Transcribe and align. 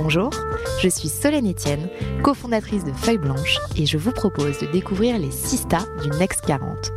Bonjour, 0.00 0.30
je 0.80 0.88
suis 0.88 1.08
Solène 1.08 1.50
Etienne, 1.50 1.88
cofondatrice 2.22 2.84
de 2.84 2.92
Feuille 2.92 3.18
Blanche 3.18 3.58
et 3.76 3.84
je 3.84 3.98
vous 3.98 4.12
propose 4.12 4.56
de 4.60 4.66
découvrir 4.66 5.18
les 5.18 5.32
6 5.32 5.56
stars 5.56 5.88
du 6.00 6.08
Next 6.20 6.42
40. 6.46 6.92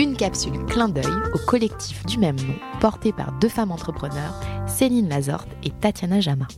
Une 0.00 0.16
capsule 0.16 0.66
clin 0.66 0.88
d'œil 0.88 1.04
au 1.32 1.38
collectif 1.46 2.04
du 2.06 2.18
même 2.18 2.34
nom 2.34 2.56
porté 2.80 3.12
par 3.12 3.30
deux 3.38 3.48
femmes 3.48 3.70
entrepreneurs, 3.70 4.34
Céline 4.66 5.08
Lazorte 5.08 5.48
et 5.62 5.70
Tatiana 5.70 6.18
Jama 6.18 6.48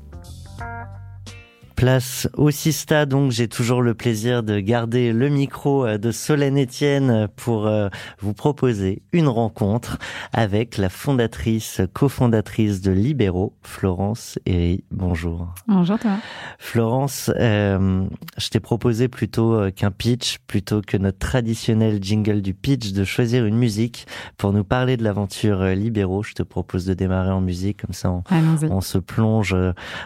place 1.83 2.29
au 2.35 2.53
Sista, 2.53 3.07
donc 3.07 3.33
j'ai 3.33 3.49
toujours 3.49 3.83
le 3.83 3.93
plaisir 3.95 4.45
de 4.45 4.61
garder 4.61 5.13
le 5.13 5.29
micro 5.29 5.85
euh, 5.85 5.99
de 5.99 6.13
Solène 6.13 6.63
Etienne 6.63 7.27
pour 7.35 7.67
euh, 7.67 7.89
vous 8.21 8.35
proposer 8.35 9.03
une 9.13 9.27
rencontre 9.27 9.99
avec 10.33 10.77
la 10.77 10.89
fondatrice, 10.89 11.81
cofondatrice 11.93 12.83
de 12.83 12.93
Libéraux, 12.93 13.57
Florence 13.63 14.39
Herry. 14.47 14.85
Bonjour. 14.93 15.49
Bonjour 15.67 15.99
toi. 15.99 16.19
Florence, 16.61 17.33
euh, 17.41 18.05
je 18.39 18.49
t'ai 18.49 18.61
proposé 18.61 19.09
plutôt 19.09 19.69
qu'un 19.75 19.91
pitch, 19.91 20.39
plutôt 20.47 20.83
que 20.83 20.97
notre 20.97 21.19
traditionnel 21.19 21.99
jingle 22.01 22.43
du 22.43 22.55
pitch, 22.55 22.93
de 22.93 23.03
choisir 23.03 23.45
une 23.45 23.57
musique 23.57 24.07
pour 24.37 24.53
nous 24.53 24.63
parler 24.63 24.97
de 24.97 25.03
l'aventure 25.03 25.65
Libéraux. 25.65 26.23
Je 26.23 26.35
te 26.35 26.45
propose 26.45 26.87
de 26.87 26.95
démarrer 26.95 27.33
en 27.33 27.41
musique, 27.41 27.83
comme 27.83 27.93
ça 27.93 28.13
on, 28.13 28.23
on 28.71 28.81
se 28.81 28.99
plonge 28.99 29.57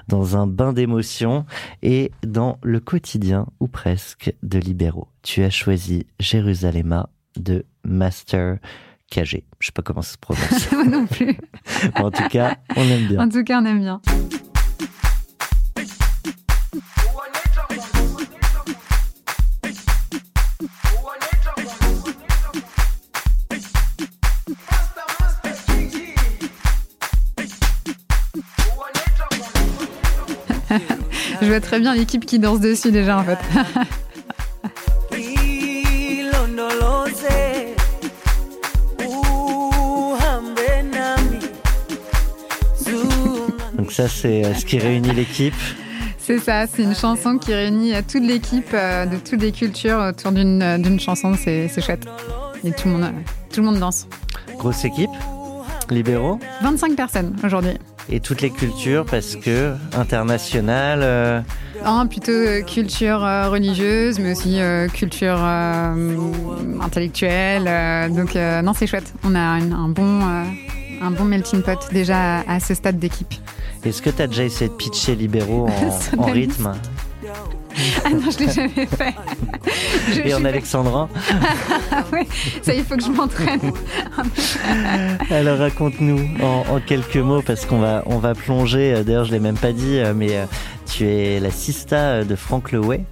dans 0.09 0.39
un 0.39 0.47
bain 0.47 0.73
d'émotions 0.73 1.45
et 1.83 2.11
dans 2.23 2.59
le 2.63 2.81
quotidien, 2.81 3.47
ou 3.61 3.69
presque, 3.69 4.33
de 4.43 4.59
libéraux. 4.59 5.09
Tu 5.23 5.43
as 5.43 5.51
choisi 5.51 6.07
Jérusalem 6.21 7.05
de 7.37 7.65
Master 7.85 8.59
KG. 9.11 9.45
Je 9.61 9.67
sais 9.67 9.73
pas 9.73 9.83
comment 9.83 10.03
ça 10.03 10.13
se 10.13 10.19
prononce. 10.19 10.73
Moi 10.73 10.85
non 10.85 11.07
plus. 11.07 11.37
en 11.95 12.11
tout 12.11 12.29
cas, 12.29 12.57
on 12.77 12.83
aime 12.83 13.07
bien. 13.07 13.21
En 13.21 13.29
tout 13.29 13.45
cas, 13.45 13.61
on 13.61 13.65
aime 13.65 13.81
bien. 13.81 14.01
Je 31.47 31.51
vois 31.53 31.61
très 31.61 31.79
bien 31.79 31.95
l'équipe 31.95 32.27
qui 32.27 32.41
danse 32.41 32.59
dessus 32.59 32.91
déjà 32.91 33.19
en 33.19 33.23
fait. 33.23 33.39
Donc 43.79 43.93
ça 43.93 44.09
c'est 44.09 44.45
euh, 44.45 44.55
ce 44.55 44.65
qui 44.65 44.81
réunit 44.81 45.15
l'équipe. 45.15 45.55
C'est 46.19 46.41
ça, 46.41 46.67
c'est 46.67 46.83
une 46.83 46.97
chanson 46.97 47.39
qui 47.39 47.55
réunit 47.55 47.95
euh, 47.95 48.03
toute 48.03 48.25
l'équipe 48.25 48.71
euh, 48.75 49.07
de 49.07 49.19
toutes 49.19 49.41
les 49.41 49.53
cultures 49.53 50.01
autour 50.01 50.33
d'une 50.33 50.99
chanson, 50.99 51.35
c'est 51.41 51.69
chouette. 51.81 52.09
Et 52.65 52.73
tout 52.73 52.89
le, 52.89 52.95
monde, 52.95 53.13
tout 53.53 53.61
le 53.61 53.67
monde 53.67 53.79
danse. 53.79 54.09
Grosse 54.59 54.85
équipe 54.85 55.11
Libéraux 55.91 56.41
25 56.63 56.97
personnes 56.97 57.37
aujourd'hui 57.45 57.79
et 58.11 58.21
toutes 58.21 58.41
les 58.41 58.51
cultures 58.51 59.05
parce 59.05 59.37
que 59.37 59.75
internationale 59.97 61.01
euh... 61.03 61.41
ah, 61.85 62.05
plutôt 62.09 62.31
euh, 62.33 62.63
culture 62.63 63.25
euh, 63.25 63.49
religieuse 63.49 64.19
mais 64.19 64.33
aussi 64.33 64.59
culture 64.93 65.39
intellectuelle 66.81 68.13
donc 68.13 68.35
non 68.35 68.73
c'est 68.75 68.87
chouette. 68.87 69.13
On 69.25 69.35
a 69.35 69.41
un, 69.41 69.73
un 69.73 69.89
bon 69.89 70.21
un 71.03 71.11
bon 71.11 71.25
melting 71.25 71.63
pot 71.63 71.79
déjà 71.93 72.39
à, 72.41 72.55
à 72.55 72.61
ce 72.61 72.75
stade 72.75 72.99
d'équipe. 72.99 73.35
Est-ce 73.85 74.01
que 74.03 74.11
tu 74.11 74.23
as 74.23 74.27
déjà 74.27 74.45
essayé 74.45 74.69
de 74.71 74.75
pitcher 74.75 75.15
libéraux 75.15 75.69
en, 75.69 76.19
en 76.23 76.25
rythme? 76.27 76.73
ah 78.05 78.11
non, 78.11 78.31
je 78.31 78.39
l'ai 78.39 78.53
jamais 78.53 78.87
fait. 78.87 79.15
Je, 80.15 80.21
Et 80.21 80.35
en 80.35 80.45
alexandrin 80.45 81.09
ah 81.91 82.05
ouais, 82.13 82.27
ça 82.63 82.73
il 82.73 82.85
faut 82.85 82.97
que 82.97 83.03
je 83.03 83.11
m'entraîne. 83.11 83.73
Alors 85.31 85.59
raconte-nous 85.59 86.21
en, 86.41 86.65
en, 86.75 86.81
quelques 86.81 87.17
mots 87.17 87.43
parce 87.43 87.67
qu'on 87.67 87.81
va 87.81 88.03
on 88.07 88.19
va 88.19 88.35
plonger. 88.35 89.03
D'ailleurs, 89.05 89.25
je 89.25 89.33
l'ai 89.33 89.41
même 89.41 89.57
pas 89.57 89.73
dit, 89.73 90.01
mais 90.15 90.47
tu 90.87 91.07
es 91.07 91.41
la 91.41 91.51
sista 91.51 92.25
de 92.25 92.37
Franck 92.37 92.73
Leway 92.73 93.05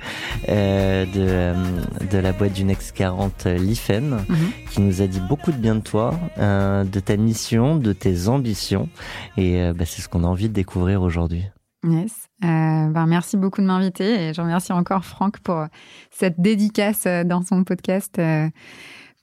euh, 0.48 1.04
de 1.06 2.06
de 2.06 2.18
la 2.18 2.32
boîte 2.32 2.52
du 2.52 2.64
Next 2.64 2.92
40 2.92 3.46
Lifen, 3.46 4.10
mm 4.10 4.34
-hmm. 4.34 4.70
qui 4.70 4.80
nous 4.80 5.02
a 5.02 5.06
dit 5.06 5.20
beaucoup 5.28 5.52
de 5.52 5.56
bien 5.56 5.74
de 5.74 5.80
toi, 5.80 6.14
euh, 6.38 6.84
de 6.84 7.00
ta 7.00 7.16
mission, 7.16 7.76
de 7.76 7.92
tes 7.92 8.28
ambitions, 8.28 8.88
et 9.36 9.60
euh, 9.60 9.72
bah, 9.74 9.84
c'est 9.86 10.02
ce 10.02 10.08
qu'on 10.08 10.24
a 10.24 10.26
envie 10.26 10.48
de 10.48 10.54
découvrir 10.54 11.02
aujourd'hui. 11.02 11.44
Yes. 11.86 12.12
Euh, 12.42 12.88
ben 12.88 13.06
merci 13.06 13.36
beaucoup 13.36 13.60
de 13.60 13.66
m'inviter 13.66 14.28
et 14.28 14.34
je 14.34 14.40
remercie 14.40 14.72
encore 14.72 15.04
Franck 15.04 15.38
pour 15.38 15.66
cette 16.10 16.40
dédicace 16.40 17.06
dans 17.24 17.42
son 17.42 17.62
podcast 17.62 18.18
euh, 18.18 18.48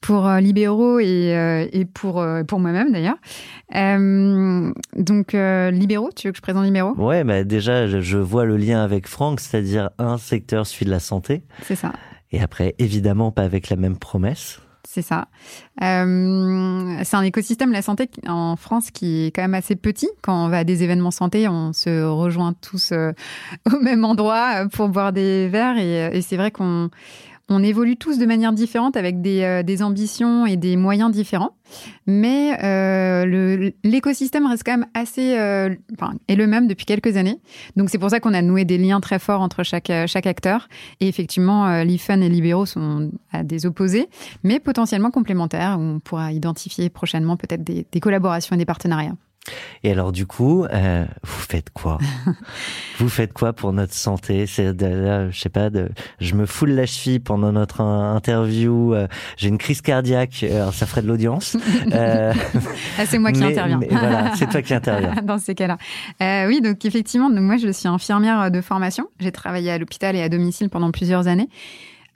pour 0.01 0.27
euh, 0.27 0.39
Libéraux 0.39 0.99
et, 0.99 1.35
euh, 1.35 1.67
et 1.71 1.85
pour, 1.85 2.19
euh, 2.19 2.43
pour 2.43 2.59
moi-même 2.59 2.91
d'ailleurs. 2.91 3.17
donc 4.97 5.33
Libéraux, 5.33 6.09
tu 6.15 6.27
veux 6.27 6.31
que 6.31 6.37
je 6.37 6.41
présente 6.41 6.65
Libéraux 6.65 6.95
Ouais, 6.97 7.23
bah 7.23 7.43
déjà 7.43 7.87
je, 7.87 8.17
vois 8.17 8.45
le 8.45 8.57
lien 8.57 8.83
avec 8.83 9.07
Franck, 9.07 9.39
c'est-à-dire 9.39 9.91
un 9.97 10.17
secteur 10.17 10.67
suit 10.67 10.85
de 10.85 10.91
la 10.91 10.99
santé. 10.99 11.43
C'est 11.61 11.75
ça. 11.75 11.93
Et 12.31 12.41
après, 12.41 12.75
évidemment, 12.79 13.31
pas 13.31 13.43
avec 13.43 13.69
la 13.69 13.75
même 13.75 13.97
promesse. 13.97 14.59
C'est 14.87 15.01
ça. 15.01 15.27
Euh, 15.81 16.97
c'est 17.03 17.15
un 17.15 17.21
écosystème, 17.21 17.71
la 17.71 17.81
santé 17.81 18.09
en 18.27 18.55
France, 18.55 18.91
qui 18.91 19.25
est 19.25 19.31
quand 19.31 19.41
même 19.41 19.53
assez 19.53 19.75
petit. 19.75 20.09
Quand 20.21 20.45
on 20.45 20.49
va 20.49 20.59
à 20.59 20.63
des 20.63 20.83
événements 20.83 21.11
santé, 21.11 21.47
on 21.47 21.71
se 21.71 22.03
rejoint 22.03 22.53
tous 22.53 22.91
euh, 22.91 23.11
au 23.73 23.79
même 23.79 24.03
endroit 24.05 24.65
pour 24.73 24.89
boire 24.89 25.13
des 25.13 25.47
verres. 25.47 25.77
Et, 25.77 26.17
et 26.17 26.21
c'est 26.21 26.37
vrai 26.37 26.51
qu'on 26.51 26.89
on 27.51 27.61
évolue 27.63 27.97
tous 27.97 28.17
de 28.17 28.25
manière 28.25 28.53
différente 28.53 28.95
avec 28.97 29.21
des, 29.21 29.43
euh, 29.43 29.83
ambitions 29.83 30.45
et 30.45 30.57
des 30.57 30.77
moyens 30.77 31.11
différents. 31.11 31.55
Mais 32.07 32.57
euh, 32.63 33.71
l'écosystème 33.83 34.45
reste 34.45 34.63
quand 34.65 34.77
même 34.77 34.87
assez 34.93 35.37
euh, 35.37 35.75
enfin, 35.93 36.13
est 36.27 36.35
le 36.35 36.47
même 36.47 36.67
depuis 36.67 36.85
quelques 36.85 37.17
années. 37.17 37.39
Donc 37.75 37.89
c'est 37.89 37.97
pour 37.97 38.09
ça 38.09 38.19
qu'on 38.19 38.33
a 38.33 38.41
noué 38.41 38.65
des 38.65 38.77
liens 38.77 38.99
très 38.99 39.19
forts 39.19 39.41
entre 39.41 39.63
chaque, 39.63 39.91
chaque 40.07 40.27
acteur. 40.27 40.67
Et 40.99 41.07
effectivement, 41.07 41.67
euh, 41.67 41.83
l'IFUN 41.83 42.21
et 42.21 42.29
Libéraux 42.29 42.65
sont 42.65 43.11
à 43.31 43.43
des 43.43 43.65
opposés, 43.65 44.07
mais 44.43 44.59
potentiellement 44.59 45.11
complémentaires. 45.11 45.77
On 45.79 45.99
pourra 45.99 46.31
identifier 46.31 46.89
prochainement 46.89 47.37
peut-être 47.37 47.63
des, 47.63 47.85
des 47.91 47.99
collaborations 47.99 48.55
et 48.55 48.59
des 48.59 48.65
partenariats. 48.65 49.15
Et 49.83 49.91
alors 49.91 50.11
du 50.11 50.27
coup, 50.27 50.65
euh, 50.65 51.05
vous 51.23 51.41
faites 51.41 51.71
quoi? 51.71 51.97
Vous 52.99 53.09
faites 53.09 53.33
quoi 53.33 53.51
pour 53.53 53.73
notre 53.73 53.95
santé? 53.95 54.45
C'est 54.45 54.67
je 54.79 55.39
sais 55.39 55.49
pas, 55.49 55.71
de, 55.71 55.89
je 56.19 56.35
me 56.35 56.45
foule 56.45 56.69
la 56.71 56.85
cheville 56.85 57.19
pendant 57.19 57.51
notre 57.51 57.81
interview. 57.81 58.93
Euh, 58.93 59.07
J'ai 59.37 59.47
une 59.47 59.57
crise 59.57 59.81
cardiaque. 59.81 60.43
Alors 60.43 60.73
ça 60.73 60.85
ferait 60.85 61.01
de 61.01 61.07
l'audience. 61.07 61.57
Euh, 61.93 62.33
ah, 62.97 63.05
c'est 63.05 63.17
moi 63.17 63.31
qui 63.31 63.39
mais, 63.39 63.47
interviens. 63.47 63.79
Mais 63.79 63.87
voilà, 63.89 64.33
c'est 64.35 64.47
toi 64.47 64.61
qui 64.61 64.73
interviens. 64.73 65.15
Dans 65.23 65.39
ces 65.39 65.55
cas-là. 65.55 65.77
Euh, 66.21 66.47
oui, 66.47 66.61
donc 66.61 66.85
effectivement, 66.85 67.29
donc 67.29 67.39
moi 67.39 67.57
je 67.57 67.69
suis 67.69 67.87
infirmière 67.87 68.51
de 68.51 68.61
formation. 68.61 69.07
J'ai 69.19 69.31
travaillé 69.31 69.71
à 69.71 69.77
l'hôpital 69.77 70.15
et 70.15 70.21
à 70.21 70.29
domicile 70.29 70.69
pendant 70.69 70.91
plusieurs 70.91 71.27
années. 71.27 71.49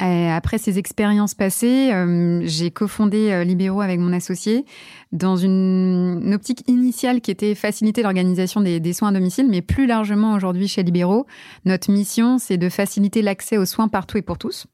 Euh, 0.01 0.29
après 0.29 0.57
ces 0.57 0.77
expériences 0.77 1.33
passées, 1.35 1.93
euh, 1.93 2.41
j'ai 2.43 2.69
cofondé 2.69 3.31
euh, 3.31 3.45
Libéraux 3.45 3.79
avec 3.79 3.97
mon 3.97 4.11
associé 4.11 4.65
dans 5.13 5.37
une, 5.37 6.19
une, 6.21 6.33
optique 6.33 6.67
initiale 6.67 7.21
qui 7.21 7.31
était 7.31 7.55
faciliter 7.55 8.03
l'organisation 8.03 8.59
des, 8.59 8.81
des, 8.81 8.91
soins 8.91 9.09
à 9.09 9.11
domicile, 9.13 9.47
mais 9.49 9.61
plus 9.61 9.87
largement 9.87 10.33
aujourd'hui 10.33 10.67
chez 10.67 10.83
Libéraux, 10.83 11.25
notre 11.63 11.91
mission, 11.91 12.39
c'est 12.39 12.57
de 12.57 12.67
faciliter 12.67 13.21
l'accès 13.21 13.57
aux 13.57 13.65
soins 13.65 13.87
partout 13.87 14.17
et 14.17 14.21
pour 14.21 14.37
tous. 14.37 14.67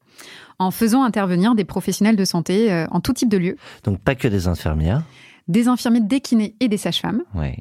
en 0.58 0.72
faisant 0.72 1.04
intervenir 1.04 1.54
des 1.54 1.66
professionnels 1.66 2.16
de 2.16 2.26
santé 2.26 2.72
euh, 2.72 2.88
en 2.90 3.00
tout 3.00 3.14
type 3.14 3.30
de 3.30 3.38
lieu. 3.38 3.58
Donc 3.84 4.00
pas 4.00 4.16
que 4.16 4.28
des 4.28 4.48
infirmières. 4.48 5.04
Des 5.48 5.68
infirmiers, 5.68 6.02
des 6.02 6.22
kinés 6.22 6.56
et 6.60 6.68
des 6.68 6.78
sages-femmes. 6.78 7.22
Oui. 7.36 7.58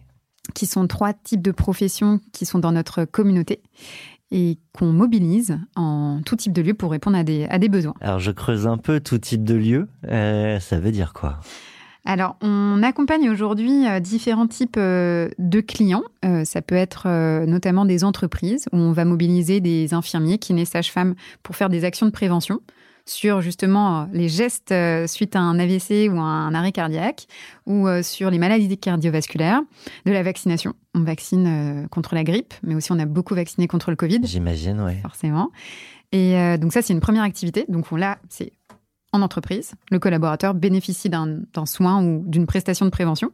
Qui 0.55 0.65
sont 0.65 0.87
trois 0.87 1.13
types 1.13 1.43
de 1.43 1.53
professions 1.53 2.21
qui 2.33 2.47
sont 2.47 2.59
dans 2.59 2.73
notre 2.73 3.05
communauté 3.05 3.63
et 4.31 4.59
qu'on 4.73 4.93
mobilise 4.93 5.59
en 5.77 6.21
tout 6.25 6.37
type 6.37 6.53
de 6.53 6.63
lieu 6.63 6.75
pour 6.75 6.91
répondre 6.91 7.17
à 7.17 7.25
des, 7.25 7.47
à 7.47 7.59
des 7.59 7.69
besoins. 7.69 7.95
Alors 8.01 8.19
je 8.19 8.31
creuse 8.31 8.67
un 8.67 8.79
peu 8.79 9.01
tout 9.01 9.19
type 9.19 9.45
de 9.45 9.55
lieu. 9.55 9.89
Euh, 10.09 10.61
ça 10.61 10.79
veut 10.79 10.93
dire 10.93 11.13
quoi? 11.13 11.41
Alors, 12.07 12.37
on 12.41 12.83
accompagne 12.83 13.29
aujourd'hui 13.29 13.87
euh, 13.87 14.01
différents 14.01 14.47
types 14.47 14.79
euh, 14.79 15.29
de 15.39 15.61
clients. 15.61 16.03
Ça 16.45 16.63
peut 16.63 16.75
être 16.75 17.09
notamment 17.47 17.85
des 17.85 18.05
entreprises 18.05 18.67
où 18.73 18.77
on 18.79 18.93
va 18.93 19.05
mobiliser 19.05 19.61
des 19.61 19.95
infirmiers, 19.95 20.39
kinés, 20.39 20.65
sages-femmes 20.65 21.15
pour 21.43 21.57
faire 21.57 21.69
des 21.69 21.85
actions 21.85 22.07
de 22.07 22.11
prévention 22.11 22.61
sur 23.11 23.41
justement 23.41 24.09
les 24.13 24.29
gestes 24.29 24.75
suite 25.07 25.37
à 25.37 25.41
un 25.41 25.59
AVC 25.59 26.09
ou 26.11 26.19
un 26.21 26.55
arrêt 26.55 26.73
cardiaque 26.73 27.27
ou 27.67 27.87
sur 28.03 28.31
les 28.31 28.39
maladies 28.39 28.79
cardiovasculaires, 28.79 29.61
de 30.07 30.13
la 30.13 30.23
vaccination. 30.23 30.75
On 30.95 31.03
vaccine 31.03 31.89
contre 31.91 32.15
la 32.15 32.25
grippe, 32.25 32.55
mais 32.63 32.75
aussi 32.75 32.93
on 32.93 32.99
a 32.99 33.07
beaucoup 33.07 33.35
vacciné 33.35 33.67
contre 33.69 33.91
le 33.91 33.97
Covid. 33.97 34.21
J'imagine, 34.25 34.81
oui. 34.81 34.95
Forcément. 35.03 35.51
Et 36.13 36.35
donc 36.59 36.73
ça, 36.73 36.83
c'est 36.83 36.93
une 36.93 37.01
première 37.01 37.23
activité. 37.23 37.65
Donc 37.69 37.87
on, 37.91 37.97
là, 37.97 38.19
c'est 38.29 38.53
en 39.13 39.23
entreprise. 39.23 39.73
Le 39.91 39.99
collaborateur 39.99 40.55
bénéficie 40.55 41.09
d'un 41.11 41.67
soin 41.67 42.05
ou 42.05 42.23
d'une 42.27 42.47
prestation 42.47 42.87
de 42.87 42.91
prévention. 42.91 43.33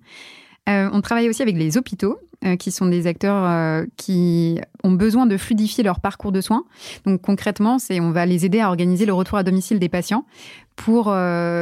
Euh, 0.68 0.88
on 0.92 1.00
travaille 1.00 1.28
aussi 1.28 1.42
avec 1.42 1.56
les 1.56 1.76
hôpitaux, 1.78 2.18
euh, 2.44 2.56
qui 2.56 2.70
sont 2.70 2.86
des 2.86 3.06
acteurs 3.06 3.44
euh, 3.44 3.84
qui 3.96 4.60
ont 4.82 4.92
besoin 4.92 5.26
de 5.26 5.36
fluidifier 5.36 5.84
leur 5.84 6.00
parcours 6.00 6.32
de 6.32 6.40
soins. 6.40 6.64
Donc 7.04 7.22
concrètement, 7.22 7.78
c'est 7.78 8.00
on 8.00 8.10
va 8.10 8.26
les 8.26 8.44
aider 8.44 8.60
à 8.60 8.68
organiser 8.68 9.06
le 9.06 9.12
retour 9.12 9.38
à 9.38 9.42
domicile 9.42 9.78
des 9.78 9.88
patients 9.88 10.26
pour 10.74 11.14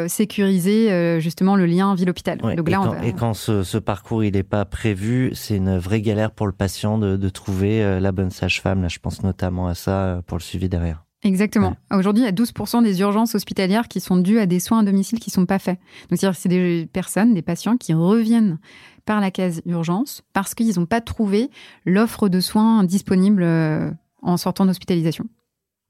sécuriser 0.08 1.20
justement 1.20 1.54
le 1.54 1.66
lien 1.66 1.94
ville-hôpital. 1.94 2.38
Donc 2.38 2.68
là, 2.68 2.98
et, 3.04 3.12
quand, 3.12 3.32
ce, 3.32 3.78
parcours 3.78 4.24
il 4.24 4.32
n'est 4.32 4.42
pas 4.42 4.64
prévu, 4.64 5.30
c'est 5.34 5.56
une 5.56 5.78
vraie 5.78 6.00
galère 6.00 6.32
pour 6.32 6.48
le 6.48 6.52
patient 6.52 6.98
de, 6.98 7.16
de 7.16 7.28
trouver 7.28 8.00
la 8.00 8.10
bonne 8.10 8.30
sage-femme. 8.30 8.82
Là, 8.82 8.88
je 8.88 8.98
pense 8.98 9.22
notamment 9.22 9.68
à 9.68 9.74
ça 9.74 10.20
pour 10.26 10.36
le 10.36 10.42
suivi 10.42 10.68
derrière. 10.68 11.04
Exactement. 11.24 11.74
Aujourd'hui, 11.90 12.22
il 12.22 12.26
y 12.26 12.28
a 12.28 12.32
12% 12.32 12.82
des 12.82 13.00
urgences 13.00 13.34
hospitalières 13.34 13.88
qui 13.88 14.00
sont 14.00 14.18
dues 14.18 14.38
à 14.38 14.46
des 14.46 14.60
soins 14.60 14.80
à 14.80 14.82
domicile 14.82 15.18
qui 15.18 15.30
ne 15.30 15.32
sont 15.34 15.46
pas 15.46 15.58
faits. 15.58 15.78
Donc, 16.10 16.18
c'est-à-dire 16.18 16.36
que 16.36 16.42
c'est 16.42 16.50
des 16.50 16.86
personnes, 16.92 17.32
des 17.32 17.42
patients 17.42 17.78
qui 17.78 17.94
reviennent 17.94 18.58
par 19.04 19.20
la 19.20 19.30
case 19.30 19.62
urgence 19.66 20.22
parce 20.32 20.54
qu'ils 20.54 20.78
n'ont 20.78 20.86
pas 20.86 21.00
trouvé 21.00 21.50
l'offre 21.84 22.28
de 22.28 22.40
soins 22.40 22.84
disponible 22.84 23.42
euh, 23.42 23.90
en 24.22 24.36
sortant 24.36 24.66
d'hospitalisation. 24.66 25.26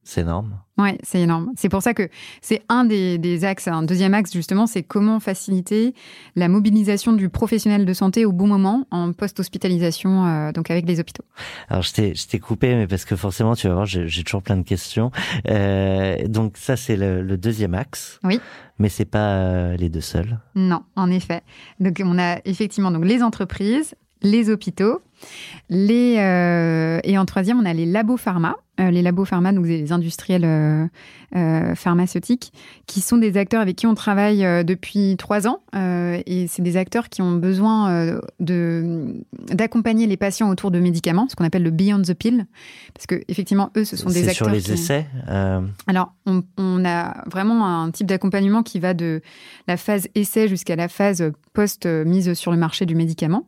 C'est 0.05 0.21
énorme. 0.21 0.59
Ouais, 0.77 0.99
c'est 1.03 1.21
énorme. 1.21 1.51
C'est 1.57 1.71
pour 1.71 1.83
ça 1.83 1.95
que 1.95 2.09
c'est 2.43 2.63
un 2.69 2.85
des, 2.85 3.45
axes. 3.45 3.69
Un 3.69 3.83
deuxième 3.83 4.13
axe, 4.13 4.33
justement, 4.33 4.67
c'est 4.67 4.83
comment 4.83 5.19
faciliter 5.19 5.95
la 6.37 6.49
mobilisation 6.49 7.15
du 7.15 7.31
professionnel 7.31 7.87
de 7.87 7.93
santé 7.95 8.27
au 8.27 8.33
bon 8.33 8.47
moment 8.47 8.87
en 8.91 9.13
post-hospitalisation, 9.13 10.27
euh, 10.27 10.53
donc 10.53 10.71
avec 10.71 10.87
les 10.87 11.01
hôpitaux. 11.01 11.25
Alors, 11.69 11.83
je 11.83 11.93
t'ai 12.27 12.39
coupé, 12.39 12.75
mais 12.75 12.87
parce 12.87 13.07
que 13.07 13.17
forcément, 13.17 13.55
tu 13.55 13.67
vas 13.69 13.75
voir, 13.75 13.87
j'ai 13.87 14.25
toujours 14.25 14.43
plein 14.43 14.59
de 14.59 14.63
questions. 14.63 15.11
Euh, 15.49 16.29
donc, 16.29 16.59
ça, 16.59 16.77
c'est 16.77 16.97
le, 16.97 17.37
deuxième 17.39 17.75
axe. 17.75 18.21
Oui. 18.23 18.41
Mais 18.79 18.89
c'est 18.89 19.05
pas 19.05 19.35
euh, 19.35 19.77
les 19.77 19.89
deux 19.89 20.01
seuls. 20.01 20.39
Non, 20.55 20.83
en 20.97 21.11
effet. 21.11 21.43
Donc, 21.81 22.03
on 22.05 22.19
a 22.19 22.41
effectivement 22.45 22.91
donc 22.91 23.05
les 23.05 23.23
entreprises, 23.23 23.95
les 24.23 24.51
hôpitaux, 24.51 25.01
les 25.71 26.15
et 27.05 27.19
en 27.19 27.25
troisième, 27.25 27.61
on 27.61 27.65
a 27.65 27.73
les 27.73 27.87
labos 27.87 28.17
pharma. 28.17 28.57
Euh, 28.81 28.91
les 28.91 29.03
labos 29.03 29.25
pharma, 29.25 29.53
donc 29.53 29.67
des 29.67 29.93
industriels 29.93 30.45
euh, 30.45 30.85
euh, 31.37 31.77
pharmaceutiques, 31.77 32.53
qui 32.89 33.01
sont 33.01 33.19
des 33.19 33.37
acteurs 33.37 33.61
avec 33.61 33.77
qui 33.77 33.87
on 33.87 33.95
travaille 33.95 34.45
depuis 34.65 35.17
trois 35.17 35.47
ans. 35.47 35.61
et 35.75 36.47
c'est 36.49 36.63
des 36.63 36.77
acteurs 36.77 37.09
qui 37.09 37.23
ont 37.23 37.37
besoin 37.37 38.19
de 38.41 39.23
d'accompagner 39.53 40.09
les 40.09 40.17
patients 40.17 40.51
autour 40.51 40.73
de 40.73 40.81
médicaments, 40.81 41.29
ce 41.29 41.37
qu'on 41.37 41.45
appelle 41.45 41.63
le 41.63 41.71
Beyond 41.71 42.03
the 42.03 42.15
Pill, 42.15 42.47
parce 42.95 43.07
que 43.07 43.23
effectivement, 43.29 43.71
eux, 43.77 43.85
ce 43.85 43.97
sont 43.97 44.09
des 44.09 44.29
acteurs. 44.29 44.49
sur 44.49 44.51
les 44.51 44.73
essais. 44.73 45.07
Alors, 45.87 46.13
on, 46.27 46.43
on, 46.59 46.85
a 46.85 47.23
vraiment 47.31 47.67
un 47.67 47.91
type 47.93 48.09
d'accompagnement 48.09 48.65
qui 48.65 48.81
va 48.81 48.93
de 48.93 49.21
la 49.69 49.77
phase 49.77 50.09
essai 50.17 50.49
jusqu'à 50.49 50.75
la 50.75 50.89
phase 50.89 51.31
post 51.53 51.87
mise 51.87 52.35
sur 52.35 52.51
le 52.51 52.59
marché 52.59 52.87
du 52.87 52.97
médicament. 52.97 53.47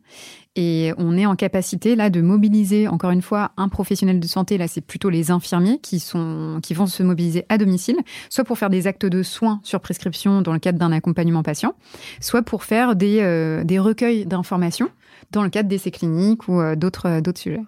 Et 0.57 0.93
on 0.97 1.17
est 1.19 1.27
en 1.27 1.37
capacité 1.37 1.97
là 1.97 2.09
de 2.09 2.23
mobiliser 2.23 2.89
encore 2.89 3.11
une 3.11 3.21
fois 3.21 3.53
un 3.59 3.69
professionnel 3.69 4.19
de 4.19 4.27
santé. 4.27 4.57
Là, 4.57 4.67
c'est 4.69 4.81
plutôt 4.81 5.11
les 5.11 5.31
infirmiers 5.31 5.79
qui 5.79 6.01
sont 6.01 6.61
qui 6.63 6.73
vont 6.73 6.87
se 6.87 7.03
mobiliser 7.03 7.45
à 7.51 7.59
domicile, 7.59 7.99
soit 8.31 8.45
pour 8.45 8.59
faire 8.59 8.71
des 8.71 8.87
actes 8.87 9.05
de 9.05 9.23
soins 9.23 9.61
sur 9.63 9.81
prescription 9.81 10.41
dans 10.41 10.55
le 10.55 10.59
cadre 10.59 10.79
d'un 10.79 10.93
accompagnement 10.93 11.43
patient, 11.43 11.75
soit 12.21 12.43
pour 12.43 12.65
faire 12.65 12.97
des, 12.97 13.21
euh, 13.21 13.65
des 13.65 13.79
recueils 13.79 14.25
d'informations 14.25 14.89
dans 15.31 15.43
le 15.43 15.51
cadre 15.51 15.69
d'essais 15.69 15.91
cliniques 15.91 16.49
ou 16.49 16.61
euh, 16.61 16.75
d'autres 16.75 17.21
d'autres 17.21 17.41
sujets. 17.41 17.63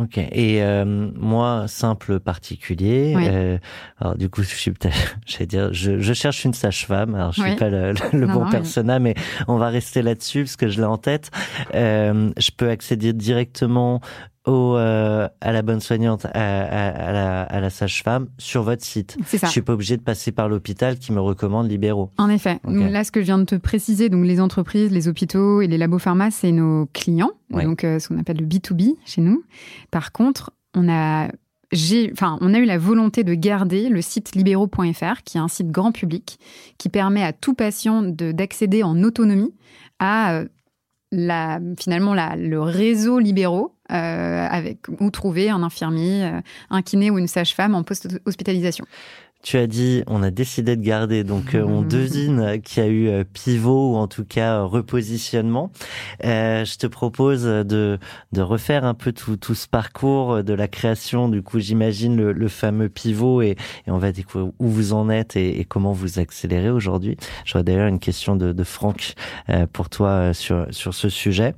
Ok. 0.00 0.16
Et 0.16 0.62
euh, 0.62 0.84
moi, 1.14 1.66
simple 1.68 2.20
particulier. 2.20 3.14
Euh, 3.18 3.58
alors 4.00 4.16
du 4.16 4.30
coup, 4.30 4.42
je 4.42 4.48
suis 4.54 4.70
peut-être, 4.70 5.44
dire, 5.46 5.72
je, 5.72 5.98
je 5.98 6.12
cherche 6.14 6.44
une 6.44 6.54
sage-femme. 6.54 7.14
Alors 7.14 7.32
je 7.32 7.42
suis 7.42 7.56
pas 7.56 7.68
le, 7.68 7.92
le, 8.12 8.26
bon 8.26 8.48
persona, 8.48 8.98
mais 8.98 9.14
on 9.46 9.58
va 9.58 9.68
rester 9.68 10.00
là-dessus 10.00 10.44
parce 10.44 10.56
que 10.56 10.68
je 10.68 10.78
l'ai 10.78 10.86
en 10.86 10.96
tête. 10.96 11.30
Euh, 11.74 12.30
je 12.38 12.50
peux 12.56 12.70
accéder 12.70 13.12
directement 13.12 14.00
au, 14.46 14.76
euh, 14.76 15.28
à 15.40 15.52
la 15.52 15.62
bonne 15.62 15.80
soignante, 15.80 16.24
à, 16.26 16.30
à, 16.30 17.12
la, 17.12 17.42
à 17.42 17.60
la 17.60 17.70
sage-femme 17.70 18.28
sur 18.38 18.62
votre 18.62 18.84
site. 18.84 19.16
C'est 19.26 19.38
ça. 19.38 19.46
Je 19.46 19.52
suis 19.52 19.62
pas 19.62 19.74
obligé 19.74 19.96
de 19.96 20.02
passer 20.02 20.32
par 20.32 20.48
l'hôpital 20.48 20.98
qui 20.98 21.12
me 21.12 21.20
recommande 21.20 21.68
libéraux. 21.70 22.10
En 22.16 22.28
effet. 22.30 22.58
là, 22.64 23.04
ce 23.04 23.12
que 23.12 23.20
je 23.20 23.26
viens 23.26 23.38
de 23.38 23.44
te 23.44 23.56
préciser, 23.56 24.08
donc 24.08 24.24
les 24.24 24.40
entreprises, 24.40 24.90
les 24.90 25.08
hôpitaux 25.08 25.60
et 25.60 25.66
les 25.66 25.78
labos 25.78 25.98
pharma, 25.98 26.30
c'est 26.30 26.52
nos 26.52 26.86
clients. 26.92 27.32
Donc, 27.50 27.84
euh, 27.84 27.98
ce 27.98 28.08
qu'on 28.08 28.18
appelle 28.18 28.38
le 28.38 28.46
B2B 28.46 28.94
chez 29.04 29.20
nous. 29.20 29.42
Par 29.90 30.12
contre, 30.12 30.52
on 30.74 30.88
a 30.88 31.28
j'ai, 31.72 32.10
enfin, 32.12 32.36
on 32.40 32.52
a 32.52 32.58
eu 32.58 32.64
la 32.64 32.78
volonté 32.78 33.22
de 33.22 33.34
garder 33.34 33.88
le 33.88 34.02
site 34.02 34.34
libéraux.fr, 34.34 35.22
qui 35.24 35.36
est 35.36 35.40
un 35.40 35.48
site 35.48 35.68
grand 35.68 35.92
public, 35.92 36.38
qui 36.78 36.88
permet 36.88 37.22
à 37.22 37.32
tout 37.32 37.54
patient 37.54 38.02
de, 38.02 38.32
d'accéder 38.32 38.82
en 38.82 39.02
autonomie 39.04 39.54
à 40.00 40.34
euh, 40.34 40.48
la, 41.12 41.60
finalement 41.78 42.14
la, 42.14 42.34
le 42.36 42.60
réseau 42.60 43.18
libéraux 43.18 43.76
avec 43.90 44.86
où 45.00 45.10
trouver 45.10 45.50
un 45.50 45.62
infirmier, 45.62 46.24
euh, 46.24 46.40
un 46.70 46.82
kiné 46.82 47.10
ou 47.10 47.18
une 47.18 47.28
sage-femme 47.28 47.74
en 47.74 47.82
post-hospitalisation. 47.82 48.84
Tu 49.42 49.56
as 49.56 49.66
dit, 49.66 50.02
on 50.06 50.22
a 50.22 50.30
décidé 50.30 50.76
de 50.76 50.82
garder, 50.82 51.24
donc 51.24 51.54
euh, 51.54 51.62
on 51.62 51.80
devine 51.80 52.60
qu'il 52.60 52.82
y 52.82 52.86
a 52.86 52.90
eu 52.90 53.24
pivot 53.24 53.94
ou 53.94 53.96
en 53.96 54.06
tout 54.06 54.26
cas 54.26 54.60
repositionnement. 54.60 55.72
Euh, 56.26 56.66
je 56.66 56.76
te 56.76 56.86
propose 56.86 57.44
de, 57.44 57.98
de 58.32 58.42
refaire 58.42 58.84
un 58.84 58.92
peu 58.92 59.12
tout, 59.12 59.38
tout 59.38 59.54
ce 59.54 59.66
parcours 59.66 60.44
de 60.44 60.52
la 60.52 60.68
création. 60.68 61.30
Du 61.30 61.42
coup, 61.42 61.58
j'imagine 61.58 62.16
le, 62.16 62.32
le, 62.32 62.48
fameux 62.48 62.90
pivot 62.90 63.40
et, 63.40 63.56
et, 63.86 63.90
on 63.90 63.96
va 63.96 64.12
découvrir 64.12 64.52
où 64.58 64.68
vous 64.68 64.92
en 64.92 65.08
êtes 65.08 65.36
et, 65.36 65.58
et 65.58 65.64
comment 65.64 65.92
vous 65.92 66.18
accélérez 66.18 66.68
aujourd'hui. 66.68 67.16
J'aurais 67.46 67.64
d'ailleurs 67.64 67.88
une 67.88 67.98
question 67.98 68.36
de, 68.36 68.52
de 68.52 68.64
Franck 68.64 69.14
euh, 69.48 69.66
pour 69.72 69.88
toi 69.88 70.34
sur, 70.34 70.66
sur 70.70 70.92
ce 70.92 71.08
sujet. 71.08 71.54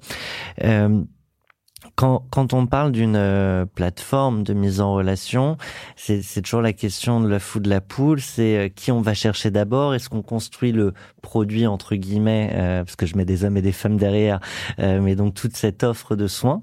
Quand, 1.94 2.24
quand 2.30 2.54
on 2.54 2.66
parle 2.66 2.92
d'une 2.92 3.16
euh, 3.16 3.66
plateforme 3.66 4.42
de 4.44 4.54
mise 4.54 4.80
en 4.80 4.94
relation, 4.94 5.56
c'est 5.96 6.42
toujours 6.42 6.62
la 6.62 6.72
question 6.72 7.20
de 7.20 7.28
la 7.28 7.38
fou 7.38 7.60
de 7.60 7.68
la 7.68 7.80
poule. 7.80 8.20
C'est 8.20 8.56
euh, 8.56 8.68
qui 8.68 8.90
on 8.90 9.00
va 9.00 9.14
chercher 9.14 9.50
d'abord? 9.50 9.94
Est-ce 9.94 10.08
qu'on 10.08 10.22
construit 10.22 10.72
le 10.72 10.94
produit 11.20 11.66
entre 11.66 11.94
guillemets, 11.94 12.50
euh, 12.54 12.84
parce 12.84 12.96
que 12.96 13.06
je 13.06 13.16
mets 13.16 13.24
des 13.24 13.44
hommes 13.44 13.56
et 13.56 13.62
des 13.62 13.72
femmes 13.72 13.96
derrière, 13.96 14.40
mais 14.78 15.14
donc 15.16 15.34
toute 15.34 15.56
cette 15.56 15.84
offre 15.84 16.16
de 16.16 16.26
soins 16.26 16.62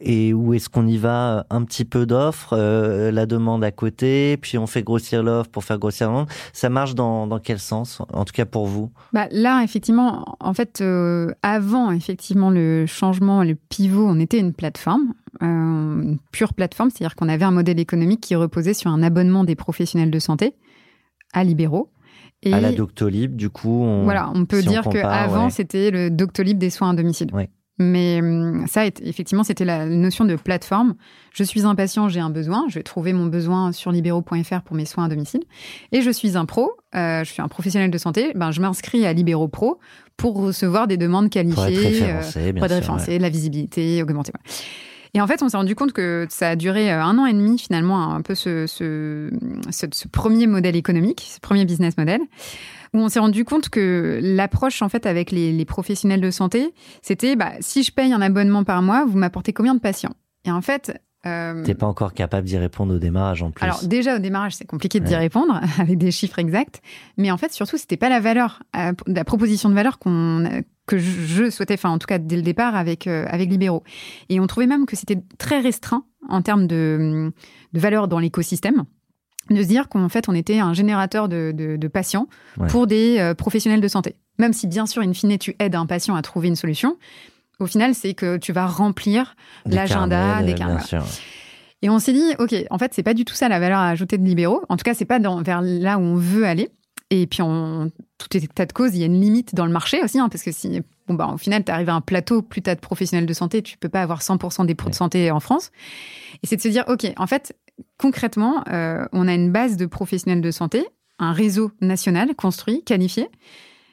et 0.00 0.32
où 0.32 0.54
est-ce 0.54 0.68
qu'on 0.68 0.86
y 0.86 0.96
va 0.96 1.46
un 1.50 1.64
petit 1.64 1.84
peu 1.84 2.06
d'offres, 2.06 2.54
euh, 2.56 3.10
la 3.10 3.26
demande 3.26 3.64
à 3.64 3.70
côté, 3.70 4.36
puis 4.36 4.58
on 4.58 4.66
fait 4.66 4.82
grossir 4.82 5.22
l'offre 5.22 5.50
pour 5.50 5.64
faire 5.64 5.78
grossir 5.78 6.08
la 6.08 6.12
demande. 6.12 6.28
Ça 6.52 6.68
marche 6.68 6.94
dans, 6.94 7.26
dans 7.26 7.38
quel 7.38 7.58
sens, 7.58 8.02
en 8.12 8.24
tout 8.24 8.32
cas 8.32 8.44
pour 8.44 8.66
vous? 8.66 8.90
Bah 9.12 9.28
Là, 9.30 9.62
effectivement, 9.62 10.36
en 10.40 10.54
fait, 10.54 10.80
euh, 10.80 11.30
avant 11.42 11.90
effectivement 11.90 12.50
le 12.50 12.86
changement, 12.86 13.42
le 13.42 13.54
pivot, 13.54 14.06
on 14.06 14.18
était 14.18 14.38
une 14.38 14.52
plateforme, 14.52 15.14
euh, 15.42 15.46
une 15.46 16.18
pure 16.32 16.54
plateforme, 16.54 16.90
c'est-à-dire 16.90 17.16
qu'on 17.16 17.28
avait 17.28 17.44
un 17.44 17.50
modèle 17.50 17.80
économique 17.80 18.20
qui 18.20 18.34
reposait 18.34 18.74
sur 18.74 18.90
un 18.90 19.02
abonnement 19.02 19.44
des 19.44 19.56
professionnels 19.56 20.10
de 20.10 20.18
santé 20.18 20.54
à 21.32 21.44
libéraux. 21.44 21.90
Et 22.42 22.52
à 22.52 22.60
la 22.60 22.72
Doctolib, 22.72 23.34
du 23.34 23.50
coup, 23.50 23.82
on, 23.82 24.04
voilà, 24.04 24.30
on 24.32 24.44
peut 24.44 24.62
dire 24.62 24.82
qu'avant 24.88 25.50
c'était 25.50 25.90
le 25.90 26.08
Doctolib 26.08 26.56
des 26.56 26.70
soins 26.70 26.90
à 26.90 26.94
domicile. 26.94 27.30
Ouais. 27.32 27.50
Mais 27.78 28.18
hum, 28.20 28.66
ça, 28.66 28.86
effectivement, 28.86 29.44
c'était 29.44 29.64
la 29.64 29.86
notion 29.86 30.24
de 30.24 30.36
plateforme. 30.36 30.94
Je 31.32 31.44
suis 31.44 31.64
un 31.64 31.74
patient, 31.74 32.08
j'ai 32.08 32.20
un 32.20 32.30
besoin. 32.30 32.66
Je 32.68 32.74
vais 32.74 32.82
trouver 32.82 33.12
mon 33.12 33.26
besoin 33.26 33.72
sur 33.72 33.92
libéraux.fr 33.92 34.62
pour 34.62 34.76
mes 34.76 34.84
soins 34.84 35.04
à 35.04 35.08
domicile. 35.08 35.42
Et 35.92 36.02
je 36.02 36.10
suis 36.10 36.36
un 36.36 36.44
pro, 36.44 36.72
euh, 36.94 37.22
je 37.24 37.32
suis 37.32 37.42
un 37.42 37.48
professionnel 37.48 37.90
de 37.90 37.98
santé. 37.98 38.32
Ben, 38.34 38.50
je 38.50 38.60
m'inscris 38.60 39.06
à 39.06 39.12
Libéraux 39.12 39.48
Pro 39.48 39.78
pour 40.16 40.36
recevoir 40.36 40.88
des 40.88 40.96
demandes 40.96 41.30
qualifiées, 41.30 41.54
pour 41.56 42.64
être 42.64 42.74
référencé, 42.74 43.14
euh, 43.14 43.18
de 43.18 43.22
la 43.22 43.28
visibilité 43.28 44.02
augmentée. 44.02 44.32
Et 45.14 45.20
en 45.20 45.26
fait, 45.26 45.42
on 45.42 45.48
s'est 45.48 45.56
rendu 45.56 45.74
compte 45.74 45.92
que 45.92 46.26
ça 46.28 46.50
a 46.50 46.56
duré 46.56 46.90
un 46.90 47.16
an 47.18 47.26
et 47.26 47.32
demi 47.32 47.58
finalement, 47.58 48.12
un 48.12 48.20
peu 48.20 48.34
ce, 48.34 48.66
ce, 48.66 49.30
ce 49.70 50.08
premier 50.08 50.46
modèle 50.46 50.76
économique, 50.76 51.26
ce 51.32 51.40
premier 51.40 51.64
business 51.64 51.96
model 51.96 52.20
où 52.94 52.98
on 52.98 53.08
s'est 53.08 53.18
rendu 53.18 53.44
compte 53.44 53.68
que 53.68 54.20
l'approche 54.22 54.82
en 54.82 54.88
fait 54.88 55.06
avec 55.06 55.30
les, 55.30 55.64
professionnels 55.64 56.20
de 56.20 56.30
santé, 56.30 56.72
c'était 57.02 57.36
bah, 57.36 57.52
si 57.60 57.82
je 57.82 57.92
paye 57.92 58.12
un 58.12 58.20
abonnement 58.20 58.64
par 58.64 58.80
mois, 58.82 59.04
vous 59.04 59.18
m'apportez 59.18 59.52
combien 59.52 59.74
de 59.74 59.80
patients? 59.80 60.14
Et 60.44 60.50
en 60.50 60.62
fait, 60.62 60.98
euh... 61.26 61.64
T'es 61.64 61.74
pas 61.74 61.86
encore 61.86 62.14
capable 62.14 62.46
d'y 62.46 62.56
répondre 62.56 62.94
au 62.94 62.98
démarrage 62.98 63.42
en 63.42 63.50
plus. 63.50 63.64
Alors 63.64 63.82
déjà 63.84 64.16
au 64.16 64.18
démarrage 64.18 64.54
c'est 64.54 64.66
compliqué 64.66 65.00
d'y 65.00 65.14
répondre 65.14 65.60
avec 65.78 65.98
des 65.98 66.10
chiffres 66.10 66.38
exacts, 66.38 66.80
mais 67.16 67.30
en 67.30 67.36
fait 67.36 67.52
surtout 67.52 67.76
c'était 67.76 67.96
pas 67.96 68.08
la 68.08 68.20
valeur, 68.20 68.62
euh, 68.76 68.92
la 69.06 69.24
proposition 69.24 69.68
de 69.68 69.74
valeur 69.74 69.98
qu'on 69.98 70.62
que 70.86 70.96
je 70.98 71.50
souhaitais, 71.50 71.74
enfin 71.74 71.90
en 71.90 71.98
tout 71.98 72.06
cas 72.06 72.18
dès 72.18 72.36
le 72.36 72.42
départ 72.42 72.74
avec 72.74 73.06
euh, 73.06 73.26
avec 73.28 73.50
libéraux. 73.50 73.82
Et 74.28 74.40
on 74.40 74.46
trouvait 74.46 74.66
même 74.66 74.86
que 74.86 74.96
c'était 74.96 75.18
très 75.38 75.60
restreint 75.60 76.04
en 76.28 76.40
termes 76.40 76.66
de, 76.66 77.32
de 77.72 77.80
valeur 77.80 78.08
dans 78.08 78.20
l'écosystème 78.20 78.84
de 79.54 79.62
se 79.62 79.68
dire 79.68 79.88
qu'en 79.88 80.08
fait, 80.08 80.28
on 80.28 80.34
était 80.34 80.58
un 80.58 80.74
générateur 80.74 81.28
de, 81.28 81.52
de, 81.54 81.88
patients 81.88 82.28
pour 82.68 82.86
des 82.86 83.18
euh, 83.18 83.34
professionnels 83.34 83.80
de 83.80 83.88
santé. 83.88 84.16
Même 84.38 84.52
si, 84.52 84.66
bien 84.66 84.86
sûr, 84.86 85.02
in 85.02 85.12
fine, 85.12 85.36
tu 85.38 85.56
aides 85.58 85.74
un 85.74 85.86
patient 85.86 86.14
à 86.14 86.22
trouver 86.22 86.48
une 86.48 86.56
solution, 86.56 86.96
au 87.60 87.66
final, 87.66 87.94
c'est 87.94 88.14
que 88.14 88.36
tu 88.36 88.52
vas 88.52 88.66
remplir 88.66 89.34
l'agenda 89.66 90.42
des 90.42 90.54
carnets. 90.54 90.82
Et 91.82 91.90
on 91.90 91.98
s'est 91.98 92.12
dit, 92.12 92.34
OK, 92.38 92.54
en 92.70 92.78
fait, 92.78 92.92
c'est 92.94 93.02
pas 93.02 93.14
du 93.14 93.24
tout 93.24 93.34
ça 93.34 93.48
la 93.48 93.60
valeur 93.60 93.78
à 93.78 93.88
ajouter 93.88 94.18
de 94.18 94.24
libéraux. 94.24 94.62
En 94.68 94.76
tout 94.76 94.82
cas, 94.82 94.94
c'est 94.94 95.04
pas 95.04 95.18
dans, 95.18 95.42
vers 95.42 95.60
là 95.62 95.98
où 95.98 96.02
on 96.02 96.16
veut 96.16 96.44
aller. 96.44 96.70
Et 97.10 97.26
puis, 97.26 97.40
en 97.40 97.88
tout 98.18 98.36
état 98.36 98.66
de 98.66 98.72
cause, 98.72 98.94
il 98.94 99.00
y 99.00 99.02
a 99.02 99.06
une 99.06 99.20
limite 99.20 99.54
dans 99.54 99.64
le 99.64 99.72
marché 99.72 100.02
aussi, 100.02 100.18
hein, 100.18 100.28
parce 100.28 100.42
que 100.42 100.52
si, 100.52 100.82
bon, 101.06 101.14
bah, 101.14 101.30
au 101.32 101.38
final, 101.38 101.64
tu 101.64 101.72
arrives 101.72 101.88
à 101.88 101.94
un 101.94 102.00
plateau, 102.00 102.42
plus 102.42 102.62
tu 102.62 102.68
as 102.68 102.74
de 102.74 102.80
professionnels 102.80 103.26
de 103.26 103.32
santé, 103.32 103.62
tu 103.62 103.78
peux 103.78 103.88
pas 103.88 104.02
avoir 104.02 104.20
100% 104.20 104.66
des 104.66 104.74
pros 104.74 104.90
de 104.90 104.94
santé 104.94 105.30
en 105.30 105.40
France. 105.40 105.70
Et 106.42 106.46
c'est 106.46 106.56
de 106.56 106.60
se 106.60 106.68
dire, 106.68 106.84
OK, 106.88 107.06
en 107.16 107.26
fait, 107.26 107.56
concrètement, 107.98 108.64
euh, 108.70 109.04
on 109.12 109.28
a 109.28 109.34
une 109.34 109.50
base 109.50 109.76
de 109.76 109.86
professionnels 109.86 110.40
de 110.40 110.50
santé, 110.50 110.86
un 111.18 111.32
réseau 111.32 111.72
national 111.80 112.34
construit, 112.34 112.82
qualifié. 112.84 113.28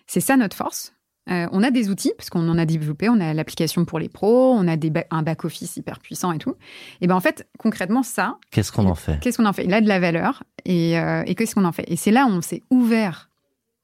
C'est 0.07 0.19
ça 0.19 0.37
notre 0.37 0.55
force. 0.55 0.93
Euh, 1.31 1.47
on 1.51 1.63
a 1.63 1.71
des 1.71 1.89
outils, 1.89 2.13
parce 2.17 2.29
qu'on 2.29 2.47
en 2.47 2.57
a 2.57 2.65
développé, 2.65 3.09
on 3.09 3.19
a 3.19 3.33
l'application 3.33 3.83
pour 3.83 3.97
les 3.97 4.09
pros, 4.09 4.53
on 4.53 4.67
a 4.67 4.77
des 4.77 4.91
un 5.09 5.23
back-office 5.23 5.75
hyper 5.75 5.99
puissant 5.99 6.31
et 6.31 6.37
tout. 6.37 6.53
Et 7.01 7.07
ben 7.07 7.15
en 7.15 7.19
fait, 7.19 7.47
concrètement, 7.57 8.03
ça. 8.03 8.37
Qu'est-ce 8.51 8.71
qu'on 8.71 8.85
en 8.85 8.95
fait? 8.95 9.19
Qu'est-ce 9.21 9.37
qu'on 9.37 9.47
en 9.47 9.53
fait? 9.53 9.65
Il 9.65 9.73
a 9.73 9.81
de 9.81 9.87
la 9.87 9.99
valeur. 9.99 10.43
Et, 10.65 10.99
euh, 10.99 11.23
et 11.25 11.33
qu'est-ce 11.33 11.55
qu'on 11.55 11.65
en 11.65 11.71
fait? 11.71 11.85
Et 11.87 11.95
c'est 11.95 12.11
là 12.11 12.27
où 12.27 12.29
on 12.29 12.41
s'est 12.41 12.61
ouvert 12.69 13.31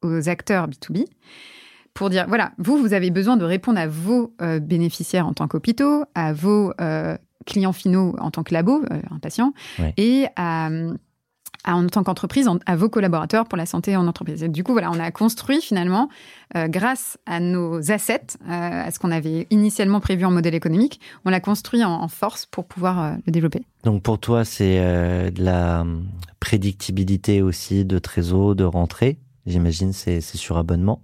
aux 0.03 0.29
acteurs 0.29 0.67
B2B 0.67 1.05
pour 1.95 2.11
dire 2.11 2.25
voilà, 2.27 2.51
vous, 2.59 2.77
vous 2.77 2.93
avez 2.93 3.09
besoin 3.09 3.37
de 3.37 3.45
répondre 3.45 3.79
à 3.79 3.87
vos 3.87 4.33
bénéficiaires 4.61 5.27
en 5.27 5.33
tant 5.33 5.47
qu'hôpitaux, 5.47 6.05
à 6.15 6.33
vos 6.33 6.73
clients 7.45 7.73
finaux 7.73 8.15
en 8.19 8.31
tant 8.31 8.43
que 8.43 8.53
labo, 8.53 8.83
euh, 8.91 9.01
un 9.09 9.19
patient, 9.19 9.53
et 9.97 10.25
à, 10.35 10.69
en 11.65 11.87
tant 11.87 12.03
qu'entreprise, 12.03 12.49
à 12.65 12.75
vos 12.75 12.89
collaborateurs 12.89 13.45
pour 13.45 13.57
la 13.57 13.65
santé 13.65 13.95
en 13.95 14.07
entreprise. 14.07 14.41
du 14.43 14.63
coup, 14.63 14.71
voilà, 14.71 14.89
on 14.91 14.99
a 14.99 15.11
construit 15.11 15.61
finalement, 15.61 16.09
euh, 16.55 16.67
grâce 16.67 17.17
à 17.25 17.39
nos 17.39 17.91
assets, 17.91 18.37
euh, 18.43 18.47
à 18.49 18.91
ce 18.91 18.99
qu'on 18.99 19.11
avait 19.11 19.47
initialement 19.51 19.99
prévu 19.99 20.25
en 20.25 20.31
modèle 20.31 20.55
économique, 20.55 20.99
on 21.25 21.29
l'a 21.29 21.39
construit 21.39 21.83
en, 21.83 22.07
force 22.07 22.45
pour 22.45 22.65
pouvoir 22.65 23.17
le 23.25 23.31
développer. 23.31 23.63
Donc 23.83 24.01
pour 24.01 24.19
toi, 24.19 24.43
c'est 24.43 24.79
de 25.31 25.43
la 25.43 25.81
hum, 25.81 26.07
prédictibilité 26.39 27.41
aussi 27.41 27.85
de 27.85 27.99
trésor, 27.99 28.55
de 28.55 28.63
rentrée? 28.63 29.19
J'imagine 29.45 29.91
c'est 29.93 30.21
c'est 30.21 30.37
sur 30.37 30.57
abonnement, 30.57 31.01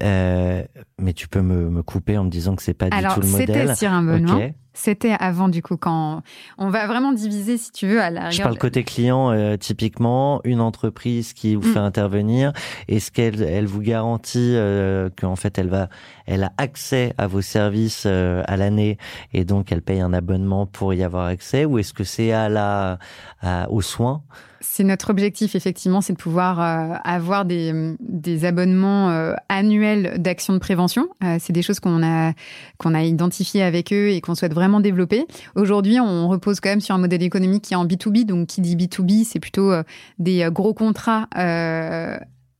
euh, 0.00 0.62
mais 0.98 1.12
tu 1.12 1.26
peux 1.28 1.42
me, 1.42 1.70
me, 1.70 1.82
couper 1.82 2.16
en 2.16 2.24
me 2.24 2.30
disant 2.30 2.54
que 2.54 2.62
c'est 2.62 2.74
pas 2.74 2.88
du 2.88 2.96
tout 2.96 3.20
le 3.20 3.26
modèle. 3.26 3.50
Alors 3.50 3.68
c'était 3.68 3.74
sur 3.74 3.92
abonnement. 3.92 4.50
C'était 4.76 5.14
avant 5.18 5.48
du 5.48 5.62
coup 5.62 5.76
quand 5.76 6.22
on 6.58 6.68
va 6.68 6.88
vraiment 6.88 7.12
diviser 7.12 7.58
si 7.58 7.70
tu 7.70 7.86
veux 7.86 8.00
à 8.00 8.10
la. 8.10 8.30
Je 8.30 8.42
parle 8.42 8.58
côté 8.58 8.82
client 8.82 9.30
euh, 9.30 9.56
typiquement 9.56 10.40
une 10.42 10.60
entreprise 10.60 11.32
qui 11.32 11.54
vous 11.54 11.68
mm. 11.68 11.72
fait 11.72 11.78
intervenir. 11.78 12.52
Est-ce 12.88 13.12
qu'elle 13.12 13.40
elle 13.40 13.66
vous 13.66 13.80
garantit 13.80 14.54
euh, 14.56 15.10
qu'en 15.16 15.36
fait 15.36 15.58
elle 15.58 15.68
va 15.68 15.88
elle 16.26 16.42
a 16.42 16.52
accès 16.58 17.14
à 17.18 17.28
vos 17.28 17.40
services 17.40 18.02
euh, 18.06 18.42
à 18.46 18.56
l'année 18.56 18.98
et 19.32 19.44
donc 19.44 19.70
elle 19.70 19.80
paye 19.80 20.00
un 20.00 20.12
abonnement 20.12 20.66
pour 20.66 20.92
y 20.92 21.04
avoir 21.04 21.26
accès 21.26 21.64
ou 21.64 21.78
est-ce 21.78 21.92
que 21.92 22.04
c'est 22.04 22.32
à 22.32 22.48
la 22.48 22.98
à, 23.42 23.70
aux 23.70 23.82
soins? 23.82 24.22
C'est 24.66 24.82
notre 24.82 25.10
objectif, 25.10 25.54
effectivement, 25.54 26.00
c'est 26.00 26.14
de 26.14 26.18
pouvoir 26.18 26.60
euh, 26.60 26.96
avoir 27.04 27.44
des, 27.44 27.94
des 28.00 28.44
abonnements 28.46 29.10
euh, 29.10 29.34
annuels 29.50 30.14
d'actions 30.20 30.54
de 30.54 30.58
prévention. 30.58 31.08
Euh, 31.22 31.36
c'est 31.38 31.52
des 31.52 31.60
choses 31.60 31.80
qu'on 31.80 32.02
a, 32.02 32.32
qu'on 32.78 32.94
a 32.94 33.02
identifiées 33.02 33.62
avec 33.62 33.92
eux 33.92 34.08
et 34.08 34.20
qu'on 34.22 34.34
souhaite 34.34 34.54
vraiment 34.54 34.80
développer. 34.80 35.26
Aujourd'hui, 35.54 36.00
on 36.00 36.28
repose 36.28 36.60
quand 36.60 36.70
même 36.70 36.80
sur 36.80 36.94
un 36.94 36.98
modèle 36.98 37.22
économique 37.22 37.62
qui 37.64 37.74
est 37.74 37.76
en 37.76 37.84
B2B. 37.84 38.24
Donc, 38.24 38.48
qui 38.48 38.62
dit 38.62 38.74
B2B, 38.74 39.24
c'est 39.24 39.38
plutôt 39.38 39.72
des 40.18 40.48
gros 40.50 40.72
contrats 40.72 41.28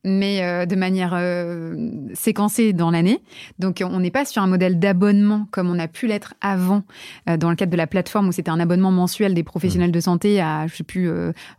mais 0.05 0.43
euh, 0.43 0.67
de 0.67 0.77
manière 0.77 1.13
euh, 1.15 1.91
séquencée 2.13 2.73
dans 2.73 2.91
l'année. 2.91 3.21
Donc 3.59 3.83
on 3.85 4.01
n'est 4.01 4.11
pas 4.11 4.25
sur 4.25 4.43
un 4.43 4.47
modèle 4.47 4.79
d'abonnement 4.79 5.49
comme 5.51 5.71
on 5.71 5.79
a 5.79 5.89
pu 5.89 6.07
l'être 6.07 6.35
avant 6.41 6.83
euh, 7.29 7.37
dans 7.37 7.51
le 7.51 7.57
cadre 7.57 7.73
de 7.73 7.77
la 7.77 7.87
plateforme 7.87 8.29
où 8.29 8.33
c'était 8.33 8.51
un 8.51 8.61
abonnement 8.61 8.93
mensuel 8.93 9.35
des 9.35 9.43
professionnels 9.43 9.93
de 9.93 10.01
santé 10.01 10.41
à 10.41 10.67
je 10.67 10.77
sais 10.77 10.85
plus 10.85 11.11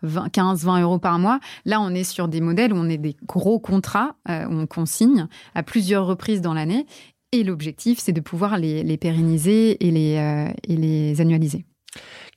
20, 0.03 0.29
15 0.29 0.63
20 0.63 0.81
euros 0.81 0.99
par 0.99 1.17
mois. 1.19 1.39
Là 1.65 1.81
on 1.81 1.89
est 1.89 2.03
sur 2.03 2.27
des 2.27 2.41
modèles 2.41 2.71
où 2.71 2.77
on 2.77 2.87
est 2.87 2.97
des 2.97 3.15
gros 3.25 3.59
contrats 3.59 4.15
où 4.27 4.31
on 4.31 4.67
consigne 4.67 5.27
à 5.55 5.63
plusieurs 5.63 6.05
reprises 6.05 6.41
dans 6.41 6.53
l'année 6.53 6.85
et 7.31 7.43
l'objectif 7.43 7.99
c'est 7.99 8.13
de 8.13 8.21
pouvoir 8.21 8.57
les, 8.57 8.83
les, 8.83 8.97
pérenniser 8.97 9.85
et 9.85 9.91
les, 9.91 10.51
et 10.67 10.75
les 10.75 11.21
annualiser. 11.21 11.65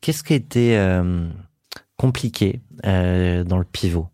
Qu'est-ce 0.00 0.22
qui 0.22 0.32
a 0.32 0.36
été 0.36 1.00
compliqué 1.96 2.60
dans 2.82 3.58
le 3.58 3.64
pivot? 3.64 4.08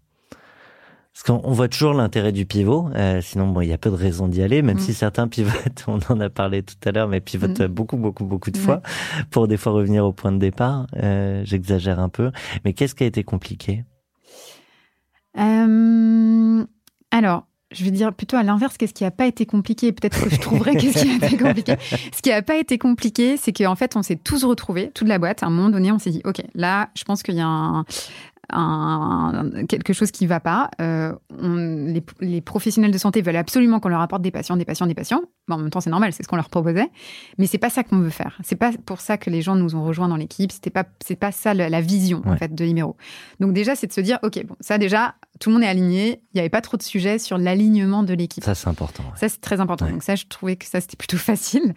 Parce 1.14 1.22
qu'on 1.22 1.52
voit 1.52 1.68
toujours 1.68 1.94
l'intérêt 1.94 2.32
du 2.32 2.44
pivot, 2.44 2.88
euh, 2.96 3.20
sinon 3.20 3.46
bon, 3.46 3.60
il 3.60 3.68
y 3.68 3.72
a 3.72 3.78
peu 3.78 3.88
de 3.88 3.94
raisons 3.94 4.26
d'y 4.26 4.42
aller, 4.42 4.62
même 4.62 4.78
mm. 4.78 4.80
si 4.80 4.94
certains 4.94 5.28
pivotent, 5.28 5.84
on 5.86 6.00
en 6.08 6.18
a 6.18 6.28
parlé 6.28 6.64
tout 6.64 6.74
à 6.84 6.90
l'heure, 6.90 7.06
mais 7.06 7.20
pivotent 7.20 7.60
mm. 7.60 7.66
beaucoup, 7.68 7.96
beaucoup, 7.96 8.24
beaucoup 8.24 8.50
de 8.50 8.58
fois 8.58 8.82
pour 9.30 9.46
des 9.46 9.56
fois 9.56 9.72
revenir 9.72 10.04
au 10.04 10.12
point 10.12 10.32
de 10.32 10.38
départ. 10.38 10.88
Euh, 10.96 11.42
J'exagère 11.44 12.00
un 12.00 12.08
peu, 12.08 12.32
mais 12.64 12.72
qu'est-ce 12.72 12.96
qui 12.96 13.04
a 13.04 13.06
été 13.06 13.22
compliqué? 13.22 13.84
Euh, 15.38 16.64
Alors, 17.12 17.46
je 17.70 17.84
vais 17.84 17.92
dire 17.92 18.12
plutôt 18.12 18.36
à 18.36 18.42
l'inverse, 18.42 18.76
qu'est-ce 18.76 18.94
qui 18.94 19.04
n'a 19.04 19.12
pas 19.12 19.26
été 19.26 19.46
compliqué? 19.46 19.92
Peut-être 19.92 20.20
que 20.20 20.30
je 20.30 20.40
trouverai 20.40 20.74
qu'est-ce 20.74 21.04
qui 21.04 21.10
a 21.10 21.26
été 21.26 21.36
compliqué. 21.36 21.76
Ce 22.12 22.22
qui 22.22 22.30
n'a 22.30 22.42
pas 22.42 22.56
été 22.56 22.76
compliqué, 22.76 23.36
c'est 23.36 23.52
qu'en 23.52 23.76
fait, 23.76 23.96
on 23.96 24.02
s'est 24.02 24.16
tous 24.16 24.44
retrouvés, 24.44 24.90
toute 24.92 25.08
la 25.08 25.18
boîte. 25.20 25.44
À 25.44 25.46
un 25.46 25.50
moment 25.50 25.70
donné, 25.70 25.92
on 25.92 25.98
s'est 26.00 26.10
dit, 26.10 26.22
OK, 26.24 26.42
là, 26.54 26.90
je 26.96 27.04
pense 27.04 27.22
qu'il 27.22 27.34
y 27.34 27.40
a 27.40 27.46
un, 27.46 27.84
un, 28.50 29.66
quelque 29.68 29.92
chose 29.92 30.10
qui 30.10 30.24
ne 30.24 30.28
va 30.28 30.40
pas. 30.40 30.70
Euh, 30.80 31.14
on, 31.38 31.86
les, 32.20 32.40
professionnels 32.40 32.90
de 32.90 32.98
santé 32.98 33.22
veulent 33.22 33.36
absolument 33.36 33.80
qu'on 33.80 33.88
leur 33.88 34.00
apporte 34.00 34.22
des 34.22 34.30
patients, 34.30 34.56
des 34.56 34.64
patients, 34.64 34.86
des 34.86 34.94
patients. 34.94 35.22
en 35.50 35.58
même 35.58 35.70
temps, 35.70 35.80
c'est 35.80 35.90
normal, 35.90 36.12
c'est 36.12 36.22
ce 36.22 36.28
qu'on 36.28 36.36
leur 36.36 36.50
proposait. 36.50 36.88
Mais 37.38 37.46
c'est 37.46 37.58
pas 37.58 37.70
ça 37.70 37.84
qu'on 37.84 37.98
veut 37.98 38.10
faire. 38.10 38.38
C'est 38.42 38.56
pas 38.56 38.72
pour 38.86 39.00
ça 39.00 39.18
que 39.18 39.30
les 39.30 39.42
gens 39.42 39.54
nous 39.54 39.74
ont 39.76 39.84
rejoints 39.84 40.08
dans 40.08 40.16
l'équipe. 40.16 40.52
C'était 40.52 40.70
pas, 40.70 40.84
c'est 41.04 41.16
pas 41.16 41.32
ça 41.32 41.54
la, 41.54 41.80
vision 41.80 42.22
en 42.24 42.36
fait 42.36 42.54
de 42.54 42.64
Imero. 42.64 42.96
Donc 43.40 43.52
déjà, 43.52 43.74
c'est 43.74 43.86
de 43.86 43.92
se 43.92 44.00
dire, 44.00 44.18
ok, 44.22 44.44
bon, 44.46 44.56
ça 44.60 44.78
déjà, 44.78 45.14
tout 45.40 45.50
le 45.50 45.54
monde 45.54 45.64
est 45.64 45.68
aligné. 45.68 46.22
Il 46.32 46.36
n'y 46.36 46.40
avait 46.40 46.50
pas 46.50 46.60
trop 46.60 46.76
de 46.76 46.82
sujets 46.82 47.18
sur 47.18 47.38
l'alignement 47.38 48.02
de 48.02 48.14
l'équipe. 48.14 48.44
Ça, 48.44 48.54
c'est 48.54 48.68
important. 48.68 49.04
Ça, 49.16 49.28
c'est 49.28 49.40
très 49.40 49.60
important. 49.60 49.88
Donc 49.88 50.02
ça, 50.02 50.16
je 50.16 50.24
trouvais 50.26 50.56
que 50.56 50.66
ça 50.66 50.80
c'était 50.80 50.96
plutôt 50.96 51.16
facile. 51.18 51.74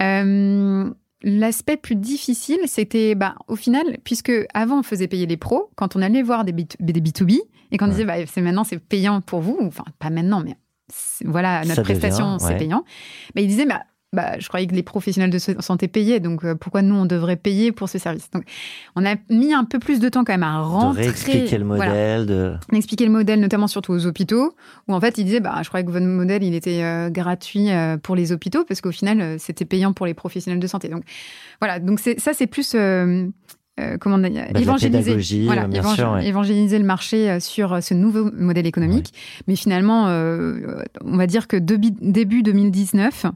Euh, 0.00 0.90
L'aspect 1.26 1.78
plus 1.78 1.96
difficile, 1.96 2.58
c'était, 2.66 3.14
bah, 3.14 3.34
au 3.48 3.56
final, 3.56 3.96
puisque 4.04 4.30
avant 4.52 4.80
on 4.80 4.82
faisait 4.82 5.08
payer 5.08 5.26
les 5.26 5.38
pros, 5.38 5.70
quand 5.74 5.96
on 5.96 6.02
allait 6.02 6.22
voir 6.22 6.44
des, 6.44 6.52
B, 6.52 6.62
2 6.80 7.24
b 7.24 7.32
et 7.72 7.78
qu'on 7.78 7.88
disait, 7.88 8.04
bah, 8.04 8.26
c'est 8.26 8.42
maintenant 8.42 8.62
c'est 8.62 8.78
payant 8.78 9.22
pour 9.22 9.40
vous, 9.40 9.56
enfin 9.62 9.84
pas 9.98 10.10
maintenant, 10.10 10.42
mais 10.44 10.54
voilà, 11.24 11.64
notre 11.64 11.82
prestation 11.82 12.38
c'est 12.38 12.58
payant, 12.58 12.84
bah, 13.34 13.40
ils 13.40 13.48
disaient, 13.48 13.64
bah, 13.64 13.84
bah, 14.14 14.38
je 14.38 14.48
croyais 14.48 14.66
que 14.66 14.74
les 14.74 14.82
professionnels 14.82 15.30
de 15.30 15.38
santé 15.38 15.88
payaient, 15.88 16.20
donc 16.20 16.44
euh, 16.44 16.54
pourquoi 16.54 16.82
nous 16.82 16.94
on 16.94 17.04
devrait 17.04 17.36
payer 17.36 17.72
pour 17.72 17.88
ce 17.88 17.98
service 17.98 18.30
Donc, 18.30 18.44
on 18.96 19.04
a 19.04 19.16
mis 19.30 19.52
un 19.52 19.64
peu 19.64 19.78
plus 19.78 20.00
de 20.00 20.08
temps 20.08 20.24
quand 20.24 20.32
même 20.32 20.42
à 20.42 20.60
rentrer, 20.60 21.04
de 21.04 21.10
expliquer 21.10 21.58
le 21.58 21.64
modèle, 21.64 22.26
de 22.26 22.54
expliquer 22.72 23.04
le 23.04 23.12
modèle, 23.12 23.40
notamment 23.40 23.66
surtout 23.66 23.92
aux 23.92 24.06
hôpitaux, 24.06 24.54
où 24.88 24.94
en 24.94 25.00
fait 25.00 25.18
ils 25.18 25.24
disaient, 25.24 25.40
bah, 25.40 25.60
je 25.62 25.68
croyais 25.68 25.84
que 25.84 25.90
votre 25.90 26.06
modèle 26.06 26.42
il 26.42 26.54
était 26.54 26.82
euh, 26.82 27.10
gratuit 27.10 27.70
euh, 27.70 27.96
pour 27.96 28.16
les 28.16 28.32
hôpitaux, 28.32 28.64
parce 28.64 28.80
qu'au 28.80 28.92
final 28.92 29.38
c'était 29.38 29.64
payant 29.64 29.92
pour 29.92 30.06
les 30.06 30.14
professionnels 30.14 30.60
de 30.60 30.66
santé. 30.66 30.88
Donc 30.88 31.04
voilà, 31.60 31.78
donc 31.78 32.00
ça 32.00 32.32
c'est 32.32 32.46
plus 32.46 32.74
euh, 33.80 33.98
comment 33.98 34.18
bah, 34.18 34.28
évangéliser, 34.54 35.46
voilà, 35.46 35.66
évangéliser 36.22 36.78
le 36.78 36.84
marché 36.84 37.28
euh, 37.28 37.40
sur 37.40 37.72
euh, 37.72 37.80
ce 37.80 37.92
nouveau 37.92 38.30
modèle 38.30 38.68
économique. 38.68 39.12
Mais 39.48 39.56
finalement, 39.56 40.04
on 40.04 41.16
va 41.16 41.26
dire 41.26 41.48
que 41.48 41.56
début 41.56 42.42
2019, 42.42 43.26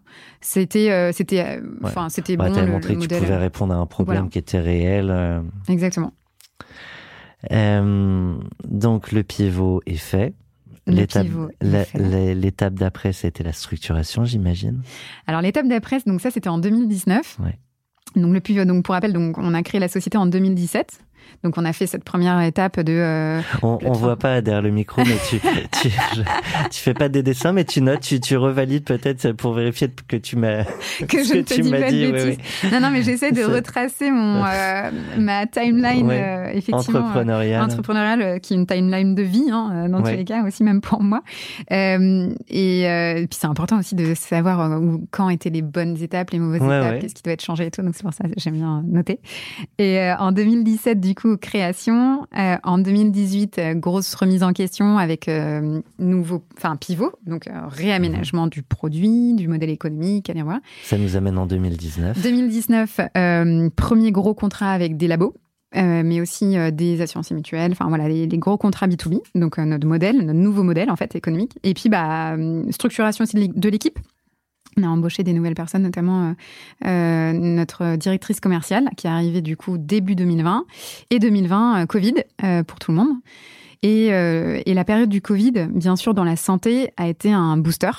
c'était, 0.40 1.12
c'était, 1.12 1.60
enfin, 1.82 2.08
c'était 2.08 2.36
bon. 2.36 2.54
le, 2.54 2.66
montré 2.66 2.94
que 2.94 3.00
tu 3.00 3.08
pouvais 3.08 3.36
répondre 3.36 3.74
à 3.74 3.78
un 3.78 3.86
problème 3.86 4.28
qui 4.28 4.38
était 4.38 4.60
réel. 4.60 5.42
Exactement. 5.68 6.12
donc 7.50 9.10
le 9.12 9.22
pivot 9.24 9.82
est 9.86 9.96
fait. 9.96 10.34
L'étape 10.86 12.74
d'après, 12.74 13.12
c'était 13.12 13.42
la 13.42 13.52
structuration, 13.52 14.24
j'imagine. 14.24 14.82
Alors 15.26 15.42
l'étape 15.42 15.66
d'après, 15.66 15.98
donc 16.06 16.20
ça, 16.20 16.30
c'était 16.30 16.48
en 16.48 16.58
2019. 16.58 17.38
Ouais. 17.40 17.58
Donc, 18.16 18.32
le 18.32 18.40
plus, 18.40 18.54
donc 18.64 18.84
pour 18.84 18.94
rappel, 18.94 19.12
donc 19.12 19.38
on 19.38 19.54
a 19.54 19.62
créé 19.62 19.80
la 19.80 19.88
société 19.88 20.18
en 20.18 20.26
2017. 20.26 21.00
Donc 21.44 21.56
on 21.56 21.64
a 21.64 21.72
fait 21.72 21.86
cette 21.86 22.02
première 22.02 22.40
étape 22.40 22.80
de. 22.80 22.92
Euh, 22.92 23.40
on, 23.62 23.78
on 23.84 23.92
voit 23.92 24.16
pas 24.16 24.40
derrière 24.40 24.62
le 24.62 24.70
micro, 24.70 25.02
mais 25.04 25.16
tu 25.28 25.38
tu, 25.80 25.88
tu 26.70 26.80
fais 26.80 26.94
pas 26.94 27.08
des 27.08 27.22
dessins, 27.22 27.52
mais 27.52 27.64
tu 27.64 27.80
notes, 27.80 28.00
tu, 28.00 28.18
tu 28.18 28.36
revalides 28.36 28.84
peut-être 28.84 29.32
pour 29.32 29.52
vérifier 29.54 29.88
que 30.08 30.16
tu 30.16 30.36
m'as 30.36 30.64
que 31.08 31.22
je 31.22 31.42
te 31.42 31.60
dis 31.60 31.70
pas 31.70 31.90
de 31.90 32.12
bêtises. 32.12 32.38
Non 32.72 32.80
non, 32.80 32.90
mais 32.90 33.02
j'essaie 33.02 33.30
de 33.30 33.44
retracer 33.54 34.10
mon 34.10 34.44
euh, 34.44 34.90
ma 35.16 35.46
timeline 35.46 36.10
euh, 36.10 36.50
effectivement 36.52 37.00
entrepreneuriale, 37.00 37.62
entrepreneuriale 37.62 38.40
qui 38.40 38.54
est 38.54 38.56
une 38.56 38.66
timeline 38.66 39.14
de 39.14 39.22
vie 39.22 39.48
hein, 39.50 39.88
dans 39.88 40.02
tous 40.02 40.10
les 40.10 40.24
cas 40.24 40.42
aussi 40.42 40.64
même 40.64 40.80
pour 40.80 41.02
moi. 41.02 41.22
et, 41.70 41.94
et 42.50 43.26
puis 43.30 43.38
c'est 43.38 43.46
important 43.46 43.78
aussi 43.78 43.94
de 43.94 44.14
savoir 44.14 44.80
où, 44.80 45.06
quand 45.12 45.28
étaient 45.28 45.50
les 45.50 45.62
bonnes 45.62 46.02
étapes, 46.02 46.30
les 46.30 46.40
mauvaises 46.40 46.62
étapes, 46.62 46.98
qu'est-ce 46.98 47.14
qui 47.14 47.22
doit 47.22 47.34
être 47.34 47.44
changé 47.44 47.66
et 47.66 47.70
tout. 47.70 47.82
Donc 47.82 47.94
c'est 47.94 48.02
pour 48.02 48.12
ça 48.12 48.24
que 48.24 48.34
j'aime 48.38 48.54
bien 48.54 48.82
noter. 48.86 49.20
Et 49.78 50.10
en 50.18 50.32
2017 50.32 50.98
du 51.08 51.14
coup, 51.14 51.38
création. 51.38 52.26
Euh, 52.38 52.56
en 52.62 52.76
2018, 52.76 53.58
euh, 53.58 53.74
grosse 53.74 54.14
remise 54.14 54.42
en 54.42 54.52
question 54.52 54.98
avec 54.98 55.26
euh, 55.28 55.80
nouveau, 55.98 56.44
enfin 56.58 56.76
pivot, 56.76 57.12
donc 57.26 57.48
réaménagement 57.68 58.46
du 58.46 58.62
produit, 58.62 59.32
du 59.34 59.48
modèle 59.48 59.70
économique, 59.70 60.28
etc. 60.28 60.46
Ça 60.84 60.98
nous 60.98 61.16
amène 61.16 61.38
en 61.38 61.46
2019. 61.46 62.20
2019, 62.22 63.00
premier 63.74 64.12
gros 64.12 64.34
contrat 64.34 64.72
avec 64.72 64.96
des 64.96 65.08
labos. 65.08 65.34
mais 65.74 66.20
aussi 66.20 66.56
des 66.72 67.00
assurances 67.00 67.30
mutuelles, 67.30 67.72
enfin 67.72 67.88
voilà, 67.88 68.08
les, 68.08 68.26
gros 68.28 68.58
contrats 68.58 68.86
B2B, 68.86 69.20
donc 69.34 69.58
notre 69.58 69.86
modèle, 69.86 70.18
notre 70.18 70.38
nouveau 70.38 70.62
modèle 70.62 70.90
en 70.90 70.96
fait 70.96 71.14
économique. 71.16 71.58
Et 71.62 71.72
puis 71.72 71.88
bah, 71.88 72.36
structuration 72.70 73.24
aussi 73.24 73.48
de 73.48 73.68
l'équipe, 73.68 73.98
on 74.76 74.82
a 74.82 74.88
embauché 74.88 75.22
des 75.22 75.32
nouvelles 75.32 75.54
personnes, 75.54 75.82
notamment 75.82 76.28
euh, 76.28 76.32
euh, 76.86 77.32
notre 77.32 77.96
directrice 77.96 78.40
commerciale 78.40 78.88
qui 78.96 79.06
est 79.06 79.10
arrivée 79.10 79.40
du 79.40 79.56
coup 79.56 79.78
début 79.78 80.14
2020 80.14 80.64
et 81.10 81.18
2020 81.18 81.82
euh, 81.82 81.86
Covid 81.86 82.14
pour 82.66 82.78
tout 82.78 82.92
le 82.92 82.98
monde. 82.98 83.12
Et, 83.82 84.06
et, 84.08 84.74
la 84.74 84.84
période 84.84 85.08
du 85.08 85.20
Covid, 85.20 85.68
bien 85.70 85.94
sûr, 85.94 86.12
dans 86.12 86.24
la 86.24 86.34
santé, 86.34 86.90
a 86.96 87.06
été 87.06 87.32
un 87.32 87.56
booster. 87.56 87.92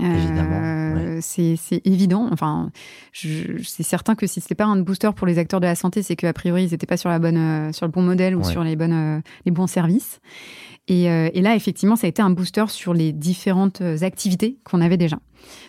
Évidemment. 0.00 1.18
C'est 1.20 1.58
évident. 1.84 2.26
Enfin, 2.32 2.70
c'est 3.12 3.82
certain 3.82 4.14
que 4.14 4.26
si 4.26 4.40
ce 4.40 4.46
n'était 4.46 4.54
pas 4.54 4.64
un 4.64 4.76
booster 4.76 5.10
pour 5.14 5.26
les 5.26 5.36
acteurs 5.36 5.60
de 5.60 5.66
la 5.66 5.74
santé, 5.74 6.02
c'est 6.02 6.16
qu'a 6.16 6.32
priori, 6.32 6.64
ils 6.64 6.70
n'étaient 6.70 6.86
pas 6.86 6.96
sur, 6.96 7.10
la 7.10 7.18
bonne, 7.18 7.70
sur 7.74 7.84
le 7.84 7.92
bon 7.92 8.00
modèle 8.00 8.34
ou 8.34 8.42
sur 8.44 8.64
les, 8.64 8.76
bonnes, 8.76 9.20
les 9.44 9.52
bons 9.52 9.66
services. 9.66 10.20
Et, 10.92 11.04
et, 11.04 11.40
là, 11.40 11.54
effectivement, 11.54 11.94
ça 11.94 12.08
a 12.08 12.10
été 12.10 12.20
un 12.20 12.30
booster 12.30 12.64
sur 12.66 12.94
les 12.94 13.12
différentes 13.12 13.80
activités 14.02 14.58
qu'on 14.64 14.80
avait 14.80 14.96
déjà. 14.96 15.18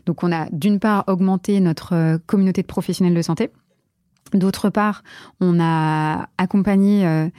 Donc 0.05 0.23
on 0.23 0.31
a 0.31 0.47
d'une 0.51 0.79
part 0.79 1.03
augmenté 1.07 1.59
notre 1.59 1.93
euh, 1.93 2.17
communauté 2.25 2.61
de 2.61 2.67
professionnels 2.67 3.13
de 3.13 3.21
santé, 3.21 3.49
d'autre 4.33 4.69
part 4.69 5.03
on 5.39 5.59
a 5.59 6.29
accompagné 6.37 7.05
euh, 7.05 7.29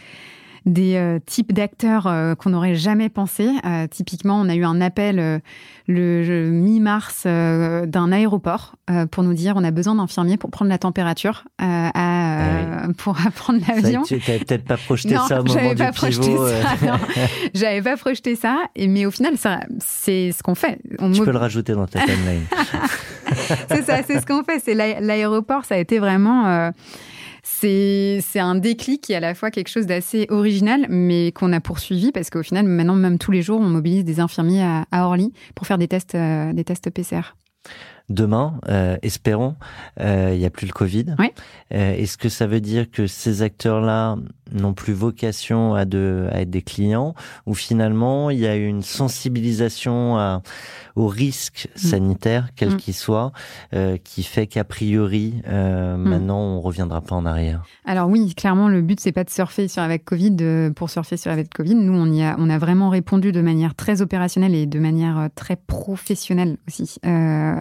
des 0.67 0.95
euh, 0.95 1.19
types 1.25 1.53
d'acteurs 1.53 2.07
euh, 2.07 2.35
qu'on 2.35 2.51
n'aurait 2.51 2.75
jamais 2.75 3.09
pensé. 3.09 3.49
Euh, 3.65 3.87
typiquement, 3.89 4.41
on 4.41 4.49
a 4.49 4.55
eu 4.55 4.65
un 4.65 4.81
appel 4.81 5.41
le 5.89 6.51
mi-mars 6.51 7.25
d'un 7.25 8.13
aéroport 8.13 8.77
pour 9.11 9.23
nous 9.23 9.35
dire 9.35 9.55
on 9.57 9.65
a 9.65 9.71
besoin 9.71 9.95
d'infirmiers 9.95 10.37
pour 10.37 10.51
prendre 10.51 10.71
la 10.71 10.79
température 10.79 11.45
à, 11.59 11.91
ah 11.95 12.89
pour 12.99 13.15
prendre 13.35 13.61
l'avion. 13.67 14.03
Tu 14.03 14.15
n'avais 14.15 14.39
peut-être 14.39 14.65
pas 14.65 14.77
projeté 14.77 15.17
ça 15.17 15.41
au 15.41 15.45
moment 15.45 15.75
pas 15.75 15.87
du 15.87 15.93
projeté 15.93 16.27
pivot. 16.27 16.49
Ça, 16.49 16.99
j'avais 17.55 17.83
pas 17.83 17.97
projeté 17.97 18.37
ça. 18.37 18.59
Et, 18.77 18.87
mais 18.89 19.07
au 19.07 19.11
final, 19.11 19.37
ça, 19.37 19.61
c'est 19.79 20.33
ce 20.33 20.43
qu'on 20.43 20.55
fait. 20.55 20.79
On 20.99 21.11
tu 21.11 21.23
peux 21.23 21.33
le 21.33 21.39
rajouter 21.39 21.73
dans 21.73 21.87
ta 21.87 22.01
timeline. 22.01 22.45
c'est 23.69 23.83
ça, 23.83 24.03
c'est 24.07 24.21
ce 24.21 24.27
qu'on 24.27 24.45
fait. 24.45 24.61
C'est 24.65 24.75
l'aéroport, 24.75 25.65
ça 25.65 25.75
a 25.75 25.79
été 25.79 25.99
vraiment 25.99 26.73
c'est 27.43 28.21
un 28.37 28.55
déclic 28.55 29.03
qui 29.03 29.13
est 29.13 29.17
à 29.17 29.21
la 29.21 29.35
fois 29.35 29.51
quelque 29.51 29.69
chose 29.69 29.87
d'assez 29.87 30.27
original, 30.31 30.87
mais 30.89 31.33
qu'on 31.33 31.53
a 31.53 31.61
poursuivi 31.61 32.13
parce 32.13 32.31
qu'au 32.31 32.43
final, 32.43 32.67
maintenant, 32.67 32.95
même 32.95 33.19
tous 33.19 33.33
les 33.33 33.43
jours, 33.43 33.61
on 33.61 33.69
mobilise 33.69 34.05
des 34.05 34.21
infirmiers 34.21 34.63
à, 34.63 34.87
Orly 34.93 35.33
pour 35.55 35.67
faire 35.67 35.79
des 35.79 35.89
tests, 35.89 36.15
euh, 36.15 36.53
des 36.53 36.65
tests 36.65 36.91
PCR 36.91 37.35
demain, 38.13 38.55
euh, 38.69 38.97
espérons, 39.03 39.57
euh, 40.01 40.31
il 40.33 40.39
n'y 40.39 40.45
a 40.45 40.51
plus 40.51 40.67
le 40.67 40.73
Covid. 40.73 41.07
Euh, 41.19 41.95
est-ce 41.95 42.19
que 42.19 42.29
ça 42.29 42.47
veut 42.47 42.61
dire 42.61 42.91
que 42.91 43.07
ces 43.07 43.43
acteurs-là 43.43 44.17
n'ont 44.53 44.75
plus 44.75 44.93
vocation 44.93 45.75
à, 45.75 45.87
de, 45.87 46.29
à 46.31 46.43
être 46.43 46.51
des 46.51 46.61
clients 46.61 47.15
ou 47.47 47.55
finalement 47.55 48.29
il 48.29 48.39
y 48.39 48.47
a 48.47 48.55
une 48.55 48.83
sensibilisation 48.83 50.19
à, 50.19 50.43
aux 50.95 51.07
risques 51.07 51.69
mm. 51.75 51.79
sanitaires, 51.79 52.49
quels 52.55 52.75
mm. 52.75 52.77
qu'ils 52.77 52.95
soient, 52.95 53.33
qui 54.05 54.23
fait 54.23 54.47
qu'a 54.47 54.65
priori, 54.65 55.43
mm. 55.47 55.97
maintenant, 55.97 56.41
on 56.41 56.61
reviendra 56.61 57.01
pas 57.01 57.17
en 57.17 57.25
arrière? 57.25 57.63
Alors 57.87 58.11
oui, 58.11 58.35
clairement, 58.35 58.69
le 58.69 58.83
but, 58.83 59.01
c'est 59.01 59.13
pas 59.13 59.25
de 59.25 59.31
surfer 59.31 59.69
sur 59.69 59.83
avec 59.83 60.05
Covid 60.05 60.37
pour 60.77 60.91
surfer 60.91 61.17
sur 61.17 61.31
avec 61.31 61.49
Covid. 61.49 61.75
Nous, 61.75 61.95
on, 61.95 62.13
y 62.13 62.23
a, 62.23 62.37
on 62.39 62.51
a 62.51 62.59
vraiment 62.59 62.91
répondu 62.91 63.33
de 63.33 63.41
manière 63.41 63.75
très 63.75 64.03
opérationnelle 64.03 64.55
et 64.55 64.67
de 64.67 64.79
manière 64.79 65.29
très 65.35 65.57
professionnelle 65.57 66.59
aussi 66.69 66.99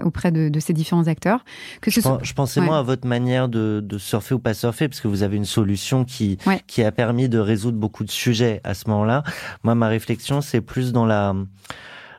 auprès 0.03 0.31
de, 0.31 0.40
ces 0.60 0.73
différents 0.73 1.08
acteurs. 1.08 1.43
Que 1.82 1.91
je, 1.91 2.01
je 2.21 2.34
pensais 2.34 2.62
moins 2.62 2.80
à 2.80 2.84
votre 2.84 3.08
manière 3.08 3.49
de, 3.49 3.97
surfer 3.97 4.36
ou 4.36 4.39
pas 4.39 4.54
surfer, 4.54 4.88
parce 4.88 5.01
que 5.01 5.08
vous 5.08 5.23
avez 5.23 5.38
une 5.38 5.45
solution 5.45 6.06
qui, 6.06 6.38
qui 6.67 6.84
a 6.84 6.91
permis 6.91 7.30
de 7.30 7.39
résoudre 7.39 7.77
beaucoup 7.77 8.04
de 8.04 8.12
sujets 8.12 8.62
à 8.63 8.73
ce 8.73 8.89
moment-là. 8.89 9.23
Moi, 9.63 9.75
ma 9.75 9.88
réflexion, 9.88 10.41
c'est 10.41 10.62
plus 10.62 10.91
dans 10.91 11.06
la 11.06 11.36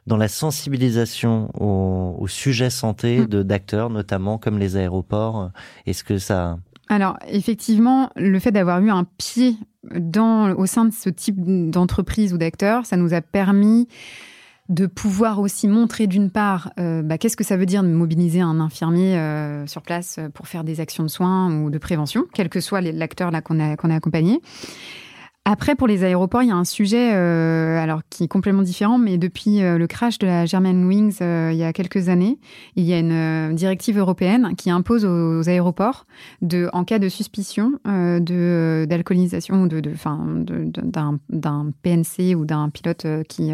dans 0.04 0.16
la 0.16 0.26
sensibilisation 0.26 1.50
au, 1.54 2.16
au 2.18 2.26
sujet 2.26 2.70
santé 2.70 3.20
mm. 3.20 3.26
de 3.26 3.42
d'acteurs, 3.44 3.88
notamment 3.88 4.37
comme 4.37 4.58
les 4.58 4.76
aéroports. 4.76 5.50
Est-ce 5.87 6.02
que 6.02 6.18
ça 6.18 6.58
alors, 6.88 7.16
effectivement, 7.26 8.11
le 8.16 8.38
fait 8.38 8.50
d'avoir 8.50 8.80
eu 8.80 8.90
un 8.90 9.04
pied 9.16 9.56
dans, 9.98 10.52
au 10.52 10.66
sein 10.66 10.85
de 10.85 10.92
ce 10.92 11.08
type 11.08 11.37
d'entreprise 11.70 12.35
ou 12.35 12.38
d'acteurs, 12.38 12.85
ça 12.85 12.98
nous 12.98 13.14
a 13.14 13.22
permis 13.22 13.88
de 14.68 14.87
pouvoir 14.87 15.40
aussi 15.40 15.68
montrer 15.68 16.07
d'une 16.07 16.31
part 16.31 16.72
euh, 16.79 17.03
bah, 17.03 17.18
qu'est-ce 17.18 17.37
que 17.37 17.44
ça 17.44 17.57
veut 17.57 17.66
dire 17.66 17.83
de 17.83 17.88
mobiliser 17.88 18.40
un 18.40 18.61
infirmier 18.61 19.16
euh, 19.18 19.66
sur 19.66 19.83
place 19.83 20.20
pour 20.35 20.46
faire 20.46 20.64
des 20.64 20.81
actions 20.81 21.03
de 21.03 21.09
soins 21.09 21.53
ou 21.53 21.70
de 21.70 21.79
prévention, 21.79 22.27
quel 22.33 22.48
que 22.48 22.61
soit 22.61 22.81
l'acteur 22.81 23.31
là 23.31 23.42
qu'on 23.42 23.59
a, 23.61 23.77
qu'on 23.77 23.90
a 23.90 23.96
accompagné. 23.96 24.40
Après, 25.44 25.74
pour 25.74 25.88
les 25.88 26.05
aéroports, 26.05 26.44
il 26.44 26.50
y 26.50 26.52
a 26.52 26.57
un 26.57 26.64
sujet 26.64 27.14
euh, 27.14 27.76
alors 27.83 28.02
qui 28.09 28.22
est 28.22 28.28
complètement 28.28 28.62
différent, 28.62 28.96
mais 28.96 29.18
depuis 29.18 29.61
euh, 29.61 29.76
le 29.76 29.88
crash 29.88 30.18
de 30.18 30.26
la 30.28 30.46
Germanwings 30.46 31.16
euh, 31.20 31.50
il 31.52 31.59
y 31.59 31.64
a 31.64 31.72
quelques 31.72 32.09
années, 32.09 32.38
il 32.76 32.85
y 32.85 32.92
a 32.92 33.00
une 33.00 33.11
euh, 33.11 33.52
directive 33.52 33.98
européenne 33.98 34.55
qui 34.57 34.70
impose 34.70 35.05
aux, 35.05 35.48
aéroports 35.48 36.07
de, 36.42 36.70
en 36.72 36.85
cas 36.85 37.00
de 37.00 37.09
suspicion 37.09 37.72
de 37.85 38.87
d'alcoolisation 38.88 39.62
ou 39.62 39.66
de, 39.66 39.81
d'un, 39.81 41.18
d'un 41.28 41.72
PNC 41.83 42.37
ou 42.37 42.44
d'un 42.44 42.70
pilote 42.70 43.05
qui 43.28 43.50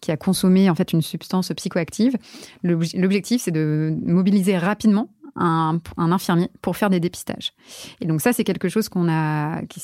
qui 0.00 0.10
a 0.10 0.16
consommé 0.16 0.70
en 0.70 0.74
fait 0.74 0.94
une 0.94 1.02
substance 1.02 1.52
psychoactive, 1.54 2.16
l'objectif 2.62 3.42
c'est 3.42 3.50
de 3.50 3.94
mobiliser 4.06 4.56
rapidement 4.56 5.10
un, 5.36 5.80
infirmier 5.98 6.50
pour 6.62 6.76
faire 6.76 6.90
des 6.90 7.00
dépistages. 7.00 7.52
Et 8.00 8.06
donc 8.06 8.20
ça, 8.20 8.32
c'est 8.32 8.44
quelque 8.44 8.68
chose 8.68 8.88
qu'on 8.88 9.08
a... 9.08 9.62
Qui, 9.62 9.80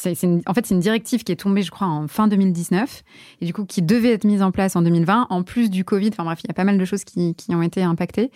en 0.47 0.55
fait, 0.55 0.67
c'est 0.67 0.75
une 0.75 0.81
directive 0.81 1.25
qui 1.25 1.33
est 1.33 1.37
tombée, 1.37 1.63
je 1.63 1.71
crois, 1.71 1.87
en 1.87 2.09
fin 2.09 2.29
2019, 2.29 3.03
et 3.41 3.47
du 3.47 3.53
coup, 3.53 3.65
qui 3.65 3.83
devait 3.83 4.13
être 4.13 4.25
mise 4.25 4.43
en 4.43 4.51
place 4.51 4.77
en 4.77 4.83
2020, 4.83 5.27
en 5.31 5.43
plus 5.43 5.71
du 5.71 5.85
Covid. 5.85 6.11
Enfin 6.13 6.25
bref, 6.25 6.41
il 6.45 6.49
y 6.49 6.51
a 6.51 6.55
pas 6.55 6.65
mal 6.65 6.79
de 6.79 6.85
choses 6.85 7.05
qui, 7.05 7.35
qui 7.35 7.55
ont 7.55 7.63
été 7.63 7.83
impactées. 7.83 8.31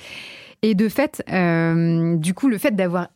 Et 0.63 0.75
de 0.75 0.89
fait, 0.89 1.23
euh, 1.31 2.17
du 2.17 2.35
coup, 2.35 2.49
le 2.49 2.59
fait 2.59 2.75
d'avoir 2.75 3.09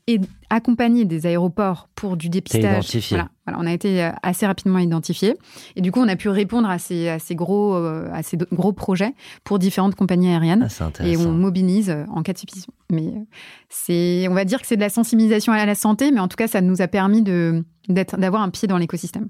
accompagné 0.50 1.05
des 1.05 1.26
aéroports 1.26 1.88
pour 1.94 2.16
du 2.16 2.29
dépistage, 2.29 2.96
voilà, 3.09 3.29
voilà, 3.46 3.59
on 3.61 3.66
a 3.66 3.72
été 3.72 4.05
euh, 4.05 4.11
assez 4.22 4.46
rapidement 4.46 4.79
identifié. 4.79 5.37
Et 5.76 5.81
du 5.81 5.90
coup, 5.90 6.00
on 6.00 6.09
a 6.09 6.16
pu 6.16 6.29
répondre 6.29 6.68
à 6.68 6.79
ces, 6.79 7.09
à 7.09 7.18
ces 7.18 7.35
gros, 7.35 7.74
euh, 7.74 8.09
à 8.12 8.22
ces 8.22 8.37
gros 8.37 8.72
projets 8.72 9.14
pour 9.44 9.59
différentes 9.59 9.94
compagnies 9.94 10.29
aériennes. 10.29 10.68
Ah, 10.81 10.90
et 11.05 11.16
on 11.16 11.33
mobilise 11.33 11.94
en 12.09 12.22
cas 12.22 12.33
de 12.33 12.38
suspicion. 12.38 12.72
Mais 12.90 13.12
c'est, 13.68 14.26
on 14.29 14.35
va 14.35 14.44
dire 14.44 14.61
que 14.61 14.66
c'est 14.66 14.76
de 14.76 14.81
la 14.83 14.90
sensibilisation 14.90 15.53
à 15.53 15.64
la 15.64 15.74
santé, 15.74 16.11
mais 16.12 16.20
en 16.20 16.29
tout 16.29 16.37
cas, 16.37 16.48
ça 16.48 16.61
nous 16.61 16.83
a 16.83 16.88
permis 16.88 17.22
de 17.22 17.64
d'avoir 17.88 18.43
un 18.43 18.51
pied 18.51 18.69
dans 18.69 18.79
l'écosystème. 18.79 19.29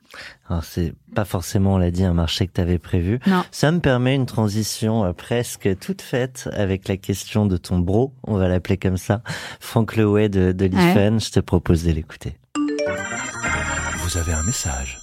Alors 0.48 0.64
c'est 0.64 0.92
pas 1.14 1.24
forcément, 1.24 1.74
on 1.74 1.78
l'a 1.78 1.90
dit, 1.90 2.04
un 2.04 2.12
marché 2.14 2.46
que 2.46 2.52
tu 2.52 2.60
avais 2.60 2.78
prévu. 2.78 3.20
Non. 3.26 3.44
Ça 3.50 3.72
me 3.72 3.80
permet 3.80 4.14
une 4.14 4.26
transition 4.26 5.04
euh, 5.04 5.12
presque 5.12 5.78
toute 5.78 6.02
faite 6.02 6.48
avec 6.52 6.88
la 6.88 6.96
question 6.96 7.46
de 7.46 7.56
ton 7.56 7.78
bro, 7.78 8.12
on 8.24 8.36
va 8.36 8.48
l'appeler 8.48 8.76
comme 8.76 8.96
ça, 8.96 9.22
Franck 9.60 9.96
Leway 9.96 10.28
de, 10.28 10.52
de 10.52 10.64
l'IFEN. 10.66 11.18
Je 11.18 11.30
te 11.30 11.40
propose 11.40 11.84
de 11.84 11.92
l'écouter. 11.92 12.36
Vous 13.98 14.16
avez 14.18 14.32
un 14.32 14.42
message. 14.42 14.98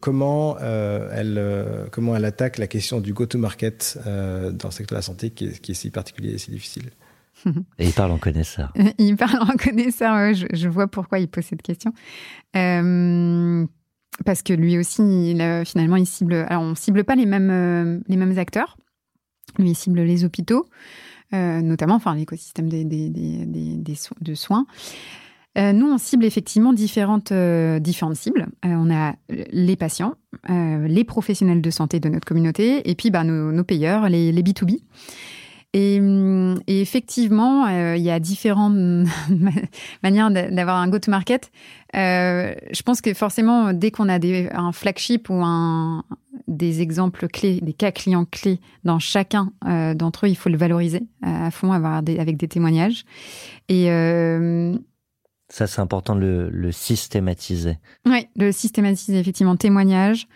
Comment, 0.00 0.56
euh, 0.60 1.08
elle, 1.12 1.38
euh, 1.38 1.86
comment 1.92 2.16
elle 2.16 2.24
attaque 2.24 2.58
la 2.58 2.66
question 2.66 3.00
du 3.00 3.12
go-to-market 3.12 4.00
dans 4.04 4.68
le 4.68 4.72
secteur 4.72 4.96
de 4.96 4.98
la 4.98 5.02
santé 5.02 5.30
qui 5.30 5.46
est, 5.46 5.60
qui 5.60 5.70
est 5.70 5.74
si 5.74 5.90
particulier 5.90 6.32
et 6.34 6.38
si 6.38 6.50
difficile? 6.50 6.90
et 7.78 7.86
il 7.86 7.92
parle 7.92 8.12
en 8.12 8.18
connaisseur. 8.18 8.72
il 8.98 9.16
parle 9.16 9.42
en 9.42 9.56
connaisseur, 9.56 10.34
je, 10.34 10.68
vois 10.68 10.86
pourquoi 10.86 11.18
il 11.18 11.28
pose 11.28 11.44
cette 11.44 11.62
question. 11.62 11.92
Euh, 12.56 13.66
parce 14.24 14.42
que 14.42 14.52
lui 14.52 14.78
aussi, 14.78 15.02
il, 15.02 15.62
finalement, 15.64 15.96
il 15.96 16.06
cible. 16.06 16.34
Alors, 16.48 16.62
on 16.62 16.74
cible 16.74 17.04
pas 17.04 17.14
les 17.14 17.26
mêmes, 17.26 17.50
euh, 17.50 18.00
les 18.08 18.16
mêmes 18.16 18.38
acteurs. 18.38 18.76
Lui, 19.58 19.70
il 19.70 19.74
cible 19.74 20.00
les 20.00 20.24
hôpitaux, 20.24 20.68
euh, 21.34 21.60
notamment, 21.60 21.94
enfin, 21.94 22.14
l'écosystème 22.14 22.68
des, 22.68 22.84
des, 22.84 23.08
des, 23.08 23.46
des, 23.46 23.94
de 24.20 24.34
soins. 24.34 24.66
nous, 25.56 25.86
on 25.86 25.98
cible 25.98 26.24
effectivement 26.24 26.72
différentes, 26.72 27.32
différentes 27.80 28.16
cibles. 28.16 28.46
on 28.62 28.90
a 28.90 29.14
les 29.28 29.76
patients, 29.76 30.14
les 30.48 31.04
professionnels 31.04 31.60
de 31.60 31.70
santé 31.70 32.00
de 32.00 32.08
notre 32.08 32.26
communauté, 32.26 32.88
et 32.88 32.94
puis 32.94 33.10
bah, 33.10 33.24
nos, 33.24 33.64
payeurs, 33.64 34.08
les, 34.08 34.32
les 34.32 34.42
B2B. 34.42 34.80
Et, 35.74 36.00
effectivement, 36.66 37.66
euh, 37.66 37.96
il 37.96 38.02
y 38.02 38.10
a 38.10 38.20
différentes 38.20 38.74
manières 40.02 40.30
d'avoir 40.30 40.76
un 40.76 40.88
go-to-market. 40.88 41.50
Euh, 41.96 42.54
je 42.70 42.82
pense 42.82 43.00
que 43.00 43.14
forcément, 43.14 43.72
dès 43.72 43.90
qu'on 43.90 44.08
a 44.08 44.18
des, 44.18 44.50
un 44.52 44.72
flagship 44.72 45.30
ou 45.30 45.42
un, 45.42 46.04
des 46.46 46.82
exemples 46.82 47.26
clés, 47.28 47.60
des 47.62 47.72
cas 47.72 47.90
clients 47.90 48.26
clés 48.26 48.60
dans 48.84 48.98
chacun 48.98 49.52
euh, 49.66 49.94
d'entre 49.94 50.26
eux, 50.26 50.28
il 50.28 50.36
faut 50.36 50.50
le 50.50 50.58
valoriser 50.58 51.04
à 51.22 51.50
fond, 51.50 51.72
avoir 51.72 52.02
des, 52.02 52.18
avec 52.18 52.36
des 52.36 52.48
témoignages. 52.48 53.04
Et 53.68 53.86
ça, 55.48 55.66
c'est 55.66 55.80
important 55.80 56.14
de 56.16 56.20
le, 56.20 56.50
le 56.50 56.72
systématiser. 56.72 57.78
Oui, 58.06 58.26
le 58.36 58.52
systématiser, 58.52 59.18
effectivement. 59.18 59.56
Témoignage, 59.56 60.26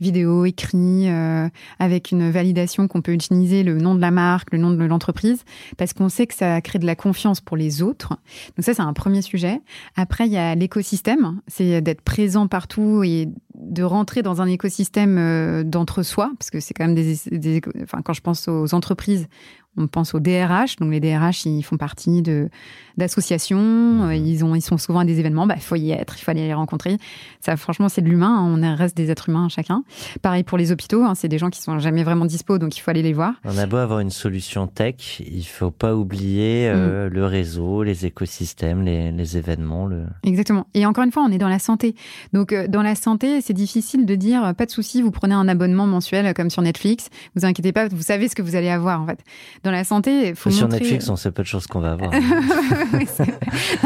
vidéo, 0.00 0.44
écrit, 0.44 1.08
euh, 1.08 1.48
avec 1.78 2.10
une 2.10 2.30
validation 2.30 2.88
qu'on 2.88 3.02
peut 3.02 3.12
utiliser, 3.12 3.62
le 3.62 3.78
nom 3.78 3.94
de 3.94 4.00
la 4.00 4.10
marque, 4.10 4.52
le 4.52 4.58
nom 4.58 4.70
de 4.70 4.84
l'entreprise, 4.84 5.44
parce 5.76 5.92
qu'on 5.92 6.08
sait 6.08 6.26
que 6.26 6.34
ça 6.34 6.60
crée 6.60 6.78
de 6.78 6.86
la 6.86 6.96
confiance 6.96 7.40
pour 7.40 7.56
les 7.56 7.82
autres. 7.82 8.10
Donc 8.56 8.64
ça, 8.64 8.74
c'est 8.74 8.82
un 8.82 8.92
premier 8.92 9.22
sujet. 9.22 9.60
Après, 9.96 10.26
il 10.26 10.32
y 10.32 10.38
a 10.38 10.54
l'écosystème, 10.54 11.40
c'est 11.46 11.80
d'être 11.80 12.02
présent 12.02 12.46
partout 12.46 13.02
et 13.04 13.28
de 13.54 13.82
rentrer 13.82 14.22
dans 14.22 14.42
un 14.42 14.46
écosystème 14.46 15.16
euh, 15.18 15.62
d'entre-soi, 15.64 16.32
parce 16.38 16.50
que 16.50 16.60
c'est 16.60 16.74
quand 16.74 16.86
même 16.86 16.94
des, 16.94 17.60
enfin, 17.82 18.02
quand 18.02 18.12
je 18.12 18.20
pense 18.20 18.48
aux 18.48 18.74
entreprises, 18.74 19.28
on 19.76 19.86
pense 19.86 20.14
aux 20.14 20.20
DRH, 20.20 20.76
donc 20.76 20.90
les 20.92 21.00
DRH, 21.00 21.46
ils 21.46 21.62
font 21.62 21.76
partie 21.76 22.22
de 22.22 22.48
d'associations, 22.96 23.58
mhm. 23.58 24.02
euh, 24.02 24.14
ils 24.14 24.44
ont 24.44 24.54
ils 24.54 24.62
sont 24.62 24.78
souvent 24.78 25.00
à 25.00 25.04
des 25.04 25.18
événements, 25.18 25.48
bah, 25.48 25.54
il 25.56 25.62
faut 25.62 25.74
y 25.74 25.90
être, 25.90 26.16
il 26.16 26.22
faut 26.22 26.30
aller 26.30 26.46
les 26.46 26.54
rencontrer. 26.54 26.96
Ça, 27.40 27.56
franchement, 27.56 27.88
c'est 27.88 28.02
de 28.02 28.08
l'humain, 28.08 28.38
hein, 28.38 28.60
on 28.62 28.76
reste 28.76 28.96
des 28.96 29.10
êtres 29.10 29.28
humains 29.28 29.48
chacun. 29.48 29.82
Pareil 30.22 30.44
pour 30.44 30.58
les 30.58 30.70
hôpitaux, 30.70 31.02
hein, 31.02 31.14
c'est 31.16 31.26
des 31.26 31.38
gens 31.38 31.50
qui 31.50 31.60
sont 31.60 31.78
jamais 31.80 32.04
vraiment 32.04 32.24
dispo, 32.24 32.58
donc 32.58 32.76
il 32.76 32.80
faut 32.80 32.90
aller 32.90 33.02
les 33.02 33.12
voir. 33.12 33.34
On 33.44 33.58
a 33.58 33.66
beau 33.66 33.78
avoir 33.78 33.98
une 33.98 34.10
solution 34.10 34.68
tech, 34.68 35.20
il 35.20 35.44
faut 35.44 35.72
pas 35.72 35.96
oublier 35.96 36.68
euh, 36.68 37.08
mm. 37.08 37.12
le 37.12 37.26
réseau, 37.26 37.82
les 37.82 38.06
écosystèmes, 38.06 38.82
les, 38.82 39.10
les 39.10 39.36
événements. 39.36 39.86
Le... 39.86 40.04
Exactement. 40.22 40.66
Et 40.74 40.86
encore 40.86 41.04
une 41.04 41.12
fois, 41.12 41.24
on 41.24 41.32
est 41.32 41.38
dans 41.38 41.48
la 41.48 41.58
santé, 41.58 41.96
donc 42.32 42.52
euh, 42.52 42.68
dans 42.68 42.82
la 42.82 42.94
santé, 42.94 43.40
c'est 43.40 43.54
difficile 43.54 44.06
de 44.06 44.14
dire 44.14 44.54
pas 44.56 44.66
de 44.66 44.70
souci, 44.70 45.02
vous 45.02 45.10
prenez 45.10 45.34
un 45.34 45.48
abonnement 45.48 45.86
mensuel 45.86 46.32
comme 46.32 46.50
sur 46.50 46.62
Netflix, 46.62 47.08
vous 47.34 47.44
inquiétez 47.44 47.72
pas, 47.72 47.88
vous 47.88 48.02
savez 48.02 48.28
ce 48.28 48.36
que 48.36 48.42
vous 48.42 48.54
allez 48.54 48.70
avoir 48.70 49.00
en 49.00 49.06
fait 49.06 49.18
dans 49.64 49.70
la 49.70 49.82
santé, 49.82 50.28
il 50.28 50.34
faut 50.34 50.50
Sur 50.50 50.66
montrer... 50.66 50.80
Netflix, 50.80 51.08
on 51.08 51.16
sait 51.16 51.30
pas 51.32 51.42
de 51.42 51.46
choses 51.46 51.66
qu'on 51.66 51.80
va 51.80 51.92
avoir. 51.92 52.10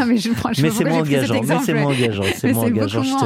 mais 0.06 0.16
je 0.16 0.32
prends, 0.32 0.50
mais 0.60 0.70
c'est 0.70 0.84
moins 0.84 1.00
engageant. 1.00 1.40
Mais 1.40 1.58
c'est 1.64 1.74
moins 1.74 1.86
engageant. 1.92 2.22
C'est 2.34 2.52
moins 2.52 2.64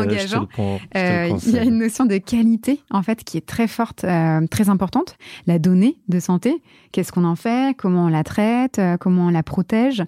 engageant. 0.02 0.48
Il 0.94 1.50
y 1.50 1.58
a 1.58 1.64
une 1.64 1.78
notion 1.78 2.04
de 2.04 2.18
qualité, 2.18 2.80
en 2.90 3.02
fait, 3.02 3.24
qui 3.24 3.38
est 3.38 3.46
très 3.46 3.66
forte, 3.66 4.04
euh, 4.04 4.46
très 4.50 4.68
importante. 4.68 5.16
La 5.46 5.58
donnée 5.58 5.96
de 6.08 6.20
santé, 6.20 6.62
qu'est-ce 6.92 7.10
qu'on 7.10 7.24
en 7.24 7.36
fait, 7.36 7.74
comment 7.76 8.04
on 8.04 8.08
la 8.08 8.22
traite, 8.22 8.78
euh, 8.78 8.98
comment 8.98 9.26
on 9.26 9.30
la 9.30 9.42
protège, 9.42 10.04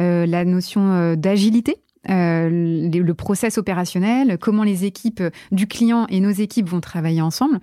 euh, 0.00 0.26
la 0.26 0.44
notion 0.44 1.14
d'agilité. 1.14 1.76
Euh, 2.10 2.48
le 2.50 3.14
process 3.14 3.58
opérationnel, 3.58 4.38
comment 4.38 4.62
les 4.62 4.84
équipes 4.84 5.22
du 5.52 5.66
client 5.66 6.06
et 6.08 6.20
nos 6.20 6.30
équipes 6.30 6.68
vont 6.68 6.80
travailler 6.80 7.22
ensemble. 7.22 7.58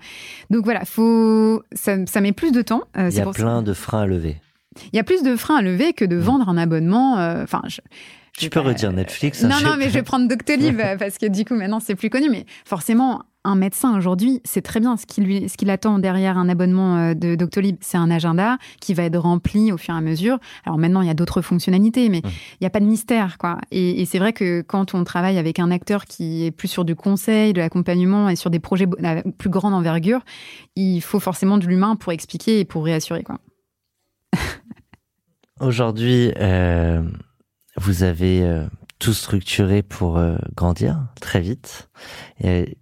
Donc 0.50 0.64
voilà, 0.64 0.84
faut, 0.84 1.62
ça, 1.72 2.04
ça 2.06 2.20
met 2.20 2.32
plus 2.32 2.52
de 2.52 2.62
temps. 2.62 2.82
Euh, 2.96 3.10
Il 3.10 3.16
y 3.16 3.20
a 3.20 3.26
plein 3.26 3.62
de 3.62 3.72
freins 3.72 4.02
à 4.02 4.06
lever. 4.06 4.36
Il 4.92 4.96
y 4.96 4.98
a 4.98 5.04
plus 5.04 5.22
de 5.22 5.36
freins 5.36 5.56
à 5.56 5.62
lever 5.62 5.92
que 5.92 6.04
de 6.04 6.16
mm. 6.16 6.20
vendre 6.20 6.48
un 6.48 6.56
abonnement. 6.56 7.18
Euh, 7.18 7.42
enfin, 7.42 7.62
je, 7.66 7.80
tu 8.38 8.48
peux 8.48 8.60
redire 8.60 8.92
Netflix. 8.92 9.44
Hein, 9.44 9.48
non, 9.48 9.70
non, 9.70 9.76
mais 9.76 9.88
je 9.88 9.94
vais 9.94 10.02
prendre 10.02 10.26
Doctolib 10.26 10.80
parce 10.98 11.18
que 11.18 11.26
du 11.26 11.44
coup, 11.44 11.54
maintenant, 11.54 11.80
c'est 11.80 11.94
plus 11.94 12.10
connu. 12.10 12.30
Mais 12.30 12.46
forcément, 12.64 13.22
un 13.44 13.56
médecin 13.56 13.96
aujourd'hui, 13.96 14.40
c'est 14.44 14.62
très 14.62 14.78
bien 14.78 14.96
ce 14.96 15.04
qu'il 15.06 15.24
lui, 15.24 15.48
ce 15.48 15.56
qu'il 15.56 15.70
attend 15.70 15.98
derrière 15.98 16.38
un 16.38 16.48
abonnement 16.48 16.96
euh, 16.96 17.14
de 17.14 17.34
Doctolib, 17.34 17.76
c'est 17.80 17.96
un 17.96 18.10
agenda 18.10 18.58
qui 18.80 18.94
va 18.94 19.02
être 19.04 19.18
rempli 19.18 19.72
au 19.72 19.78
fur 19.78 19.94
et 19.94 19.96
à 19.96 20.00
mesure. 20.00 20.38
Alors 20.64 20.78
maintenant, 20.78 21.00
il 21.00 21.08
y 21.08 21.10
a 21.10 21.14
d'autres 21.14 21.42
fonctionnalités, 21.42 22.08
mais 22.08 22.18
il 22.24 22.58
n'y 22.60 22.66
a 22.66 22.70
pas 22.70 22.80
de 22.80 22.84
mystère, 22.84 23.38
quoi. 23.38 23.58
Et, 23.70 24.04
c'est 24.06 24.18
vrai 24.18 24.32
que 24.32 24.60
quand 24.62 24.94
on 24.94 25.04
travaille 25.04 25.38
avec 25.38 25.58
un 25.58 25.70
acteur 25.70 26.04
qui 26.04 26.44
est 26.44 26.50
plus 26.50 26.68
sur 26.68 26.84
du 26.84 26.94
conseil, 26.94 27.52
de 27.52 27.60
l'accompagnement 27.60 28.28
et 28.28 28.36
sur 28.36 28.50
des 28.50 28.60
projets 28.60 28.86
à 29.02 29.22
plus 29.22 29.50
grande 29.50 29.74
envergure, 29.74 30.20
il 30.76 31.00
faut 31.00 31.20
forcément 31.20 31.58
de 31.58 31.66
l'humain 31.66 31.96
pour 31.96 32.12
expliquer 32.12 32.60
et 32.60 32.64
pour 32.64 32.84
réassurer, 32.84 33.22
quoi. 33.22 33.38
Aujourd'hui, 35.60 36.32
euh, 36.38 37.02
vous 37.76 38.02
avez 38.02 38.42
euh, 38.42 38.66
tout 38.98 39.12
structuré 39.12 39.82
pour 39.82 40.20
grandir 40.54 41.06
très 41.20 41.40
vite. 41.40 41.88
Et 42.42 42.76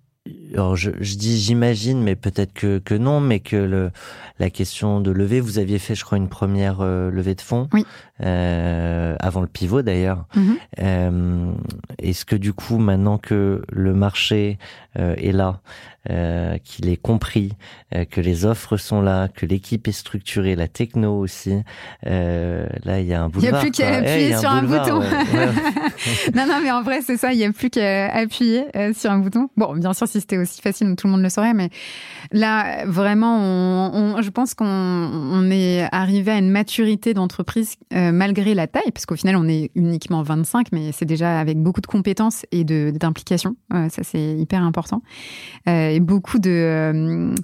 alors 0.53 0.77
je, 0.77 0.91
dis 0.91 1.39
j'imagine, 1.39 2.03
mais 2.03 2.15
peut-être 2.15 2.53
que, 2.53 2.79
que 2.79 2.95
non, 2.95 3.21
mais 3.21 3.41
que 3.41 3.57
le, 3.57 3.91
la 4.39 4.51
question 4.51 5.01
de 5.01 5.11
lever, 5.11 5.41
vous 5.41 5.59
aviez 5.59 5.79
fait, 5.79 5.95
je 5.95 6.05
crois, 6.05 6.19
une 6.19 6.29
première 6.29 6.81
euh, 6.81 7.11
levée 7.11 7.35
de 7.35 7.41
fonds. 7.41 7.69
Euh, 8.23 9.17
avant 9.21 9.41
le 9.41 9.47
pivot 9.47 9.83
d'ailleurs. 9.83 10.27
Mhm. 10.35 10.57
Euh, 10.81 11.53
Est-ce 11.99 12.25
que 12.25 12.37
du 12.37 12.53
coup, 12.53 12.79
maintenant 12.79 13.19
que 13.19 13.63
le 13.73 13.95
marché 13.95 14.59
euh, 14.99 15.15
est 15.17 15.33
là, 15.33 15.61
qu'il 16.65 16.89
est 16.89 16.97
compris, 16.97 17.53
que 18.11 18.23
les 18.23 18.47
offres 18.47 18.79
sont 18.79 19.03
là, 19.03 19.29
que 19.29 19.45
l'équipe 19.45 19.87
est 19.87 19.93
structurée, 19.93 20.57
la 20.57 20.67
techno 20.67 21.19
aussi, 21.19 21.63
là 22.03 23.01
il 23.01 23.07
y 23.07 23.13
a 23.13 23.23
un 23.23 23.29
boulevard. 23.29 23.43
Il 23.43 23.43
n'y 23.43 23.59
a 23.59 23.61
plus 23.61 23.71
qu'à 23.71 23.97
appuyer 23.97 24.37
sur 24.39 24.51
un, 24.51 24.63
bouton. 24.63 25.01
non, 26.35 26.47
non, 26.47 26.61
mais 26.63 26.71
en 26.71 26.83
vrai 26.83 27.03
c'est 27.03 27.19
ça, 27.19 27.35
il 27.35 27.37
n'y 27.37 27.45
a 27.45 27.53
plus 27.53 27.69
qu'à 27.69 28.11
appuyer 28.15 28.65
sur 28.95 29.11
un 29.11 29.19
bouton. 29.19 29.51
Bon, 29.59 29.77
bien 29.77 29.93
sûr, 29.93 30.09
si 30.09 30.23
c'était 30.23 30.39
aussi 30.39 30.63
facile, 30.63 30.97
tout 30.97 31.07
le 31.07 31.13
monde 31.13 31.23
le 31.23 31.29
saurait, 31.29 31.53
mais 31.53 31.69
là 32.33 32.87
vraiment, 32.87 33.37
on, 33.39 34.15
on 34.17 34.23
je 34.23 34.31
pense 34.31 34.55
qu'on 34.55 35.51
est 35.51 35.87
arrivé 35.93 36.33
à 36.33 36.39
une 36.39 36.51
maturité 36.51 37.13
d'entreprise 37.13 37.77
euh, 37.93 38.10
malgré 38.13 38.55
la 38.55 38.67
taille, 38.67 38.91
parce 38.93 39.07
qu'au 39.07 39.17
final, 39.17 39.37
on 39.37 39.49
est 39.49 39.71
uniquement 39.75 40.23
25, 40.23 40.69
mais 40.73 40.93
c'est 40.93 41.05
déjà 41.05 41.41
avec 41.41 41.59
beaucoup 41.59 41.81
de 41.81 41.87
compétences 41.87 42.45
et 42.53 42.65
d'implication. 42.65 43.57
Euh, 43.73 43.89
ça, 43.89 44.03
c'est 44.03 44.37
hyper 44.37 44.63
important. 44.63 45.03
Euh, 45.69 45.91
et 45.91 46.01
beaucoup 46.01 46.39
de 46.39 47.35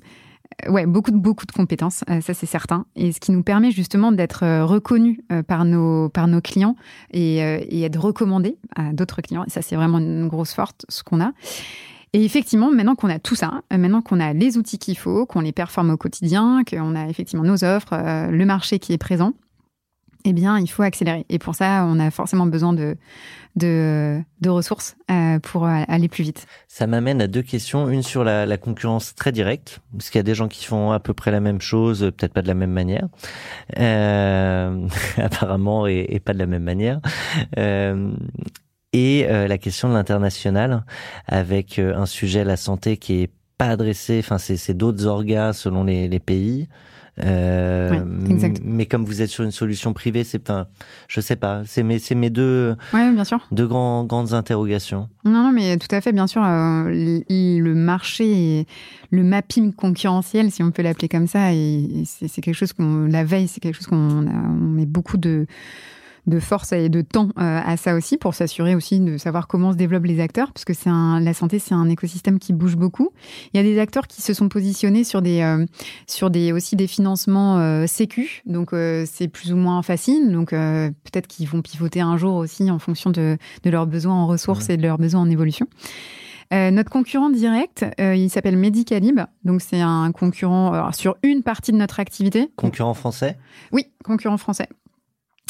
ouais, 0.68 0.87
beaucoup 0.87 1.11
de 1.11 1.18
beaucoup 1.18 1.44
de 1.44 1.52
compétences, 1.52 2.05
ça 2.07 2.35
c'est 2.35 2.46
certain, 2.46 2.87
et 2.96 3.12
ce 3.12 3.20
qui 3.20 3.33
nous 3.33 3.42
permet 3.42 3.70
justement 3.70 4.11
d'être 4.12 4.62
reconnus 4.62 5.18
par 5.46 5.64
nos 5.64 6.09
par 6.09 6.29
nos 6.29 6.40
clients 6.40 6.76
et, 7.12 7.38
et 7.38 7.83
être 7.83 8.00
recommandés 8.00 8.57
à 8.74 8.92
d'autres 8.92 9.20
clients. 9.20 9.44
Et 9.44 9.50
ça 9.50 9.61
c'est 9.61 9.76
vraiment 9.76 9.98
une 9.98 10.29
grosse 10.29 10.55
force 10.55 10.74
ce 10.88 11.02
qu'on 11.02 11.20
a. 11.20 11.33
Et 12.16 12.24
effectivement, 12.24 12.70
maintenant 12.70 12.94
qu'on 12.94 13.11
a 13.11 13.18
tout 13.18 13.35
ça, 13.35 13.61
euh, 13.72 13.76
maintenant 13.76 14.00
qu'on 14.00 14.20
a 14.20 14.33
les 14.33 14.57
outils 14.57 14.79
qu'il 14.79 14.96
faut, 14.96 15.26
qu'on 15.26 15.40
les 15.40 15.52
performe 15.52 15.90
au 15.90 15.98
quotidien, 15.98 16.62
qu'on 16.64 16.96
a 16.96 17.09
effectivement 17.09 17.44
nos 17.44 17.62
offres, 17.62 17.92
euh, 17.92 18.31
le 18.31 18.46
marché 18.46 18.79
qui 18.79 18.94
est 18.94 18.98
présent, 18.98 19.35
eh 20.26 20.32
bien, 20.32 20.58
il 20.58 20.68
faut 20.68 20.82
accélérer. 20.82 21.24
Et 21.28 21.38
pour 21.38 21.54
ça, 21.54 21.86
on 21.88 21.98
a 21.98 22.10
forcément 22.10 22.46
besoin 22.46 22.72
de, 22.72 22.96
de, 23.56 24.48
ressources 24.48 24.96
euh, 25.10 25.38
pour 25.38 25.66
aller 25.66 26.08
plus 26.08 26.24
vite. 26.24 26.46
Ça 26.68 26.86
m'amène 26.86 27.20
à 27.22 27.26
deux 27.26 27.42
questions. 27.42 27.88
Une 27.88 28.02
sur 28.02 28.24
la, 28.24 28.56
concurrence 28.56 29.14
très 29.14 29.32
directe, 29.32 29.80
parce 29.92 30.10
qu'il 30.10 30.18
y 30.18 30.20
a 30.20 30.24
des 30.24 30.34
gens 30.34 30.48
qui 30.48 30.64
font 30.64 30.90
à 30.92 31.00
peu 31.00 31.14
près 31.14 31.30
la 31.30 31.40
même 31.40 31.60
chose, 31.60 32.00
peut-être 32.16 32.32
pas 32.32 32.42
de 32.42 32.48
la 32.48 32.54
même 32.54 32.72
manière, 32.72 33.08
apparemment, 35.18 35.86
et, 35.86 36.20
pas 36.24 36.32
de 36.32 36.38
la 36.38 36.46
même 36.46 36.64
manière 36.64 37.00
et 38.96 39.26
euh, 39.28 39.46
la 39.46 39.58
question 39.58 39.88
de 39.88 39.94
l'international 39.94 40.84
avec 41.26 41.78
euh, 41.78 41.94
un 41.94 42.06
sujet 42.06 42.44
la 42.44 42.56
santé 42.56 42.96
qui 42.96 43.22
est 43.22 43.30
pas 43.58 43.68
adressé, 43.68 44.18
enfin 44.18 44.38
c'est 44.38 44.74
d'autres 44.74 45.06
organes 45.06 45.52
selon 45.52 45.84
les 45.84 46.20
pays. 46.20 46.68
Euh, 47.24 48.05
mais 48.62 48.87
comme 48.87 49.05
vous 49.05 49.22
êtes 49.22 49.31
sur 49.31 49.42
une 49.42 49.50
solution 49.50 49.94
privée, 49.94 50.22
c'est 50.22 50.38
pas, 50.38 50.68
je 51.09 51.20
sais 51.20 51.37
pas, 51.37 51.62
c'est 51.64 51.83
mes, 51.83 51.98
c'est 51.98 52.14
mes 52.14 52.29
deux, 52.29 52.76
ouais, 52.92 53.11
bien 53.12 53.24
sûr. 53.24 53.46
deux 53.52 53.66
grands, 53.66 54.05
grandes 54.05 54.35
interrogations. 54.35 55.09
Non, 55.24 55.44
non, 55.44 55.52
mais 55.52 55.79
tout 55.79 55.92
à 55.94 56.00
fait, 56.00 56.12
bien 56.12 56.26
sûr, 56.26 56.42
euh, 56.44 56.85
le 57.29 57.74
marché, 57.74 58.59
et 58.61 58.66
le 59.11 59.22
mapping 59.22 59.72
concurrentiel, 59.72 60.50
si 60.50 60.62
on 60.62 60.70
peut 60.70 60.83
l'appeler 60.83 61.09
comme 61.09 61.26
ça, 61.26 61.55
et 61.55 62.02
c'est 62.05 62.42
quelque 62.42 62.55
chose 62.55 62.72
qu'on, 62.74 63.07
la 63.07 63.24
veille, 63.24 63.48
c'est 63.48 63.61
quelque 63.61 63.76
chose 63.76 63.87
qu'on 63.87 64.26
on 64.26 64.52
met 64.52 64.87
beaucoup 64.87 65.16
de 65.16 65.46
de 66.26 66.40
force 66.40 66.72
et 66.72 66.88
de 66.88 67.02
temps 67.02 67.28
euh, 67.38 67.60
à 67.64 67.76
ça 67.76 67.94
aussi 67.94 68.16
pour 68.16 68.34
s'assurer 68.34 68.74
aussi 68.74 69.00
de 69.00 69.16
savoir 69.16 69.46
comment 69.46 69.72
se 69.72 69.76
développent 69.76 70.06
les 70.06 70.20
acteurs, 70.20 70.52
parce 70.52 70.64
que 70.64 70.74
c'est 70.74 70.90
la 70.90 71.34
santé, 71.34 71.58
c'est 71.58 71.74
un 71.74 71.88
écosystème 71.88 72.38
qui 72.38 72.52
bouge 72.52 72.76
beaucoup. 72.76 73.10
Il 73.52 73.56
y 73.56 73.60
a 73.60 73.62
des 73.62 73.78
acteurs 73.78 74.06
qui 74.06 74.22
se 74.22 74.34
sont 74.34 74.48
positionnés 74.48 75.04
sur 75.04 75.22
des, 75.22 75.40
euh, 75.42 75.64
sur 76.06 76.30
des 76.30 76.52
aussi 76.52 76.76
des 76.76 76.86
financements 76.86 77.58
euh, 77.58 77.86
sécu, 77.86 78.42
donc 78.46 78.70
c'est 79.06 79.28
plus 79.28 79.52
ou 79.52 79.56
moins 79.56 79.82
facile. 79.82 80.32
Donc 80.32 80.50
peut-être 80.50 81.26
qu'ils 81.26 81.48
vont 81.48 81.62
pivoter 81.62 82.00
un 82.00 82.16
jour 82.16 82.34
aussi 82.34 82.70
en 82.70 82.78
fonction 82.78 83.10
de, 83.10 83.36
de 83.62 83.70
leurs 83.70 83.86
besoins 83.86 84.14
en 84.14 84.26
ressources 84.26 84.68
et 84.68 84.76
de 84.76 84.82
leurs 84.82 84.98
besoins 84.98 85.20
en 85.20 85.30
évolution. 85.30 85.66
notre 86.52 86.90
concurrent 86.90 87.30
direct, 87.30 87.84
il 87.98 88.28
s'appelle 88.30 88.56
Medicalib. 88.56 89.20
Donc, 89.44 89.60
c'est 89.62 89.80
un 89.80 90.10
concurrent 90.12 90.90
sur 90.92 91.16
une 91.22 91.42
partie 91.42 91.72
de 91.72 91.76
notre 91.76 92.00
activité. 92.00 92.50
Concurrent 92.56 92.94
français? 92.94 93.36
Oui, 93.72 93.86
concurrent 94.04 94.38
français. 94.38 94.68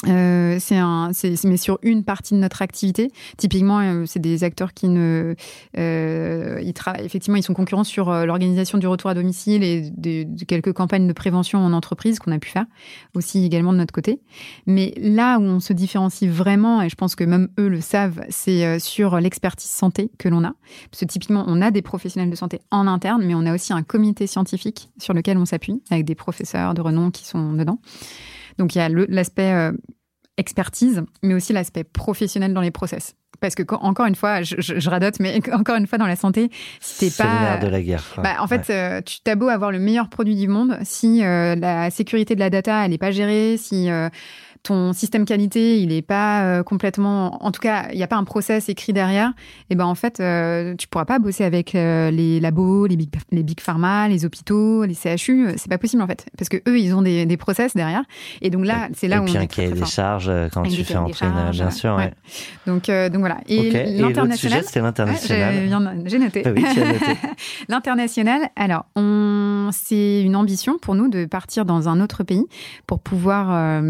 Euh, 0.05 0.59
c'est 0.61 0.77
un, 0.77 1.11
c'est, 1.15 1.43
mais 1.45 1.57
sur 1.57 1.79
une 1.83 2.05
partie 2.05 2.35
de 2.35 2.39
notre 2.39 2.61
activité. 2.61 3.11
Typiquement, 3.39 3.81
euh, 3.81 4.05
c'est 4.05 4.19
des 4.19 4.45
acteurs 4.45 4.75
qui 4.75 4.89
ne, 4.89 5.35
euh, 5.79 6.61
ils 6.63 6.75
travaillent 6.75 7.07
effectivement, 7.07 7.39
ils 7.39 7.43
sont 7.43 7.55
concurrents 7.55 7.83
sur 7.83 8.11
euh, 8.11 8.27
l'organisation 8.27 8.77
du 8.77 8.87
retour 8.87 9.09
à 9.09 9.15
domicile 9.15 9.63
et 9.63 9.91
de, 9.91 10.25
de, 10.25 10.45
quelques 10.45 10.75
campagnes 10.75 11.07
de 11.07 11.15
prévention 11.15 11.61
en 11.61 11.73
entreprise 11.73 12.19
qu'on 12.19 12.33
a 12.33 12.39
pu 12.39 12.51
faire 12.51 12.67
aussi 13.15 13.43
également 13.43 13.73
de 13.73 13.79
notre 13.79 13.95
côté. 13.95 14.21
Mais 14.67 14.93
là 14.99 15.39
où 15.39 15.45
on 15.45 15.61
se 15.61 15.73
différencie 15.73 16.31
vraiment, 16.31 16.83
et 16.83 16.91
je 16.91 16.95
pense 16.95 17.15
que 17.15 17.25
même 17.25 17.49
eux 17.59 17.69
le 17.69 17.81
savent, 17.81 18.21
c'est 18.29 18.79
sur 18.79 19.19
l'expertise 19.19 19.71
santé 19.71 20.11
que 20.19 20.29
l'on 20.29 20.45
a. 20.45 20.53
Parce 20.91 21.01
que 21.01 21.07
typiquement, 21.07 21.45
on 21.47 21.63
a 21.63 21.71
des 21.71 21.83
professionnels 21.83 22.31
de 22.31 22.37
santé 22.37 22.61
en 22.71 22.87
interne, 22.87 23.25
mais 23.25 23.35
on 23.35 23.47
a 23.47 23.55
aussi 23.55 23.73
un 23.73 23.83
comité 23.83 24.27
scientifique 24.27 24.91
sur 24.99 25.15
lequel 25.15 25.39
on 25.39 25.47
s'appuie 25.47 25.81
avec 25.91 26.05
des 26.05 26.15
professeurs 26.15 26.75
de 26.75 26.83
renom 26.83 27.11
qui 27.11 27.25
sont 27.25 27.55
dedans. 27.55 27.79
Donc 28.59 28.75
il 28.75 28.79
y 28.79 28.81
a 28.81 28.89
l'aspect 28.89 29.53
euh, 29.53 29.73
expertise, 30.37 31.03
mais 31.23 31.35
aussi 31.35 31.53
l'aspect 31.53 31.85
professionnel 31.85 32.53
dans 32.55 32.61
les 32.61 32.71
process. 32.71 33.15
Parce 33.41 33.55
que 33.55 33.63
encore 33.75 34.07
une 34.07 34.15
fois, 34.15 34.43
je, 34.43 34.57
je, 34.59 34.91
radote, 34.91 35.21
mais 35.21 35.39
encore 35.53 35.77
une 35.77 35.87
fois 35.87 35.99
dans 35.99 36.07
la 36.07 36.17
santé, 36.17 36.51
t'es 36.99 37.11
pas, 37.11 37.59
de 37.59 37.67
la 37.67 37.83
guerre. 37.83 38.03
Bah, 38.23 38.37
en 38.41 38.47
fait, 38.47 38.71
euh, 38.71 39.03
tu 39.03 39.19
t'as 39.23 39.35
beau 39.35 39.49
avoir 39.49 39.71
le 39.71 39.79
meilleur 39.79 40.09
produit 40.09 40.37
du 40.37 40.49
monde, 40.49 40.79
si 40.83 41.23
euh, 41.23 41.55
la 41.55 41.91
sécurité 41.91 42.35
de 42.35 42.41
la 42.41 42.51
data 42.51 42.85
elle 42.87 42.93
est 42.93 42.99
pas 42.99 43.11
gérée, 43.11 43.57
si 43.59 43.91
ton 44.67 44.93
système 44.93 45.25
qualité, 45.25 45.79
il 45.81 45.89
n'est 45.89 46.03
pas 46.03 46.43
euh, 46.43 46.63
complètement, 46.65 47.45
en 47.45 47.53
tout 47.53 47.61
cas, 47.61 47.87
il 47.93 47.97
n'y 47.97 48.03
a 48.03 48.09
pas 48.09 48.17
un 48.17 48.25
process 48.25 48.69
écrit 48.69 48.93
derrière, 48.93 49.33
et 49.71 49.77
ben 49.77 49.85
en 49.85 49.95
fait, 49.95 50.19
euh, 50.19 50.75
tu 50.77 50.89
pourras 50.89 51.05
pas 51.05 51.21
bosser 51.21 51.45
avec 51.45 51.75
euh, 51.75 52.11
les 52.11 52.41
labos, 52.41 52.87
les 52.87 52.97
big, 52.97 53.11
les 53.31 53.45
big 53.45 53.61
pharma, 53.61 54.09
les 54.09 54.25
hôpitaux, 54.25 54.85
les 54.85 54.95
CHU, 54.95 55.51
c'est 55.57 55.69
pas 55.69 55.79
possible 55.79 56.03
en 56.03 56.09
fait, 56.09 56.27
parce 56.37 56.49
que 56.49 56.57
eux, 56.69 56.81
ils 56.81 56.95
ont 56.95 57.03
des, 57.03 57.27
des 57.27 57.37
process 57.37 57.75
derrière, 57.75 58.03
et 58.43 58.51
donc 58.51 58.67
là, 58.67 58.89
c'est 58.93 59.07
là 59.07 59.17
et 59.17 59.21
où 59.21 59.25
puis 59.25 59.37
on 59.37 59.41
un 59.41 59.47
cahier 59.47 59.71
des 59.71 59.85
charges 59.85 60.33
quand 60.53 60.65
tu 60.65 60.83
fais 60.83 60.97
entrer, 60.97 61.27
bien 61.53 61.71
sûr. 61.71 61.95
Ouais. 61.95 62.13
Donc, 62.67 62.87
donc 62.87 63.21
voilà. 63.21 63.39
Et 63.49 63.69
okay. 63.69 63.85
l'international, 63.99 64.65
c'est 64.67 64.81
l'international. 64.81 66.03
J'ai 66.07 66.19
noté. 66.19 66.43
Ah 66.45 66.51
oui, 66.55 66.63
noté. 66.63 67.19
l'international. 67.69 68.41
Alors, 68.57 68.87
on, 68.97 69.66
c'est 69.73 70.23
une 70.23 70.37
ambition 70.37 70.79
pour 70.79 70.95
nous 70.95 71.09
de 71.09 71.25
partir 71.25 71.65
dans 71.65 71.89
un 71.89 72.01
autre 72.01 72.25
pays 72.25 72.45
pour 72.87 73.01
pouvoir 73.01 73.83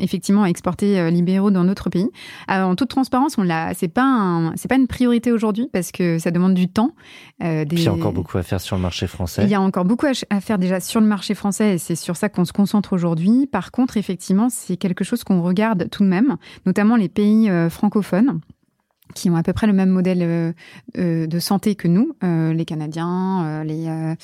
effectivement 0.00 0.46
exporter 0.46 0.98
euh, 0.98 1.10
libéraux 1.10 1.50
dans 1.50 1.64
notre 1.64 1.90
pays. 1.90 2.08
Euh, 2.50 2.62
en 2.62 2.76
toute 2.76 2.88
transparence, 2.88 3.38
on 3.38 3.42
l'a. 3.42 3.72
C'est 3.74 3.88
pas 3.88 4.52
c'est 4.56 4.68
pas 4.68 4.76
une 4.76 4.86
priorité 4.86 5.32
aujourd'hui 5.32 5.68
parce 5.72 5.92
que 5.92 6.18
ça 6.18 6.30
demande 6.30 6.54
du 6.54 6.68
temps. 6.68 6.92
Euh, 7.42 7.64
des... 7.64 7.76
il 7.76 7.82
y 7.82 7.88
a 7.88 7.92
encore 7.92 8.12
beaucoup 8.12 8.38
à 8.38 8.42
faire 8.42 8.60
sur 8.60 8.76
le 8.76 8.82
marché 8.82 9.06
français. 9.06 9.44
Il 9.44 9.50
y 9.50 9.54
a 9.54 9.60
encore 9.60 9.84
beaucoup 9.84 10.06
à 10.30 10.40
faire 10.40 10.58
déjà 10.58 10.80
sur 10.80 11.00
le 11.00 11.06
marché 11.06 11.34
français 11.34 11.74
et 11.74 11.78
c'est 11.78 11.96
sur 11.96 12.16
ça 12.16 12.28
qu'on 12.28 12.44
se 12.44 12.52
concentre 12.52 12.92
aujourd'hui. 12.92 13.46
Par 13.46 13.70
contre, 13.70 13.96
effectivement, 13.96 14.48
c'est 14.50 14.76
quelque 14.76 15.04
chose 15.04 15.24
qu'on 15.24 15.42
regarde 15.42 15.88
tout 15.90 16.02
de 16.02 16.08
même, 16.08 16.36
notamment 16.64 16.96
les 16.96 17.08
pays 17.08 17.50
francophones 17.70 18.40
qui 19.14 19.30
ont 19.30 19.36
à 19.36 19.42
peu 19.42 19.52
près 19.52 19.66
le 19.66 19.72
même 19.72 19.88
modèle 19.88 20.22
euh, 20.22 20.52
euh, 20.98 21.26
de 21.26 21.38
santé 21.38 21.74
que 21.74 21.88
nous, 21.88 22.12
euh, 22.22 22.52
les 22.52 22.64
Canadiens, 22.64 23.64
les, 23.64 24.14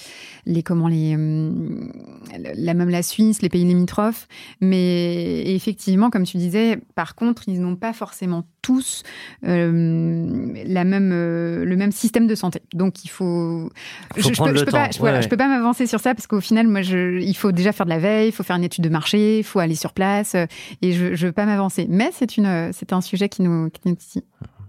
les 0.46 0.62
comment 0.62 0.88
les, 0.88 1.12
la 1.12 2.74
même 2.74 2.90
la 2.90 3.02
Suisse, 3.02 3.42
les 3.42 3.48
pays 3.48 3.64
limitrophes. 3.64 4.28
Mais 4.60 5.54
effectivement, 5.54 6.10
comme 6.10 6.24
tu 6.24 6.36
disais, 6.36 6.78
par 6.94 7.14
contre, 7.14 7.44
ils 7.48 7.60
n'ont 7.60 7.76
pas 7.76 7.92
forcément 7.92 8.44
tous 8.60 9.02
la 9.42 10.84
même, 10.84 11.10
le 11.10 11.74
même 11.76 11.92
système 11.92 12.26
de 12.26 12.34
santé. 12.34 12.62
Donc 12.74 13.04
il 13.04 13.08
faut. 13.08 13.70
faut 14.14 14.20
je, 14.20 14.34
je, 14.34 14.42
peux, 14.42 14.56
je, 14.56 14.64
peux 14.64 14.70
pas, 14.70 14.90
voilà, 14.98 15.20
je 15.20 15.28
peux 15.28 15.36
pas 15.36 15.48
m'avancer 15.48 15.86
sur 15.86 16.00
ça 16.00 16.14
parce 16.14 16.26
qu'au 16.26 16.40
final, 16.40 16.68
moi, 16.68 16.82
je, 16.82 17.20
il 17.20 17.34
faut 17.34 17.52
déjà 17.52 17.72
faire 17.72 17.86
de 17.86 17.90
la 17.90 17.98
veille, 17.98 18.28
il 18.28 18.32
faut 18.32 18.42
faire 18.42 18.56
une 18.56 18.64
étude 18.64 18.84
de 18.84 18.90
marché, 18.90 19.38
il 19.38 19.44
faut 19.44 19.58
aller 19.58 19.74
sur 19.74 19.92
place, 19.92 20.34
et 20.82 20.92
je, 20.92 21.14
je 21.14 21.26
veux 21.26 21.32
pas 21.32 21.46
m'avancer. 21.46 21.86
Mais 21.88 22.10
c'est 22.12 22.36
une, 22.36 22.70
c'est 22.72 22.92
un 22.92 23.00
sujet 23.00 23.28
qui 23.28 23.42
nous, 23.42 23.70
qui 23.70 23.80
nous 23.86 23.96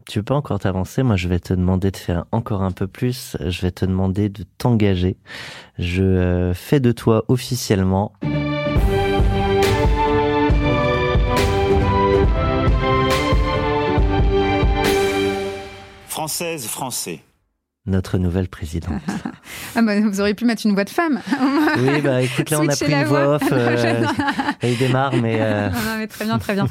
tu 0.06 0.24
peux 0.24 0.34
encore 0.34 0.60
t'avancer? 0.60 1.04
Moi, 1.04 1.16
je 1.16 1.28
vais 1.28 1.39
te 1.39 1.54
demander 1.54 1.92
de 1.92 1.98
faire 1.98 2.26
encore 2.32 2.62
un 2.62 2.72
peu 2.72 2.88
plus. 2.88 3.38
Je 3.39 3.62
vais 3.62 3.72
te 3.72 3.86
demander 3.86 4.30
de 4.30 4.44
t'engager. 4.58 5.18
Je 5.78 6.04
euh, 6.04 6.54
fais 6.54 6.80
de 6.80 6.92
toi 6.92 7.26
officiellement. 7.28 8.13
Française, 16.08 16.68
français 16.68 17.22
notre 17.86 18.17
nouvelle 18.17 18.48
présidente. 18.48 19.02
ah 19.76 19.82
bah, 19.82 20.00
vous 20.00 20.22
auriez 20.22 20.34
pu 20.34 20.46
mettre 20.46 20.65
une 20.65 20.74
voix 20.74 20.86
de 20.86 20.89
femme. 20.89 21.19
oui, 21.80 22.02
bah 22.02 22.22
écoute, 22.22 22.50
là 22.50 22.62
on 22.62 22.67
a 22.67 22.76
pris 22.76 22.93
une 22.93 23.04
voix, 23.04 23.36
off. 23.36 23.43
Euh, 23.54 24.06
elle 24.62 24.78
démarre, 24.78 25.15
mais, 25.17 25.38
euh... 25.39 25.69
non, 25.72 25.98
mais 25.98 26.08
très 26.08 26.26
bien, 26.26 26.39
très 26.39 26.54
bien. 26.54 26.67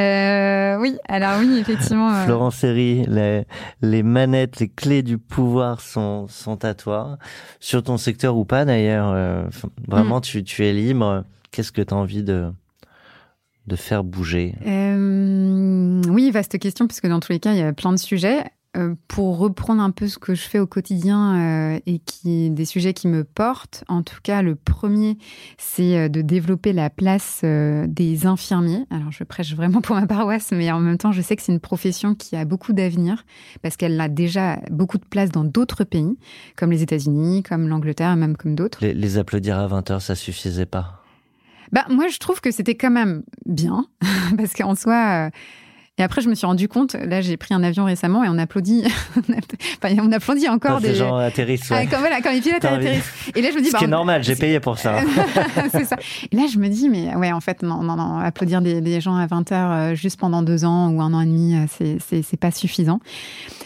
Euh, 0.00 0.78
oui, 0.80 0.96
alors 1.08 1.38
oui, 1.38 1.58
effectivement. 1.58 2.12
Euh... 2.12 2.24
Florence 2.24 2.62
Herry, 2.64 3.04
les, 3.06 3.44
les 3.82 4.02
manettes, 4.02 4.58
les 4.58 4.68
clés 4.68 5.02
du 5.02 5.18
pouvoir 5.18 5.80
sont, 5.80 6.26
sont 6.28 6.64
à 6.64 6.74
toi. 6.74 7.18
Sur 7.60 7.82
ton 7.82 7.96
secteur 7.96 8.36
ou 8.36 8.44
pas 8.44 8.64
d'ailleurs, 8.64 9.12
euh, 9.12 9.44
vraiment, 9.86 10.18
mm. 10.18 10.22
tu, 10.22 10.44
tu 10.44 10.64
es 10.64 10.72
libre. 10.72 11.24
Qu'est-ce 11.52 11.72
que 11.72 11.82
tu 11.82 11.94
as 11.94 11.96
envie 11.96 12.22
de, 12.22 12.52
de 13.66 13.76
faire 13.76 14.04
bouger? 14.04 14.54
Euh, 14.66 16.02
Oui, 16.08 16.30
vaste 16.30 16.58
question, 16.58 16.86
puisque 16.86 17.06
dans 17.06 17.20
tous 17.20 17.32
les 17.32 17.40
cas, 17.40 17.52
il 17.52 17.58
y 17.58 17.62
a 17.62 17.72
plein 17.72 17.92
de 17.92 17.98
sujets. 17.98 18.44
Euh, 18.76 18.94
pour 19.08 19.38
reprendre 19.38 19.82
un 19.82 19.90
peu 19.90 20.06
ce 20.06 20.18
que 20.18 20.34
je 20.34 20.42
fais 20.42 20.58
au 20.58 20.66
quotidien 20.66 21.74
euh, 21.74 21.80
et 21.86 21.98
qui 21.98 22.50
des 22.50 22.66
sujets 22.66 22.92
qui 22.92 23.08
me 23.08 23.24
portent, 23.24 23.84
en 23.88 24.02
tout 24.02 24.18
cas 24.22 24.42
le 24.42 24.54
premier, 24.54 25.16
c'est 25.56 25.96
euh, 25.96 26.08
de 26.08 26.20
développer 26.20 26.72
la 26.74 26.90
place 26.90 27.42
des 27.42 28.26
infirmiers. 28.26 28.84
Alors 28.90 29.12
je 29.12 29.24
prêche 29.24 29.54
vraiment 29.54 29.80
pour 29.80 29.96
ma 29.96 30.06
paroisse, 30.06 30.52
mais 30.52 30.70
en 30.70 30.80
même 30.80 30.98
temps 30.98 31.12
je 31.12 31.22
sais 31.22 31.36
que 31.36 31.42
c'est 31.42 31.52
une 31.52 31.60
profession 31.60 32.14
qui 32.14 32.36
a 32.36 32.44
beaucoup 32.44 32.72
d'avenir 32.72 33.24
parce 33.62 33.76
qu'elle 33.76 33.98
a 34.00 34.08
déjà 34.08 34.58
beaucoup 34.70 34.98
de 34.98 35.04
place 35.04 35.30
dans 35.30 35.44
d'autres 35.44 35.84
pays, 35.84 36.18
comme 36.56 36.70
les 36.70 36.82
États-Unis, 36.82 37.42
comme 37.42 37.68
l'Angleterre, 37.68 38.16
même 38.16 38.36
comme 38.36 38.54
d'autres. 38.54 38.78
Les, 38.82 38.92
les, 38.92 39.16
applaudir 39.16 39.58
à 39.58 39.66
20 39.66 39.90
heures, 39.90 40.02
ça 40.02 40.14
suffisait 40.14 40.66
pas? 40.66 41.02
Bah 41.72 41.84
moi 41.88 42.08
je 42.08 42.18
trouve 42.18 42.40
que 42.40 42.50
c'était 42.50 42.76
quand 42.76 42.90
même 42.90 43.22
bien 43.46 43.86
parce 44.36 44.52
qu'en 44.52 44.74
soi 44.74 45.30
et 45.98 46.02
après, 46.02 46.20
je 46.20 46.28
me 46.28 46.34
suis 46.34 46.44
rendu 46.44 46.68
compte, 46.68 46.92
là, 46.92 47.22
j'ai 47.22 47.38
pris 47.38 47.54
un 47.54 47.62
avion 47.62 47.86
récemment 47.86 48.22
et 48.22 48.28
on 48.28 48.36
applaudit, 48.36 48.84
enfin, 49.18 49.94
on 49.98 50.12
applaudit 50.12 50.46
encore 50.46 50.76
quand 50.76 50.80
des 50.80 50.94
gens 50.94 51.16
atterrissent. 51.16 51.70
Ouais. 51.70 51.84
Ah, 51.84 51.86
quand, 51.90 52.00
voilà, 52.00 52.20
quand 52.20 52.32
les 52.32 52.42
pilotes 52.42 52.62
atterrissent. 52.62 53.30
Et 53.34 53.40
là, 53.40 53.48
je 53.50 53.56
me 53.56 53.62
dis, 53.62 53.70
ce 53.70 53.76
qui 53.76 53.84
est 53.84 53.88
normal, 53.88 54.22
j'ai 54.22 54.36
payé 54.36 54.60
pour 54.60 54.76
ça. 54.76 55.00
c'est 55.72 55.86
ça. 55.86 55.96
Et 56.30 56.36
là, 56.36 56.42
je 56.52 56.58
me 56.58 56.68
dis, 56.68 56.90
mais 56.90 57.14
ouais, 57.16 57.32
en 57.32 57.40
fait, 57.40 57.62
non, 57.62 57.82
non, 57.82 57.96
non, 57.96 58.18
applaudir 58.18 58.60
des, 58.60 58.82
des 58.82 59.00
gens 59.00 59.16
à 59.16 59.26
20 59.26 59.52
heures 59.52 59.72
euh, 59.72 59.94
juste 59.94 60.20
pendant 60.20 60.42
deux 60.42 60.66
ans 60.66 60.90
ou 60.90 61.00
un 61.00 61.14
an 61.14 61.22
et 61.22 61.26
demi, 61.26 61.56
euh, 61.56 61.96
c'est, 61.98 62.36
pas 62.36 62.50
suffisant. 62.50 63.00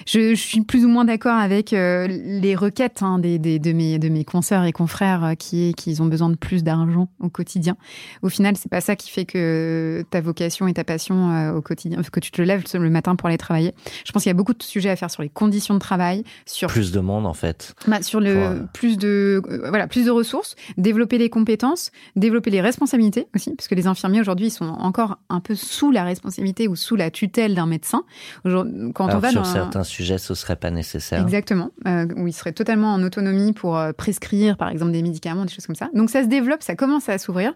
Je, 0.06 0.36
je, 0.36 0.40
suis 0.40 0.60
plus 0.60 0.84
ou 0.84 0.88
moins 0.88 1.04
d'accord 1.04 1.36
avec 1.36 1.72
euh, 1.72 2.06
les 2.08 2.54
requêtes 2.54 3.02
hein, 3.02 3.18
des, 3.18 3.40
des, 3.40 3.58
de 3.58 3.72
mes 3.72 3.98
de 3.98 4.08
mes 4.08 4.24
consoeurs 4.24 4.64
et 4.64 4.72
confrères 4.72 5.32
qui 5.36 5.74
qu'ils 5.74 6.02
ont 6.02 6.06
besoin 6.06 6.30
de 6.30 6.36
plus 6.36 6.62
d'argent 6.62 7.08
au 7.18 7.28
quotidien. 7.28 7.76
Au 8.22 8.28
final, 8.28 8.56
c'est 8.56 8.70
pas 8.70 8.80
ça 8.80 8.94
qui 8.94 9.10
fait 9.10 9.24
que 9.24 10.04
ta 10.10 10.20
vocation 10.20 10.68
et 10.68 10.74
ta 10.74 10.84
passion 10.84 11.56
au 11.56 11.60
quotidien 11.60 11.98
que 12.20 12.26
tu 12.26 12.30
te 12.30 12.42
lèves 12.42 12.64
le 12.74 12.90
matin 12.90 13.16
pour 13.16 13.28
aller 13.28 13.38
travailler. 13.38 13.74
Je 14.04 14.12
pense 14.12 14.22
qu'il 14.22 14.30
y 14.30 14.34
a 14.34 14.34
beaucoup 14.34 14.54
de 14.54 14.62
sujets 14.62 14.90
à 14.90 14.96
faire 14.96 15.10
sur 15.10 15.22
les 15.22 15.28
conditions 15.28 15.74
de 15.74 15.78
travail, 15.78 16.24
sur 16.46 16.68
plus 16.68 16.92
de 16.92 17.00
monde 17.00 17.26
en 17.26 17.34
fait, 17.34 17.74
bah, 17.86 18.02
sur 18.02 18.20
le 18.20 18.66
plus 18.72 18.96
de 18.96 19.42
euh, 19.48 19.68
voilà 19.68 19.86
plus 19.86 20.04
de 20.04 20.10
ressources, 20.10 20.54
développer 20.76 21.18
les 21.18 21.30
compétences, 21.30 21.90
développer 22.16 22.50
les 22.50 22.60
responsabilités 22.60 23.26
aussi, 23.34 23.54
parce 23.54 23.68
que 23.68 23.74
les 23.74 23.86
infirmiers 23.86 24.20
aujourd'hui 24.20 24.46
ils 24.46 24.52
sont 24.52 24.66
encore 24.66 25.18
un 25.28 25.40
peu 25.40 25.54
sous 25.54 25.90
la 25.90 26.04
responsabilité 26.04 26.68
ou 26.68 26.76
sous 26.76 26.96
la 26.96 27.10
tutelle 27.10 27.54
d'un 27.54 27.66
médecin. 27.66 28.04
Quand 28.44 29.06
Alors, 29.06 29.16
on 29.16 29.18
va 29.18 29.30
sur 29.30 29.42
dans 29.42 29.44
certains 29.44 29.84
sujets, 29.84 30.18
ce 30.18 30.34
serait 30.34 30.56
pas 30.56 30.70
nécessaire. 30.70 31.22
Exactement, 31.22 31.70
euh, 31.86 32.06
où 32.16 32.26
ils 32.26 32.32
seraient 32.32 32.52
totalement 32.52 32.92
en 32.92 33.02
autonomie 33.02 33.52
pour 33.52 33.76
euh, 33.78 33.92
prescrire 33.92 34.56
par 34.56 34.68
exemple 34.68 34.92
des 34.92 35.02
médicaments, 35.02 35.44
des 35.44 35.52
choses 35.52 35.66
comme 35.66 35.76
ça. 35.76 35.88
Donc 35.94 36.10
ça 36.10 36.22
se 36.22 36.28
développe, 36.28 36.62
ça 36.62 36.74
commence 36.76 37.08
à 37.08 37.18
s'ouvrir. 37.18 37.52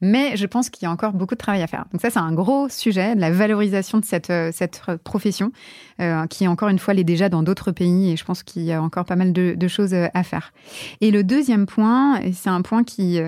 Mais 0.00 0.36
je 0.36 0.46
pense 0.46 0.70
qu'il 0.70 0.84
y 0.84 0.86
a 0.86 0.90
encore 0.90 1.12
beaucoup 1.12 1.34
de 1.34 1.38
travail 1.40 1.62
à 1.62 1.66
faire. 1.66 1.84
Donc 1.92 2.00
ça, 2.00 2.10
c'est 2.10 2.18
un 2.18 2.32
gros 2.32 2.68
sujet, 2.68 3.14
de 3.14 3.20
la 3.20 3.30
valorisation 3.30 3.98
de 3.98 4.04
cette, 4.04 4.30
euh, 4.30 4.50
cette 4.52 4.82
profession, 5.04 5.52
euh, 6.00 6.26
qui 6.26 6.48
encore 6.48 6.68
une 6.68 6.78
fois 6.78 6.94
l'est 6.94 7.04
déjà 7.04 7.28
dans 7.28 7.42
d'autres 7.42 7.72
pays, 7.72 8.10
et 8.10 8.16
je 8.16 8.24
pense 8.24 8.42
qu'il 8.42 8.62
y 8.62 8.72
a 8.72 8.82
encore 8.82 9.04
pas 9.04 9.16
mal 9.16 9.32
de, 9.32 9.68
choses 9.68 9.92
euh, 9.94 10.08
à 10.14 10.22
faire. 10.22 10.52
Et 11.00 11.10
le 11.10 11.22
deuxième 11.22 11.66
point, 11.66 12.20
et 12.20 12.32
c'est 12.32 12.48
un 12.48 12.62
point 12.62 12.82
qui, 12.82 13.20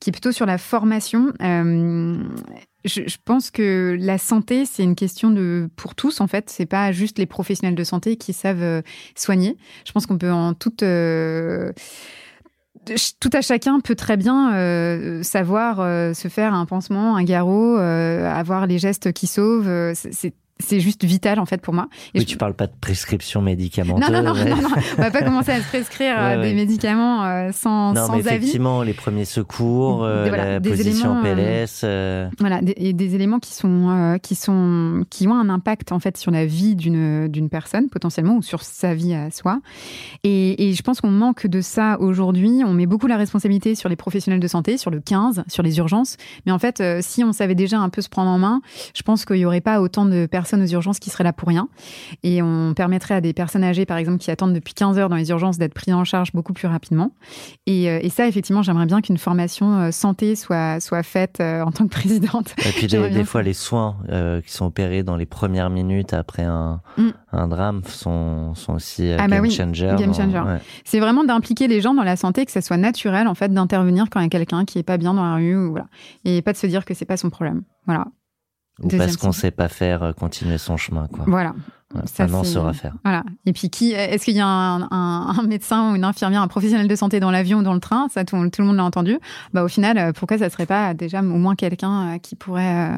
qui 0.00 0.10
est 0.10 0.12
plutôt 0.12 0.32
sur 0.32 0.46
la 0.46 0.58
formation. 0.58 1.32
Je, 2.84 3.16
pense 3.24 3.50
que 3.50 3.96
la 3.98 4.16
santé, 4.16 4.64
c'est 4.64 4.84
une 4.84 4.94
question 4.94 5.30
de 5.30 5.68
pour 5.74 5.96
tous 5.96 6.20
en 6.20 6.28
fait. 6.28 6.50
C'est 6.50 6.66
pas 6.66 6.92
juste 6.92 7.18
les 7.18 7.26
professionnels 7.26 7.74
de 7.74 7.82
santé 7.82 8.16
qui 8.16 8.32
savent 8.32 8.82
soigner. 9.16 9.56
Je 9.84 9.92
pense 9.92 10.06
qu'on 10.06 10.18
peut 10.18 10.30
en 10.30 10.54
toute 10.54 10.84
tout 13.20 13.30
à 13.32 13.40
chacun 13.40 13.80
peut 13.80 13.94
très 13.94 14.16
bien 14.16 14.54
euh, 14.54 15.22
savoir 15.22 15.80
euh, 15.80 16.14
se 16.14 16.28
faire 16.28 16.54
un 16.54 16.66
pansement, 16.66 17.16
un 17.16 17.24
garrot, 17.24 17.78
euh, 17.78 18.30
avoir 18.32 18.66
les 18.66 18.78
gestes 18.78 19.12
qui 19.12 19.26
sauvent. 19.26 19.92
c'est 19.94 20.34
c'est 20.58 20.80
juste 20.80 21.04
vital 21.04 21.38
en 21.38 21.44
fait 21.44 21.60
pour 21.60 21.74
moi. 21.74 21.88
Et 22.14 22.24
tu 22.24 22.38
parles 22.38 22.54
pas 22.54 22.66
de 22.66 22.72
prescription 22.80 23.42
médicamenteuse. 23.42 24.10
Non, 24.10 24.22
non, 24.22 24.34
non, 24.34 24.56
non, 24.62 24.68
on 24.98 25.02
va 25.02 25.10
pas 25.10 25.22
commencer 25.22 25.52
à 25.52 25.60
se 25.60 25.68
prescrire 25.68 26.14
euh, 26.18 26.42
des 26.42 26.54
médicaments 26.54 27.24
euh, 27.24 27.50
sans, 27.52 27.92
non, 27.92 28.06
sans 28.06 28.12
mais 28.16 28.26
avis. 28.26 28.36
Effectivement, 28.36 28.82
les 28.82 28.94
premiers 28.94 29.26
secours, 29.26 30.02
euh, 30.04 30.30
la 30.30 30.60
des 30.60 30.70
position 30.70 31.22
PLS. 31.22 31.84
Voilà, 32.40 32.62
des, 32.62 32.74
et 32.76 32.92
des 32.94 33.14
éléments 33.14 33.38
qui 33.38 33.52
sont 33.52 34.18
qui 34.22 34.34
sont 34.34 35.04
qui 35.10 35.28
ont 35.28 35.34
un 35.34 35.50
impact 35.50 35.92
en 35.92 35.98
fait 35.98 36.16
sur 36.16 36.30
la 36.30 36.46
vie 36.46 36.74
d'une 36.74 37.28
d'une 37.28 37.50
personne 37.50 37.88
potentiellement 37.88 38.36
ou 38.36 38.42
sur 38.42 38.62
sa 38.62 38.94
vie 38.94 39.14
à 39.14 39.30
soi. 39.30 39.60
Et, 40.24 40.68
et 40.68 40.72
je 40.72 40.82
pense 40.82 41.02
qu'on 41.02 41.10
manque 41.10 41.46
de 41.46 41.60
ça 41.60 41.98
aujourd'hui. 42.00 42.62
On 42.64 42.72
met 42.72 42.86
beaucoup 42.86 43.08
la 43.08 43.18
responsabilité 43.18 43.74
sur 43.74 43.90
les 43.90 43.96
professionnels 43.96 44.40
de 44.40 44.48
santé, 44.48 44.78
sur 44.78 44.90
le 44.90 45.00
15, 45.00 45.44
sur 45.48 45.62
les 45.62 45.76
urgences. 45.78 46.16
Mais 46.46 46.52
en 46.52 46.58
fait, 46.58 46.82
si 47.02 47.22
on 47.24 47.32
savait 47.32 47.54
déjà 47.54 47.78
un 47.78 47.90
peu 47.90 48.00
se 48.00 48.08
prendre 48.08 48.30
en 48.30 48.38
main, 48.38 48.62
je 48.94 49.02
pense 49.02 49.26
qu'il 49.26 49.36
y 49.36 49.44
aurait 49.44 49.60
pas 49.60 49.82
autant 49.82 50.06
de 50.06 50.24
personnes 50.24 50.45
personnes 50.46 50.62
aux 50.62 50.72
urgences 50.72 51.00
qui 51.00 51.10
seraient 51.10 51.24
là 51.24 51.32
pour 51.32 51.48
rien. 51.48 51.68
Et 52.22 52.40
on 52.40 52.72
permettrait 52.74 53.14
à 53.14 53.20
des 53.20 53.32
personnes 53.32 53.64
âgées, 53.64 53.84
par 53.84 53.96
exemple, 53.96 54.18
qui 54.18 54.30
attendent 54.30 54.52
depuis 54.52 54.74
15 54.74 54.96
heures 54.98 55.08
dans 55.08 55.16
les 55.16 55.30
urgences, 55.30 55.58
d'être 55.58 55.74
pris 55.74 55.92
en 55.92 56.04
charge 56.04 56.32
beaucoup 56.32 56.52
plus 56.52 56.68
rapidement. 56.68 57.10
Et, 57.66 57.90
euh, 57.90 57.98
et 58.00 58.10
ça, 58.10 58.28
effectivement, 58.28 58.62
j'aimerais 58.62 58.86
bien 58.86 59.00
qu'une 59.00 59.18
formation 59.18 59.80
euh, 59.80 59.90
santé 59.90 60.36
soit, 60.36 60.78
soit 60.78 61.02
faite 61.02 61.38
euh, 61.40 61.62
en 61.62 61.72
tant 61.72 61.84
que 61.84 61.90
présidente. 61.90 62.54
Et 62.64 62.70
puis 62.70 62.86
des, 62.86 63.24
fois, 63.24 63.42
les 63.42 63.54
soins 63.54 63.96
qui 64.44 64.52
sont 64.52 64.66
opérés 64.66 65.02
dans 65.02 65.16
les 65.16 65.26
premières 65.26 65.70
minutes 65.70 66.12
après 66.14 66.44
un, 66.44 66.80
mm. 66.96 67.08
un 67.32 67.48
drame 67.48 67.82
sont, 67.84 68.54
sont 68.54 68.74
aussi 68.74 69.10
ah 69.18 69.26
bah 69.26 69.40
game 69.40 69.50
changer. 69.50 69.94
Game 69.98 70.14
changer. 70.14 70.42
C'est 70.84 71.00
vraiment 71.00 71.24
d'impliquer 71.24 71.66
les 71.66 71.80
gens 71.80 71.94
dans 71.94 72.04
la 72.04 72.16
santé, 72.16 72.46
que 72.46 72.52
ça 72.52 72.60
soit 72.60 72.76
naturel, 72.76 73.26
en 73.26 73.34
fait, 73.34 73.52
d'intervenir 73.52 74.06
quand 74.10 74.20
il 74.20 74.24
y 74.24 74.26
a 74.26 74.30
quelqu'un 74.30 74.64
qui 74.64 74.78
est 74.78 74.84
pas 74.84 74.96
bien 74.96 75.12
dans 75.12 75.24
la 75.24 75.34
rue, 75.34 75.56
ou, 75.56 75.70
voilà. 75.70 75.86
Et 76.24 76.40
pas 76.42 76.52
de 76.52 76.58
se 76.58 76.68
dire 76.68 76.84
que 76.84 76.94
c'est 76.94 77.04
pas 77.04 77.16
son 77.16 77.30
problème. 77.30 77.62
Voilà. 77.86 78.06
Ou 78.82 78.88
parce 78.88 79.16
qu'on 79.16 79.32
sait 79.32 79.50
pas 79.50 79.68
faire 79.68 80.02
euh, 80.02 80.12
continuer 80.12 80.58
son 80.58 80.76
chemin, 80.76 81.06
quoi. 81.08 81.24
Voilà. 81.26 81.54
Ça, 82.04 82.26
non, 82.26 82.42
saura 82.42 82.72
faire. 82.72 82.94
Voilà. 83.04 83.22
Et 83.46 83.52
puis, 83.52 83.70
qui 83.70 83.92
est-ce 83.92 84.24
qu'il 84.24 84.34
y 84.34 84.40
a 84.40 84.46
un, 84.46 84.82
un, 84.90 85.42
médecin 85.44 85.92
ou 85.92 85.94
une 85.94 86.04
infirmière, 86.04 86.42
un 86.42 86.48
professionnel 86.48 86.88
de 86.88 86.96
santé 86.96 87.20
dans 87.20 87.30
l'avion 87.30 87.58
ou 87.58 87.62
dans 87.62 87.74
le 87.74 87.80
train? 87.80 88.08
Ça, 88.12 88.24
tout, 88.24 88.36
tout 88.50 88.62
le 88.62 88.66
monde 88.66 88.76
l'a 88.76 88.84
entendu. 88.84 89.18
Bah, 89.54 89.62
au 89.62 89.68
final, 89.68 89.96
euh, 89.96 90.12
pourquoi 90.12 90.38
ça 90.38 90.50
serait 90.50 90.66
pas 90.66 90.94
déjà 90.94 91.20
au 91.20 91.22
moins 91.22 91.54
quelqu'un 91.54 92.14
euh, 92.14 92.18
qui 92.18 92.34
pourrait, 92.34 92.90
euh... 92.90 92.96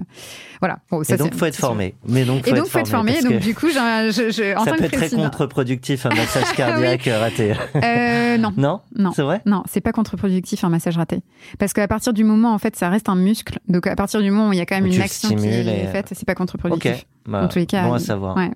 voilà. 0.60 0.78
Bon, 0.90 1.04
ça, 1.04 1.14
et 1.14 1.18
donc, 1.18 1.34
faut 1.34 1.44
être 1.44 1.56
formé. 1.56 1.96
Mais 2.06 2.24
donc, 2.24 2.44
faut 2.44 2.50
et 2.50 2.54
donc, 2.54 2.66
être 2.66 2.72
faut 2.72 2.78
être 2.78 2.88
formé. 2.88 3.20
Donc, 3.20 3.40
du 3.40 3.54
coup, 3.54 3.68
je, 3.68 4.10
je, 4.10 4.30
je 4.30 4.56
en 4.56 4.64
ça 4.64 4.72
peut 4.72 4.84
être 4.84 4.92
très 4.92 5.10
contre-productif 5.10 6.06
un 6.06 6.08
massage 6.14 6.52
cardiaque 6.54 7.08
raté. 7.12 7.54
Euh, 7.76 8.38
non. 8.38 8.54
Non? 8.56 8.80
Non. 8.96 9.12
C'est 9.12 9.22
vrai? 9.22 9.42
Non, 9.44 9.62
c'est 9.68 9.82
pas 9.82 9.92
contre-productif 9.92 10.64
un 10.64 10.70
massage 10.70 10.96
raté. 10.96 11.20
Parce 11.58 11.74
qu'à 11.74 11.86
partir 11.88 12.14
du 12.14 12.24
moment, 12.24 12.54
en 12.54 12.58
fait, 12.58 12.74
ça 12.74 12.88
reste 12.88 13.10
un 13.10 13.16
muscle. 13.16 13.58
Donc, 13.68 13.86
à 13.86 13.96
partir 13.96 14.22
du 14.22 14.30
moment 14.30 14.48
où 14.48 14.52
il 14.54 14.58
y 14.58 14.62
a 14.62 14.66
quand 14.66 14.76
même 14.76 14.86
une 14.86 15.00
action 15.00 15.28
qui 15.28 15.46
est 15.46 15.92
faite, 15.92 16.06
c'est 16.12 16.26
pas 16.26 16.34
contre-productif. 16.34 16.92
Ok. 16.92 17.06
Bah, 17.28 17.44
en 17.44 17.48
tous 17.48 17.58
les 17.58 17.66
cas. 17.66 17.82
Bon 17.82 17.92
à 17.92 17.98
savoir. 17.98 18.34
Ouais. 18.36 18.50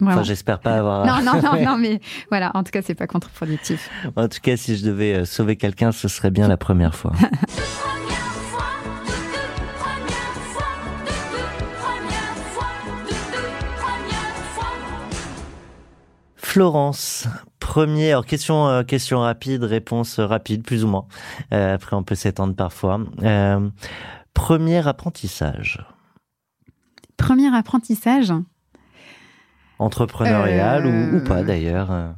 Enfin, 0.00 0.22
j'espère 0.22 0.58
pas 0.58 0.76
avoir. 0.78 1.06
Non, 1.06 1.22
non, 1.22 1.40
non, 1.42 1.62
non, 1.62 1.76
mais 1.76 2.00
voilà. 2.30 2.50
En 2.54 2.62
tout 2.62 2.70
cas, 2.70 2.82
c'est 2.82 2.94
pas 2.94 3.06
contre-productif. 3.06 3.90
En 4.16 4.28
tout 4.28 4.40
cas, 4.40 4.56
si 4.56 4.76
je 4.76 4.84
devais 4.84 5.14
euh, 5.14 5.24
sauver 5.24 5.56
quelqu'un, 5.56 5.92
ce 5.92 6.08
serait 6.08 6.30
bien 6.30 6.48
la 6.48 6.56
première 6.56 6.94
fois. 6.94 7.12
Florence, 16.52 17.28
première 17.60 18.26
question, 18.26 18.68
euh, 18.68 18.82
question 18.82 19.20
rapide, 19.20 19.64
réponse 19.64 20.20
rapide, 20.20 20.62
plus 20.62 20.84
ou 20.84 20.88
moins. 20.88 21.06
Euh, 21.54 21.76
après, 21.76 21.96
on 21.96 22.02
peut 22.02 22.14
s'étendre 22.14 22.54
parfois. 22.54 23.00
Euh, 23.22 23.70
premier 24.34 24.86
apprentissage. 24.86 25.82
Premier 27.16 27.56
apprentissage? 27.56 28.34
Entrepreneurial 29.82 30.86
ou, 30.86 31.20
pas 31.20 31.38
euh, 31.38 31.44
d'ailleurs 31.44 31.90
euh, 31.90 32.08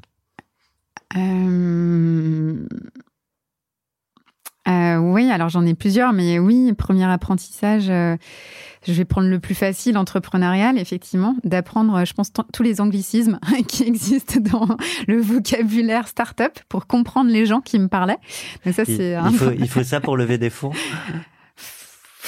euh, 4.67 4.97
oui, 4.97 5.31
alors 5.31 5.49
j'en 5.49 5.65
ai 5.67 5.75
plusieurs, 5.75 6.13
mais 6.13 6.39
oui, 6.39 6.73
premier 6.73 7.05
apprentissage, 7.05 7.85
je 7.85 8.93
vais 8.93 9.05
prendre 9.05 9.29
le 9.29 9.39
plus 9.39 9.55
facile, 9.55 9.99
entrepreneurial, 9.99 10.79
effectivement, 10.79 11.37
d'apprendre, 11.45 12.05
je 12.05 12.15
pense, 12.15 12.33
tous 12.33 12.63
les 12.63 12.81
anglicismes 12.81 13.39
qui 13.69 13.85
existent 13.85 14.41
dans 14.41 14.77
le 15.07 15.21
vocabulaire 15.21 16.09
startup 16.09 16.59
pour 16.69 16.87
comprendre 16.87 17.31
les 17.31 17.47
gens 17.47 17.61
qui 17.61 17.79
me 17.79 17.89
parlaient. 17.89 18.19
Mais 18.65 18.73
ça, 18.73 18.85
c'est 18.85 19.17
il, 19.31 19.37
faut, 19.37 19.51
il 19.53 19.69
faut 19.69 19.85
ça 19.85 20.01
pour 20.01 20.17
lever 20.17 20.39
des 20.39 20.51
fonds? 20.51 20.73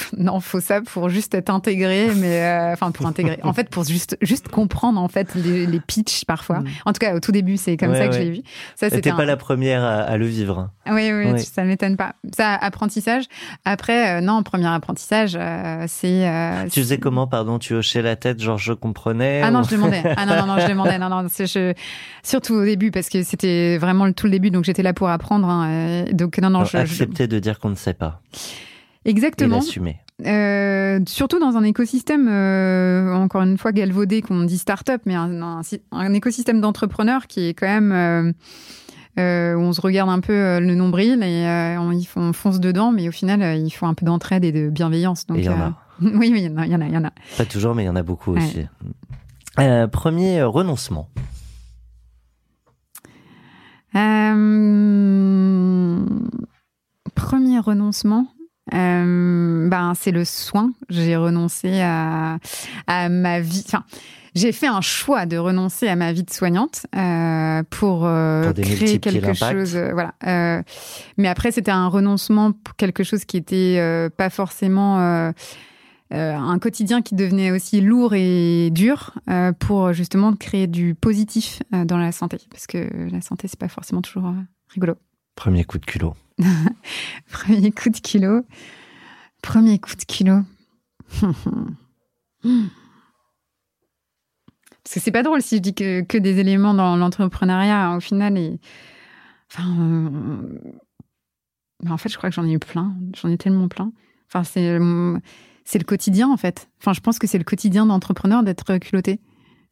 non, 0.17 0.39
faut 0.39 0.59
ça 0.59 0.81
pour 0.81 1.09
juste 1.09 1.33
être 1.33 1.49
intégré, 1.49 2.09
mais 2.15 2.43
euh, 2.43 2.73
enfin 2.73 2.91
pour 2.91 3.05
intégrer. 3.05 3.39
En 3.43 3.53
fait, 3.53 3.69
pour 3.69 3.83
juste 3.83 4.17
juste 4.21 4.47
comprendre 4.49 4.99
en 4.99 5.07
fait 5.07 5.33
les, 5.35 5.65
les 5.65 5.79
pitchs 5.79 6.25
parfois. 6.25 6.59
Mm. 6.59 6.67
En 6.85 6.93
tout 6.93 6.99
cas, 6.99 7.15
au 7.15 7.19
tout 7.19 7.31
début, 7.31 7.57
c'est 7.57 7.77
comme 7.77 7.95
ça 7.95 8.07
que 8.07 8.13
je 8.13 8.19
l'ai 8.19 8.31
vu. 8.31 8.41
Ça, 8.75 8.89
c'était 8.89 9.11
pas 9.11 9.25
la 9.25 9.37
première 9.37 9.83
à, 9.83 10.17
le 10.17 10.25
vivre. 10.25 10.69
Oui, 10.89 11.11
oui, 11.11 11.31
oui. 11.31 11.39
ça 11.41 11.63
m'étonne 11.63 11.97
pas. 11.97 12.15
Ça, 12.35 12.55
apprentissage. 12.55 13.25
Après, 13.65 14.17
euh, 14.17 14.21
non, 14.21 14.41
premier 14.43 14.67
apprentissage, 14.67 15.37
euh, 15.39 15.85
c'est. 15.87 16.69
tu 16.71 16.81
faisais 16.81 16.97
comment, 16.97 17.27
pardon? 17.27 17.59
Tu 17.59 17.73
hochais 17.73 18.01
la 18.01 18.15
tête, 18.15 18.41
genre 18.41 18.57
je 18.57 18.73
comprenais. 18.73 19.41
Ah 19.43 19.51
non, 19.51 19.63
je 19.63 19.71
demandais. 19.71 20.03
Ah 20.17 20.25
non, 20.25 20.35
non, 20.35 20.55
non, 20.55 20.59
je 20.59 20.67
demandais. 20.69 20.97
Non, 20.97 21.09
non, 21.09 21.27
je... 21.27 21.73
surtout 22.23 22.55
au 22.55 22.65
début 22.65 22.91
parce 22.91 23.09
que 23.09 23.23
c'était 23.23 23.77
vraiment 23.77 24.11
tout 24.11 24.25
le 24.25 24.31
début, 24.31 24.51
donc 24.51 24.63
j'étais 24.63 24.83
là 24.83 24.93
pour 24.93 25.09
apprendre. 25.09 25.47
Hein, 25.47 26.05
donc 26.11 26.37
non, 26.39 26.49
non, 26.49 26.65
je. 26.65 26.77
Accepter 26.77 27.27
de 27.27 27.39
dire 27.39 27.59
qu'on 27.59 27.69
ne 27.69 27.75
sait 27.75 27.93
pas. 27.93 28.21
Exactement. 29.07 29.61
Et 29.61 30.29
euh, 30.29 30.99
surtout 31.07 31.39
dans 31.39 31.55
un 31.55 31.63
écosystème, 31.63 32.27
euh, 32.27 33.13
encore 33.13 33.41
une 33.41 33.57
fois 33.57 33.71
galvaudé, 33.71 34.21
qu'on 34.21 34.43
dit 34.43 34.57
start-up, 34.57 35.01
mais 35.05 35.15
un, 35.15 35.61
un, 35.91 36.13
écosystème 36.13 36.59
d'entrepreneurs 36.59 37.27
qui 37.27 37.47
est 37.47 37.53
quand 37.53 37.67
même 37.67 37.91
euh, 37.91 38.31
euh 39.19 39.55
où 39.55 39.61
on 39.61 39.73
se 39.73 39.81
regarde 39.81 40.09
un 40.09 40.19
peu 40.19 40.59
le 40.59 40.75
nombril 40.75 41.23
et 41.23 41.77
on, 41.79 41.97
on, 42.17 42.33
fonce 42.33 42.59
dedans, 42.59 42.91
mais 42.91 43.07
au 43.07 43.11
final, 43.11 43.57
il 43.57 43.69
faut 43.69 43.85
un 43.85 43.93
peu 43.93 44.05
d'entraide 44.05 44.43
et 44.43 44.51
de 44.51 44.69
bienveillance. 44.69 45.25
Donc, 45.25 45.37
il 45.39 45.45
y 45.45 45.49
en 45.49 45.59
a. 45.59 45.73
oui, 46.01 46.29
oui, 46.31 46.41
il 46.41 46.45
y 46.45 46.49
en 46.49 46.57
a, 46.57 46.65
il 46.65 46.93
y 46.93 46.97
en 46.97 47.05
a. 47.05 47.11
Pas 47.37 47.45
toujours, 47.45 47.75
mais 47.75 47.83
il 47.83 47.87
y 47.87 47.89
en 47.89 47.95
a 47.95 48.03
beaucoup 48.03 48.35
aussi. 48.35 48.65
premier 49.91 50.43
renoncement. 50.43 51.09
premier 57.15 57.59
renoncement. 57.59 58.27
Euh, 58.73 59.67
ben 59.69 59.93
c'est 59.95 60.11
le 60.11 60.25
soin. 60.25 60.71
J'ai 60.89 61.15
renoncé 61.15 61.81
à, 61.81 62.37
à 62.87 63.09
ma 63.09 63.39
vie. 63.39 63.63
Enfin, 63.65 63.83
j'ai 64.35 64.51
fait 64.51 64.67
un 64.67 64.81
choix 64.81 65.25
de 65.25 65.37
renoncer 65.37 65.87
à 65.87 65.95
ma 65.95 66.13
vie 66.13 66.23
de 66.23 66.31
soignante 66.31 66.85
euh, 66.95 67.63
pour, 67.69 68.05
euh, 68.05 68.53
créer 68.53 68.99
quelque 68.99 69.33
chose. 69.33 69.75
Voilà. 69.75 70.13
Mais 71.17 71.27
après, 71.27 71.51
c'était 71.51 71.71
un 71.71 71.87
renoncement 71.87 72.51
pour 72.51 72.75
quelque 72.75 73.03
chose 73.03 73.25
qui 73.25 73.37
était 73.37 74.09
pas 74.17 74.29
forcément 74.29 75.33
un 76.11 76.59
quotidien 76.59 77.01
qui 77.01 77.15
devenait 77.15 77.51
aussi 77.51 77.81
lourd 77.81 78.13
et 78.13 78.69
dur 78.71 79.13
pour 79.59 79.93
justement 79.93 80.33
créer 80.33 80.67
du 80.67 80.93
positif 80.93 81.63
dans 81.71 81.97
la 81.97 82.11
santé, 82.11 82.37
parce 82.51 82.67
que 82.67 82.89
la 83.11 83.21
santé 83.21 83.47
c'est 83.47 83.59
pas 83.59 83.69
forcément 83.69 84.01
toujours 84.01 84.31
rigolo. 84.69 84.95
Premier 85.35 85.63
coup 85.63 85.79
de 85.79 85.85
culot. 85.85 86.13
Premier 87.31 87.71
coup 87.71 87.89
de 87.89 87.97
kilo. 87.97 88.43
Premier 89.41 89.79
coup 89.79 89.95
de 89.95 90.03
kilo. 90.03 90.41
Parce 94.87 94.93
que 94.93 94.99
c'est 95.01 95.11
pas 95.11 95.23
drôle 95.23 95.41
si 95.41 95.57
je 95.57 95.61
dis 95.61 95.73
que, 95.73 96.01
que 96.01 96.17
des 96.17 96.39
éléments 96.39 96.73
dans 96.73 96.95
l'entrepreneuriat, 96.95 97.95
au 97.97 97.99
final. 97.99 98.37
Et... 98.37 98.59
Enfin, 99.51 99.69
euh, 99.79 100.71
en 101.89 101.97
fait, 101.97 102.09
je 102.09 102.17
crois 102.17 102.29
que 102.29 102.35
j'en 102.35 102.45
ai 102.45 102.53
eu 102.53 102.59
plein. 102.59 102.95
J'en 103.15 103.29
ai 103.29 103.37
tellement 103.37 103.67
plein. 103.67 103.91
Enfin, 104.27 104.43
c'est 104.43 104.79
c'est 105.65 105.79
le 105.79 105.83
quotidien, 105.83 106.29
en 106.29 106.37
fait. 106.37 106.69
Enfin, 106.79 106.93
je 106.93 107.01
pense 107.01 107.19
que 107.19 107.27
c'est 107.27 107.37
le 107.37 107.43
quotidien 107.43 107.85
d'entrepreneur 107.85 108.43
d'être 108.43 108.77
culotté. 108.77 109.19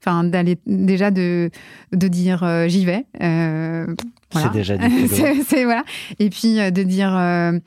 Enfin, 0.01 0.25
d'aller 0.25 0.59
déjà 0.65 1.09
de, 1.09 1.49
de 1.93 2.07
dire 2.09 2.43
euh, 2.43 2.67
j'y 2.67 2.83
vais. 2.83 3.05
Euh, 3.21 3.95
C'est 4.41 4.51
déjà 4.51 4.77
dit. 4.77 5.07
c'est, 5.45 5.63
voilà. 5.63 5.83
Et 6.19 6.29
puis 6.29 6.59
euh, 6.59 6.71
de 6.71 6.83
dire. 6.83 7.15
Euh, 7.15 7.59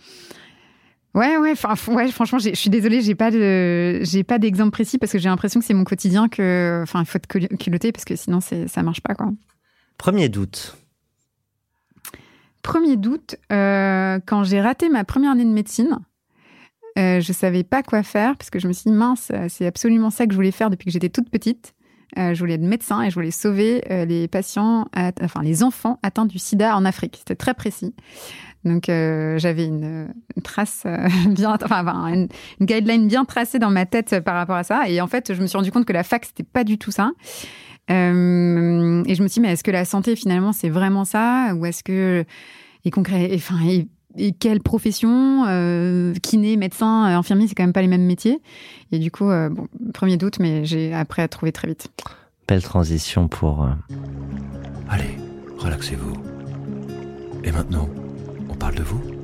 ouais, 1.15 1.37
ouais, 1.37 1.55
franchement, 1.55 2.39
je 2.39 2.55
suis 2.55 2.71
désolée, 2.71 3.01
j'ai 3.01 3.15
pas 3.15 3.31
de, 3.31 4.01
j'ai 4.03 4.25
pas 4.25 4.39
d'exemple 4.39 4.71
précis 4.71 4.99
parce 4.99 5.13
que 5.13 5.19
j'ai 5.19 5.29
l'impression 5.29 5.61
que 5.61 5.67
c'est 5.67 5.75
mon 5.75 5.85
quotidien 5.85 6.29
que, 6.29 6.81
enfin, 6.83 7.01
il 7.01 7.07
faut 7.07 7.19
être 7.19 7.57
culotté 7.57 7.93
parce 7.93 8.05
que 8.05 8.17
sinon 8.17 8.41
ça 8.41 8.83
marche 8.83 9.01
pas, 9.01 9.15
quoi. 9.15 9.31
Premier 9.97 10.29
doute. 10.29 10.77
Premier 12.63 12.97
doute, 12.97 13.37
quand 13.51 14.45
j'ai 14.45 14.61
raté 14.61 14.89
ma 14.89 15.05
première 15.05 15.33
année 15.33 15.45
de 15.45 15.51
médecine, 15.51 15.99
euh, 16.99 17.21
je 17.21 17.33
savais 17.33 17.63
pas 17.63 17.83
quoi 17.83 18.03
faire 18.03 18.37
parce 18.37 18.51
que 18.51 18.59
je 18.59 18.67
me 18.67 18.73
suis 18.73 18.91
dit 18.91 18.97
mince, 18.97 19.31
c'est 19.49 19.67
absolument 19.67 20.11
ça 20.11 20.27
que 20.27 20.33
je 20.33 20.37
voulais 20.37 20.51
faire 20.51 20.69
depuis 20.71 20.87
que 20.87 20.91
j'étais 20.91 21.09
toute 21.09 21.31
petite. 21.31 21.75
Euh, 22.17 22.33
je 22.33 22.39
voulais 22.39 22.55
être 22.55 22.63
médecin 22.63 23.03
et 23.03 23.11
je 23.11 23.15
voulais 23.15 23.31
sauver 23.31 23.83
euh, 23.91 24.05
les 24.05 24.29
patients, 24.29 24.87
enfin 25.23 25.43
les 25.43 25.63
enfants 25.63 25.99
atteints 26.03 26.27
du 26.27 26.39
sida 26.39 26.77
en 26.77 26.85
Afrique. 26.85 27.17
C'était 27.19 27.35
très 27.35 27.55
précis. 27.55 27.95
Donc 28.65 28.85
j'avais 28.87 29.67
une, 29.67 30.13
trace 30.43 30.85
bien, 31.29 31.57
enfin 31.63 32.07
une, 32.09 32.29
guideline 32.61 33.07
bien 33.07 33.25
tracée 33.25 33.59
dans 33.59 33.71
ma 33.71 33.87
tête 33.87 34.21
par 34.21 34.35
rapport 34.35 34.57
à 34.57 34.65
ça. 34.65 34.89
Et 34.89 35.01
en 35.01 35.07
fait, 35.07 35.33
je 35.33 35.41
me 35.41 35.47
suis 35.47 35.57
rendu 35.57 35.71
compte 35.71 35.85
que 35.85 35.93
la 35.93 36.03
fac 36.03 36.25
c'était 36.25 36.43
pas 36.43 36.65
du 36.65 36.77
tout 36.77 36.91
ça. 36.91 37.13
et 37.89 37.95
je 37.95 39.03
me 39.23 39.29
suis 39.29 39.29
dit, 39.29 39.41
mais 39.41 39.53
est-ce 39.53 39.65
que 39.65 39.71
la 39.71 39.85
santé 39.85 40.17
finalement 40.17 40.53
c'est 40.53 40.71
vraiment 40.71 41.05
ça, 41.05 41.55
ou 41.55 41.67
est-ce 41.67 41.85
que 41.85 42.25
et 42.85 42.91
concret, 42.91 43.31
enfin, 43.35 43.59
quelle 44.39 44.61
profession 44.61 45.45
euh, 45.47 46.15
Kiné, 46.23 46.57
médecin, 46.57 47.09
euh, 47.09 47.17
infirmier, 47.17 47.47
c'est 47.49 47.55
quand 47.55 47.63
même 47.63 47.73
pas 47.73 47.83
les 47.83 47.89
mêmes 47.89 48.07
métiers. 48.07 48.41
Et 48.93 48.99
du 48.99 49.11
coup, 49.11 49.29
euh, 49.29 49.49
bon, 49.49 49.67
premier 49.95 50.17
doute, 50.17 50.39
mais 50.39 50.65
j'ai 50.65 50.93
après 50.95 51.23
à 51.23 51.29
trouver 51.29 51.53
très 51.53 51.69
vite. 51.69 51.89
Belle 52.47 52.63
transition 52.63 53.29
pour. 53.29 53.65
Euh, 53.65 53.69
Allez, 54.89 55.19
relaxez-vous. 55.59 56.15
Et 57.45 57.53
maintenant, 57.53 57.89
on 58.49 58.55
parle 58.55 58.75
de 58.75 58.83
vous? 58.83 59.18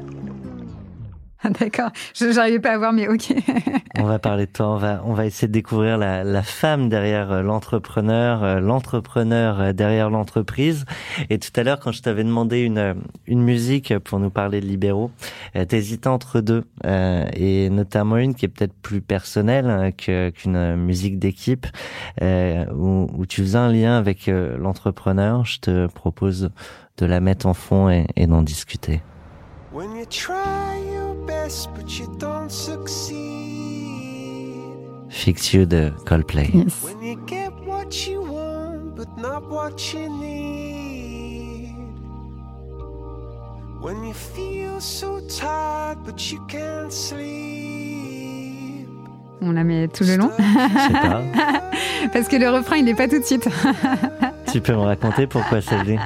D'accord, 1.60 1.90
je 2.14 2.24
n'arrivais 2.26 2.60
pas 2.60 2.72
à 2.72 2.78
voir, 2.78 2.92
mais 2.92 3.06
ok. 3.08 3.34
on 3.98 4.04
va 4.04 4.18
parler 4.18 4.46
de 4.46 4.52
toi, 4.52 4.70
on 4.70 4.76
va, 4.76 5.02
on 5.04 5.12
va 5.12 5.26
essayer 5.26 5.46
de 5.46 5.52
découvrir 5.52 5.98
la, 5.98 6.24
la 6.24 6.42
femme 6.42 6.88
derrière 6.88 7.30
euh, 7.32 7.42
l'entrepreneur, 7.42 8.42
euh, 8.42 8.60
l'entrepreneur 8.60 9.60
euh, 9.60 9.72
derrière 9.72 10.08
l'entreprise. 10.08 10.86
Et 11.28 11.38
tout 11.38 11.50
à 11.56 11.62
l'heure, 11.62 11.80
quand 11.80 11.92
je 11.92 12.00
t'avais 12.00 12.24
demandé 12.24 12.60
une, 12.60 12.96
une 13.26 13.42
musique 13.42 13.98
pour 13.98 14.20
nous 14.20 14.30
parler 14.30 14.60
de 14.60 14.66
libéraux, 14.66 15.10
t'hésitais 15.68 16.08
entre 16.08 16.40
deux, 16.40 16.64
et 16.84 17.68
notamment 17.70 18.16
une 18.16 18.34
qui 18.34 18.46
est 18.46 18.48
peut-être 18.48 18.74
plus 18.74 19.00
personnelle 19.00 19.68
hein, 19.68 19.90
qu'une 19.92 20.76
musique 20.76 21.18
d'équipe, 21.18 21.66
où, 22.20 23.06
où, 23.12 23.26
tu 23.26 23.42
faisais 23.42 23.58
un 23.58 23.72
lien 23.72 23.96
avec 23.96 24.26
l'entrepreneur. 24.28 25.44
Je 25.44 25.60
te 25.60 25.86
propose 25.86 26.50
de 26.98 27.06
la 27.06 27.20
mettre 27.20 27.46
en 27.46 27.54
fond 27.54 27.88
et, 27.88 28.06
et 28.16 28.26
d'en 28.26 28.42
discuter. 28.42 29.02
When 29.72 29.96
you 29.96 30.06
try 30.06 30.73
Fix 35.10 35.52
You 35.52 35.66
de 35.66 35.92
Coldplay. 36.06 36.50
Yes. 36.54 36.82
When 36.82 37.02
you 37.02 37.16
get 37.26 37.52
what 37.66 38.06
you 38.06 38.22
want 38.22 38.96
but 38.96 39.08
not 39.18 39.42
what 39.50 39.92
you 39.92 40.08
need. 40.08 41.76
When 43.82 44.04
you 44.04 44.14
feel 44.14 44.80
so 44.80 45.20
tired 45.28 45.98
but 46.04 46.32
you 46.32 46.40
can't 46.48 46.90
sleep. 46.90 47.24
On 49.42 49.52
la 49.52 49.64
met 49.64 49.88
tout 49.88 50.04
le 50.04 50.16
long. 50.16 50.30
pas. 50.30 51.22
Parce 52.12 52.28
que 52.28 52.36
le 52.36 52.48
refrain, 52.48 52.76
il 52.76 52.86
n'est 52.86 52.94
pas 52.94 53.08
tout 53.08 53.18
de 53.18 53.24
suite. 53.24 53.48
tu 54.52 54.62
peux 54.62 54.72
me 54.72 54.78
raconter 54.78 55.26
pourquoi 55.26 55.60
ça 55.60 55.84
dit? 55.84 55.98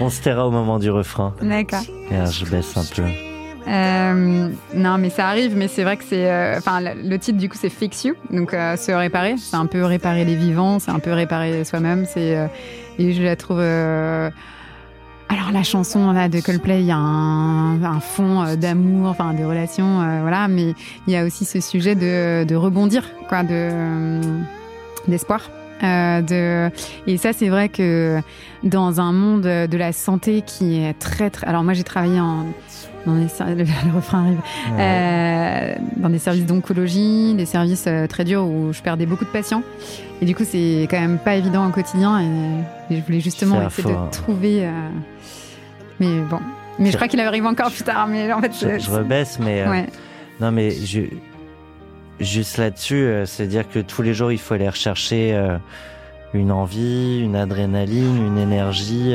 On 0.00 0.10
se 0.10 0.20
taira 0.20 0.48
au 0.48 0.50
moment 0.50 0.80
du 0.80 0.90
refrain. 0.90 1.32
D'accord. 1.40 1.82
je 2.10 2.44
baisse 2.46 2.76
un 2.76 2.84
peu. 2.84 3.29
Euh, 3.66 4.48
non, 4.74 4.98
mais 4.98 5.10
ça 5.10 5.28
arrive, 5.28 5.56
mais 5.56 5.68
c'est 5.68 5.84
vrai 5.84 5.96
que 5.96 6.04
c'est. 6.04 6.30
Euh, 6.30 6.58
enfin, 6.58 6.80
le 6.80 7.16
titre 7.18 7.38
du 7.38 7.48
coup, 7.48 7.56
c'est 7.60 7.68
Fix 7.68 8.04
You, 8.04 8.14
donc 8.30 8.54
euh, 8.54 8.76
se 8.76 8.92
réparer. 8.92 9.34
C'est 9.38 9.56
un 9.56 9.66
peu 9.66 9.84
réparer 9.84 10.24
les 10.24 10.34
vivants, 10.34 10.78
c'est 10.78 10.90
un 10.90 10.98
peu 10.98 11.12
réparer 11.12 11.64
soi-même. 11.64 12.06
C'est 12.06 12.50
et 12.98 13.12
je 13.12 13.22
la 13.22 13.36
trouve. 13.36 13.60
Alors 13.60 15.52
la 15.52 15.62
chanson 15.62 16.12
là 16.12 16.28
de 16.28 16.40
Coldplay, 16.40 16.80
il 16.80 16.86
y 16.86 16.92
a 16.92 16.96
un, 16.96 18.00
fond 18.00 18.56
d'amour, 18.56 19.10
enfin 19.10 19.32
de 19.32 19.44
relations, 19.44 20.20
voilà, 20.22 20.48
mais 20.48 20.74
il 21.06 21.12
y 21.12 21.16
a 21.16 21.24
aussi 21.24 21.44
ce 21.44 21.60
sujet 21.60 21.94
de, 21.94 22.54
rebondir, 22.54 23.04
quoi, 23.28 23.44
de 23.44 24.20
d'espoir. 25.06 25.48
De... 25.82 26.70
Et 27.06 27.16
ça, 27.16 27.32
c'est 27.32 27.48
vrai 27.48 27.68
que 27.68 28.20
dans 28.64 29.00
un 29.00 29.12
monde 29.12 29.42
de 29.42 29.76
la 29.76 29.92
santé 29.92 30.42
qui 30.42 30.82
est 30.82 30.98
très, 30.98 31.30
très... 31.30 31.46
Alors 31.46 31.62
moi, 31.62 31.74
j'ai 31.74 31.84
travaillé 31.84 32.20
en... 32.20 32.46
Dans 33.06 33.14
les... 33.14 33.24
le, 33.54 33.94
refrain 33.94 34.24
arrive. 34.24 34.40
Euh, 34.78 35.74
dans 35.96 36.10
des 36.10 36.18
services 36.18 36.46
d'oncologie, 36.46 37.34
des 37.34 37.46
services 37.46 37.84
euh, 37.86 38.06
très 38.06 38.24
durs 38.24 38.44
où 38.44 38.72
je 38.72 38.82
perdais 38.82 39.06
beaucoup 39.06 39.24
de 39.24 39.30
patients. 39.30 39.62
Et 40.20 40.26
du 40.26 40.34
coup, 40.34 40.44
c'est 40.44 40.86
quand 40.90 41.00
même 41.00 41.18
pas 41.18 41.36
évident 41.36 41.66
au 41.66 41.70
quotidien. 41.70 42.20
Et, 42.20 42.96
je 42.96 43.00
voulais 43.00 43.20
justement 43.20 43.66
essayer 43.66 43.94
de 43.94 44.10
trouver... 44.10 44.66
Euh, 44.66 44.70
mais 45.98 46.20
bon. 46.22 46.40
Mais 46.78 46.90
je 46.90 46.96
crois 46.96 47.08
qu'il 47.08 47.20
arrive 47.20 47.46
encore 47.46 47.70
plus 47.70 47.84
tard. 47.84 48.06
Mais 48.06 48.32
en 48.32 48.40
fait, 48.40 48.52
je, 48.60 48.78
je 48.78 48.90
rebaisse, 48.90 49.38
mais... 49.38 49.66
Ouais. 49.66 49.86
Non, 50.40 50.50
mais 50.50 50.70
je 50.70 51.02
juste 52.18 52.58
là-dessus, 52.58 52.96
euh, 52.96 53.24
c'est 53.24 53.46
dire 53.46 53.68
que 53.68 53.78
tous 53.78 54.02
les 54.02 54.12
jours, 54.12 54.30
il 54.32 54.38
faut 54.38 54.54
aller 54.54 54.68
rechercher 54.68 55.38
une 56.34 56.52
envie, 56.52 57.20
une 57.20 57.36
adrénaline, 57.36 58.26
une 58.26 58.38
énergie. 58.38 59.14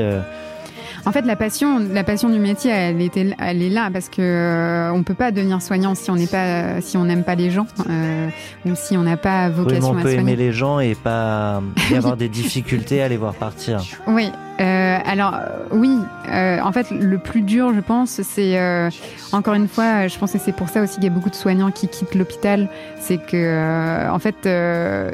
Euh, 1.06 1.10
en 1.10 1.12
fait, 1.12 1.22
la 1.22 1.36
passion, 1.36 1.80
la 1.92 2.04
passion 2.04 2.30
du 2.30 2.40
métier, 2.40 2.72
elle 2.72 3.02
était, 3.02 3.36
elle 3.40 3.62
est 3.62 3.70
là 3.70 3.90
parce 3.92 4.10
que 4.10 4.22
euh, 4.22 4.94
on 4.94 5.04
peut 5.04 5.14
pas 5.14 5.32
devenir 5.32 5.62
soignant 5.62 5.96
si 5.96 6.12
on 6.12 6.16
n'est 6.16 6.28
pas, 6.28 6.82
si 6.82 6.98
on 6.98 7.06
n'aime 7.06 7.24
pas 7.24 7.36
les 7.36 7.52
gens 7.52 7.68
euh, 7.90 8.30
ou 8.66 8.76
si 8.76 8.98
on 8.98 9.04
n'a 9.04 9.18
pas 9.18 9.50
vocation 9.50 9.92
oui, 9.92 9.98
on 10.00 10.02
peut 10.02 10.12
aimer 10.12 10.36
les 10.36 10.52
gens 10.52 10.80
et 10.80 10.96
pas 10.96 11.62
y 11.92 11.96
avoir 11.96 12.18
des 12.18 12.30
difficultés 12.30 13.02
à 13.02 13.08
les 13.08 13.18
voir 13.18 13.34
partir. 13.34 13.84
Oui. 14.08 14.32
Euh, 14.60 14.98
alors 15.06 15.34
oui, 15.72 15.98
euh, 16.32 16.60
en 16.62 16.72
fait, 16.72 16.90
le 16.92 17.18
plus 17.18 17.42
dur, 17.42 17.74
je 17.76 17.82
pense, 17.82 18.22
c'est 18.22 18.58
euh, 18.58 18.90
encore 19.34 19.54
une 19.54 19.68
fois, 19.68 20.08
je 20.08 20.18
pense 20.18 20.32
que 20.32 20.38
c'est 20.40 20.56
pour 20.56 20.70
ça 20.70 20.82
aussi 20.82 20.96
qu'il 20.96 21.04
y 21.04 21.08
a 21.08 21.10
beaucoup 21.10 21.30
de 21.30 21.36
soignants 21.36 21.72
qui 21.72 21.90
quittent 21.90 22.16
l'hôpital, 22.16 22.70
c'est 23.00 23.18
que 23.18 24.10
en 24.10 24.20
fait, 24.20 24.48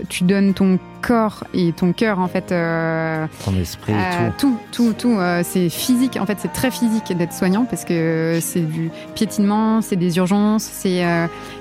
tu 0.09 0.23
donnes 0.25 0.53
ton 0.53 0.77
corps 1.01 1.43
et 1.53 1.73
ton 1.73 1.93
cœur 1.93 2.19
en 2.19 2.27
fait 2.27 2.51
euh, 2.51 3.25
ton 3.43 3.55
esprit 3.59 3.93
euh, 3.93 4.29
tout 4.37 4.57
tout 4.71 4.93
tout, 4.93 4.93
tout 4.93 5.17
euh, 5.19 5.41
c'est 5.43 5.69
physique 5.69 6.17
en 6.19 6.25
fait 6.25 6.37
c'est 6.39 6.53
très 6.53 6.71
physique 6.71 7.15
d'être 7.17 7.33
soignant 7.33 7.65
parce 7.65 7.83
que 7.83 8.39
c'est 8.41 8.61
du 8.61 8.91
piétinement 9.15 9.81
c'est 9.81 9.95
des 9.95 10.17
urgences 10.17 10.63
c'est 10.63 11.03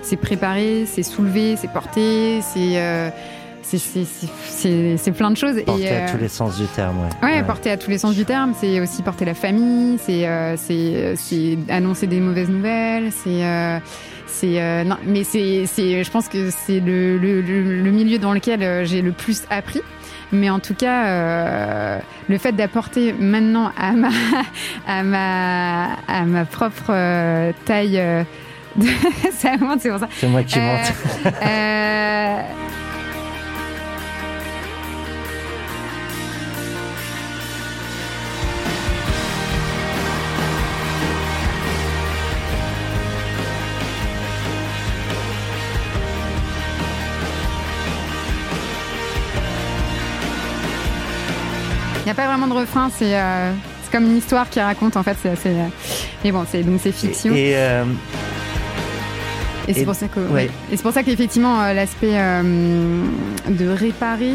c'est 0.02 0.16
préparer 0.16 0.84
c'est 0.86 1.02
soulever 1.02 1.56
c'est 1.56 1.72
porter 1.72 2.40
c'est 2.42 3.10
c'est 3.62 5.12
plein 5.12 5.30
de 5.30 5.36
choses. 5.36 5.62
Porter 5.64 5.84
et, 5.84 5.96
à 5.96 6.10
tous 6.10 6.18
les 6.18 6.28
sens 6.28 6.58
du 6.58 6.66
terme, 6.66 6.96
ouais. 6.98 7.28
Ouais, 7.28 7.42
porter 7.44 7.70
à 7.70 7.76
tous 7.76 7.88
les 7.88 7.98
sens 7.98 8.16
du 8.16 8.24
terme. 8.24 8.52
C'est 8.58 8.80
aussi 8.80 9.02
porter 9.02 9.24
la 9.24 9.34
famille, 9.34 9.96
c'est 9.98 10.26
c'est 10.56 11.58
annoncer 11.68 12.08
des 12.08 12.18
mauvaises 12.18 12.48
nouvelles, 12.48 13.12
c'est 13.12 13.44
c'est 14.30 14.60
euh, 14.60 14.84
non, 14.84 14.96
mais 15.04 15.24
c'est, 15.24 15.66
c'est, 15.66 16.04
je 16.04 16.10
pense 16.10 16.28
que 16.28 16.50
c'est 16.50 16.80
le, 16.80 17.18
le, 17.18 17.40
le, 17.40 17.90
milieu 17.90 18.18
dans 18.18 18.32
lequel 18.32 18.62
euh, 18.62 18.84
j'ai 18.84 19.02
le 19.02 19.12
plus 19.12 19.42
appris. 19.50 19.82
Mais 20.32 20.48
en 20.48 20.60
tout 20.60 20.74
cas, 20.74 21.06
euh, 21.06 21.98
le 22.28 22.38
fait 22.38 22.52
d'apporter 22.52 23.12
maintenant 23.12 23.72
à 23.76 23.92
ma, 23.92 24.10
à 24.86 25.02
ma, 25.02 25.84
à 26.06 26.24
ma 26.24 26.44
propre 26.44 26.90
euh, 26.90 27.52
taille, 27.64 27.98
euh, 27.98 28.22
ça 29.32 29.56
monte, 29.58 29.80
c'est 29.80 29.90
pour 29.90 29.98
ça. 29.98 30.08
C'est 30.12 30.28
moi 30.28 30.42
qui 30.44 30.58
monte. 30.58 30.92
N'y 52.12 52.20
a 52.20 52.22
pas 52.22 52.26
vraiment 52.26 52.48
de 52.48 52.58
refrain, 52.58 52.90
euh, 53.02 53.52
c'est 53.84 53.92
comme 53.92 54.04
une 54.04 54.16
histoire 54.16 54.50
qui 54.50 54.60
raconte 54.60 54.96
en 54.96 55.02
fait. 55.02 55.16
C'est, 55.22 55.50
euh, 55.50 55.66
mais 56.24 56.32
bon, 56.32 56.44
c'est 56.50 56.62
donc 56.62 56.80
c'est 56.82 56.92
fiction. 56.92 57.32
Et, 57.34 57.52
euh, 57.56 57.84
c'est 59.72 59.84
pour 59.84 59.94
ça 59.94 60.08
que, 60.08 60.18
et 60.18 60.50
c'est 60.76 60.82
pour 60.82 60.92
ça 60.92 61.04
qu'effectivement 61.04 61.72
l'aspect 61.72 62.14
de 62.14 63.68
réparer. 63.68 64.34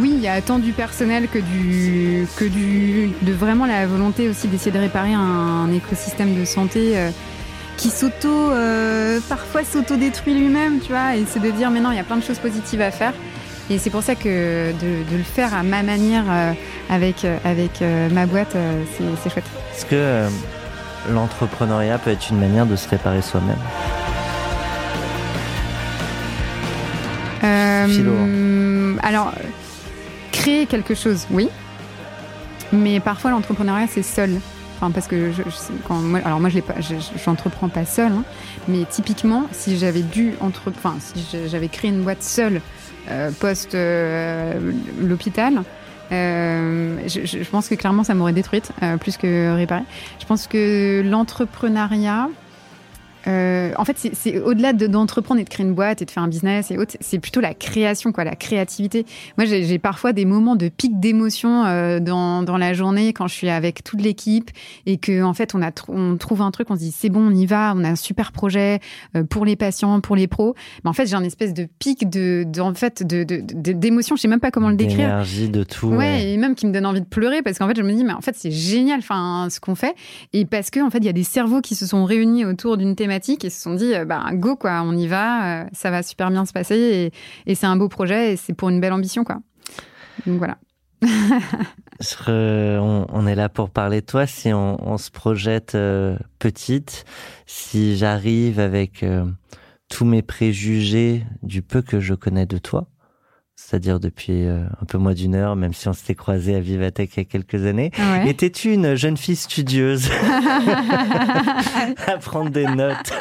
oui, 0.00 0.10
il 0.12 0.20
y 0.20 0.26
a 0.26 0.40
tant 0.40 0.58
du 0.58 0.72
personnel 0.72 1.28
que 1.28 1.38
du 1.38 2.26
que 2.36 2.44
du 2.44 3.10
de 3.22 3.32
vraiment 3.32 3.66
la 3.66 3.86
volonté 3.86 4.28
aussi 4.28 4.48
d'essayer 4.48 4.72
de 4.72 4.80
réparer 4.80 5.14
un, 5.14 5.72
écosystème 5.72 6.34
de 6.34 6.44
santé 6.44 6.96
qui 7.76 7.90
s'auto 7.90 8.50
parfois 9.28 9.62
s'auto-détruit 9.62 10.34
lui-même, 10.34 10.80
tu 10.80 10.88
vois, 10.88 11.14
et 11.14 11.24
c'est 11.28 11.40
de 11.40 11.50
dire 11.52 11.70
mais 11.70 11.78
non, 11.78 11.92
il 11.92 11.96
y 11.96 12.00
a 12.00 12.04
plein 12.04 12.16
de 12.16 12.24
choses 12.24 12.40
positives 12.40 12.80
à 12.80 12.90
faire. 12.90 13.12
Et 13.70 13.76
c'est 13.76 13.90
pour 13.90 14.02
ça 14.02 14.14
que 14.14 14.72
de, 14.72 15.16
le 15.16 15.22
faire 15.22 15.52
à 15.52 15.62
ma 15.62 15.82
manière 15.82 16.24
euh, 16.28 16.52
avec, 16.88 17.24
euh, 17.24 17.36
avec 17.44 17.82
euh, 17.82 18.08
ma 18.08 18.24
boîte, 18.24 18.56
c'est 18.96 19.30
chouette. 19.30 19.44
Est-ce 19.74 19.84
que 19.84 20.26
l'entrepreneuriat 21.12 21.98
peut 21.98 22.10
être 22.10 22.30
une 22.30 22.40
manière 22.40 22.64
de 22.64 22.76
se 22.76 22.88
réparer 22.88 23.20
soi-même? 23.22 23.58
Alors, 29.02 29.32
créer 30.32 30.66
quelque 30.66 30.94
chose, 30.94 31.26
oui. 31.30 31.48
Mais 32.72 33.00
parfois, 33.00 33.30
l'entrepreneuriat, 33.30 33.86
c'est 33.88 34.02
seul. 34.02 34.38
Enfin, 34.76 34.90
parce 34.90 35.06
que 35.06 35.32
je, 35.32 35.42
quand 35.86 35.94
moi, 35.94 36.20
alors 36.24 36.40
moi, 36.40 36.50
je 36.50 36.60
n'entreprends 37.26 37.68
pas, 37.68 37.80
pas 37.80 37.86
seul, 37.86 38.12
hein. 38.12 38.24
mais 38.68 38.84
typiquement, 38.88 39.46
si 39.50 39.78
j'avais 39.78 40.02
dû 40.02 40.34
entre, 40.40 40.70
enfin, 40.76 40.96
si 41.00 41.26
j'avais 41.48 41.68
créé 41.68 41.90
une 41.90 42.02
boîte 42.02 42.22
seule 42.22 42.60
euh, 43.10 43.30
post 43.30 43.74
euh, 43.74 44.72
l'hôpital, 45.00 45.62
je, 46.10 47.20
je, 47.24 47.50
pense 47.50 47.68
que 47.68 47.74
clairement, 47.74 48.04
ça 48.04 48.14
m'aurait 48.14 48.32
détruite 48.32 48.72
plus 49.00 49.16
que 49.16 49.54
réparée. 49.54 49.84
Je 50.20 50.26
pense 50.26 50.46
que 50.46 51.02
l'entrepreneuriat, 51.04 52.28
euh, 53.26 53.72
en 53.76 53.84
fait, 53.84 53.96
c'est 54.12 54.38
au-delà 54.40 54.72
d'entreprendre 54.72 55.40
et 55.40 55.44
de 55.44 55.48
créer 55.48 55.66
une 55.66 55.74
boîte 55.74 56.02
et 56.02 56.04
de 56.04 56.10
faire 56.10 56.22
un 56.22 56.28
business 56.28 56.70
et 56.70 56.78
autres, 56.78 56.96
c'est 57.00 57.18
plutôt 57.18 57.40
la 57.40 57.54
création, 57.54 58.12
quoi, 58.12 58.24
la 58.24 58.36
créativité. 58.36 59.04
Moi, 59.36 59.46
j'ai 59.46 59.78
parfois 59.78 60.12
des 60.12 60.24
moments 60.24 60.56
de 60.56 60.68
pic 60.68 61.00
d'émotion 61.00 61.64
euh, 61.64 62.00
dans, 62.00 62.42
dans, 62.42 62.56
la 62.58 62.72
journée 62.72 63.12
quand 63.12 63.26
je 63.26 63.34
suis 63.34 63.48
avec 63.48 63.84
toute 63.84 64.00
l'équipe 64.00 64.50
et 64.86 64.98
que 64.98 65.22
en 65.22 65.34
fait, 65.34 65.54
on, 65.54 65.62
a 65.62 65.70
on 65.88 66.16
trouve 66.16 66.42
un 66.42 66.50
truc, 66.50 66.70
on 66.70 66.74
se 66.74 66.80
dit 66.80 66.94
c'est 66.96 67.08
bon, 67.08 67.28
on 67.28 67.34
y 67.34 67.46
va, 67.46 67.74
on 67.76 67.84
a 67.84 67.88
un 67.88 67.96
super 67.96 68.32
projet 68.32 68.80
euh, 69.16 69.24
pour 69.24 69.44
les 69.44 69.56
patients, 69.56 70.00
pour 70.00 70.16
les 70.16 70.26
pros. 70.26 70.54
Mais 70.84 70.90
en 70.90 70.94
fait, 70.94 71.06
j'ai 71.06 71.16
un 71.16 71.24
espèce 71.24 71.54
de 71.54 71.68
pic 71.78 72.08
de, 72.08 72.44
de 72.46 72.60
en 72.60 72.74
fait, 72.74 73.02
de 73.02 73.24
d'émotion. 73.24 74.16
Je 74.16 74.22
sais 74.22 74.28
même 74.28 74.40
pas 74.40 74.50
comment 74.50 74.70
le 74.70 74.76
décrire. 74.76 75.08
D'énergie, 75.08 75.48
de 75.48 75.64
tout. 75.64 75.88
Ouais, 75.88 76.30
et 76.32 76.36
même 76.36 76.54
qui 76.54 76.66
me 76.66 76.72
donne 76.72 76.86
envie 76.86 77.00
de 77.00 77.06
pleurer 77.06 77.42
parce 77.42 77.58
qu'en 77.58 77.68
fait, 77.68 77.76
je 77.76 77.82
me 77.82 77.92
dis 77.92 78.04
mais 78.04 78.12
en 78.12 78.20
fait, 78.20 78.34
c'est 78.36 78.50
génial, 78.50 79.00
enfin, 79.00 79.48
ce 79.50 79.60
qu'on 79.60 79.74
fait 79.74 79.94
et 80.32 80.44
parce 80.44 80.70
que 80.70 80.80
en 80.80 80.90
fait, 80.90 80.98
il 80.98 81.04
y 81.04 81.10
a 81.10 81.12
des 81.12 81.24
cerveaux 81.24 81.60
qui 81.60 81.74
se 81.74 81.86
sont 81.86 82.04
réunis 82.04 82.44
autour 82.44 82.76
d'une 82.76 82.94
thématique 82.94 83.07
et 83.10 83.50
se 83.50 83.60
sont 83.60 83.74
dit, 83.74 83.94
euh, 83.94 84.04
bah, 84.04 84.24
go, 84.32 84.56
quoi, 84.56 84.82
on 84.82 84.96
y 84.96 85.06
va, 85.06 85.62
euh, 85.62 85.64
ça 85.72 85.90
va 85.90 86.02
super 86.02 86.30
bien 86.30 86.44
se 86.44 86.52
passer 86.52 87.12
et, 87.46 87.54
c'est 87.54 87.66
un 87.66 87.76
beau 87.76 87.88
projet 87.88 88.32
et 88.32 88.36
c'est 88.36 88.54
pour 88.54 88.68
une 88.68 88.80
belle 88.80 88.92
ambition, 88.92 89.24
quoi. 89.24 89.38
Donc 90.26 90.38
voilà. 90.38 90.58
on, 92.28 93.26
est 93.26 93.34
là 93.34 93.48
pour 93.48 93.70
parler 93.70 94.00
de 94.00 94.06
toi. 94.06 94.26
Si 94.26 94.52
on, 94.52 94.98
se 94.98 95.10
projette 95.10 95.74
euh, 95.74 96.16
petite, 96.38 97.04
si 97.46 97.96
j'arrive 97.96 98.60
avec 98.60 99.04
tous 99.88 100.04
mes 100.04 100.22
préjugés 100.22 101.24
du 101.42 101.62
peu 101.62 101.82
que 101.82 102.00
je 102.00 102.14
connais 102.14 102.46
de 102.46 102.58
toi, 102.58 102.88
c'est-à-dire 103.60 103.98
depuis 103.98 104.46
euh, 104.46 104.62
un 104.80 104.84
peu 104.84 104.98
moins 104.98 105.14
d'une 105.14 105.34
heure, 105.34 105.56
même 105.56 105.74
si 105.74 105.88
on 105.88 105.92
s'était 105.92 106.14
croisé 106.14 106.54
à 106.54 106.60
Vivatech 106.60 107.16
il 107.16 107.18
y 107.18 107.22
a 107.22 107.24
quelques 107.24 107.66
années. 107.66 107.90
Étais-tu 108.24 108.72
une 108.72 108.94
jeune 108.94 109.16
fille 109.16 109.34
studieuse 109.34 110.08
à 112.06 112.18
prendre 112.18 112.50
des 112.50 112.66
notes 112.66 113.12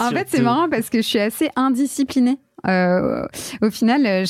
En 0.00 0.10
fait, 0.10 0.26
c'est 0.28 0.42
marrant 0.42 0.68
parce 0.68 0.90
que 0.90 0.98
je 0.98 1.06
suis 1.06 1.20
assez 1.20 1.50
indisciplinée. 1.54 2.38
Euh, 2.66 3.24
au 3.62 3.70
final, 3.70 4.24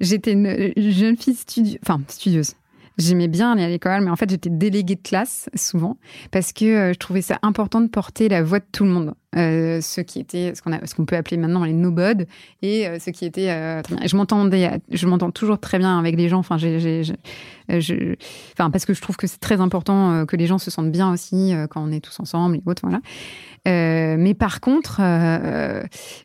j'étais 0.00 0.32
une 0.32 0.72
jeune 0.74 1.18
fille 1.18 1.36
studieuse, 1.36 1.78
enfin 1.82 2.00
studieuse. 2.08 2.54
J'aimais 2.98 3.28
bien 3.28 3.52
aller 3.52 3.64
à 3.64 3.68
l'école, 3.68 4.02
mais 4.02 4.10
en 4.10 4.16
fait, 4.16 4.30
j'étais 4.30 4.50
déléguée 4.50 4.94
de 4.94 5.02
classe 5.02 5.48
souvent 5.54 5.98
parce 6.30 6.52
que 6.52 6.64
euh, 6.64 6.92
je 6.92 6.98
trouvais 6.98 7.22
ça 7.22 7.38
important 7.42 7.80
de 7.80 7.88
porter 7.88 8.28
la 8.28 8.42
voix 8.42 8.58
de 8.58 8.66
tout 8.72 8.84
le 8.84 8.90
monde. 8.90 9.14
Euh, 9.36 9.82
ce 9.82 10.00
qui 10.00 10.18
était 10.18 10.54
ce 10.54 10.62
qu'on 10.62 10.72
ce 10.82 11.02
peut 11.02 11.16
appeler 11.16 11.36
maintenant 11.36 11.62
les 11.64 11.74
nobods 11.74 12.24
et 12.62 12.86
euh, 12.86 12.98
ce 12.98 13.10
qui 13.10 13.26
était. 13.26 13.50
Euh, 13.50 13.82
je 14.04 14.16
m'entendais, 14.16 14.80
je 14.90 15.06
m'entends 15.06 15.30
toujours 15.30 15.58
très 15.58 15.78
bien 15.78 15.98
avec 15.98 16.16
les 16.16 16.28
gens. 16.28 16.38
Enfin, 16.38 16.56
j'ai, 16.56 17.02
parce 18.56 18.86
que 18.86 18.94
je 18.94 19.00
trouve 19.02 19.16
que 19.16 19.26
c'est 19.26 19.40
très 19.40 19.60
important 19.60 20.24
que 20.24 20.36
les 20.36 20.46
gens 20.46 20.58
se 20.58 20.70
sentent 20.70 20.92
bien 20.92 21.12
aussi 21.12 21.52
quand 21.70 21.82
on 21.86 21.92
est 21.92 22.00
tous 22.00 22.18
ensemble 22.20 22.56
et 22.56 22.62
autres. 22.64 22.82
Voilà. 22.82 23.00
mais 24.16 24.34
par 24.34 24.60
contre, 24.60 25.00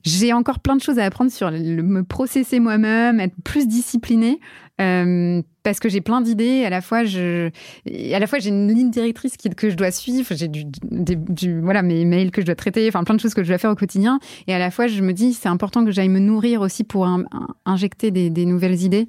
j'ai 0.04 0.32
encore 0.32 0.60
plein 0.60 0.76
de 0.76 0.82
choses 0.82 1.00
à 1.00 1.04
apprendre 1.04 1.32
sur 1.32 1.52
le, 1.52 1.84
me 1.84 2.04
processer 2.04 2.60
moi-même, 2.60 3.20
être 3.20 3.36
plus 3.44 3.68
disciplinée. 3.68 4.40
Parce 5.64 5.80
que 5.80 5.90
j'ai 5.90 6.02
plein 6.02 6.22
d'idées. 6.22 6.66
À 6.66 6.70
la 6.70 6.82
fois, 6.82 7.04
je, 7.04 7.50
à 8.14 8.20
la 8.20 8.28
fois, 8.28 8.40
j'ai 8.40 8.50
une 8.50 8.74
ligne 8.74 8.90
directrice 8.90 9.38
que 9.38 9.70
je 9.70 9.76
dois 9.76 9.92
suivre. 9.92 10.28
J'ai 10.32 10.48
du, 10.48 10.66
du, 10.66 11.60
voilà, 11.62 11.84
mes 11.84 12.04
mails 12.04 12.32
que 12.32 12.42
je 12.42 12.48
dois 12.48 12.56
traiter. 12.56 12.88
Enfin, 12.88 13.04
plein 13.04 13.16
de 13.16 13.20
choses 13.20 13.36
que 13.36 13.44
je 13.44 13.48
dois 13.48 13.60
faire 13.60 13.70
au 13.70 13.76
quotidien. 13.76 14.20
Et 14.48 14.54
à 14.54 14.60
la 14.60 14.72
fois, 14.72 14.88
je 14.88 15.02
me 15.02 15.14
dis, 15.14 15.34
c'est 15.34 15.50
important 15.50 15.86
que 15.86 15.92
j'aille 15.92 16.10
me 16.10 16.20
nourrir 16.20 16.62
aussi 16.62 16.84
pour 16.84 17.08
injecter 17.66 18.12
des, 18.12 18.30
des, 18.30 18.46
nouvelles 18.46 18.82
idées. 18.82 19.08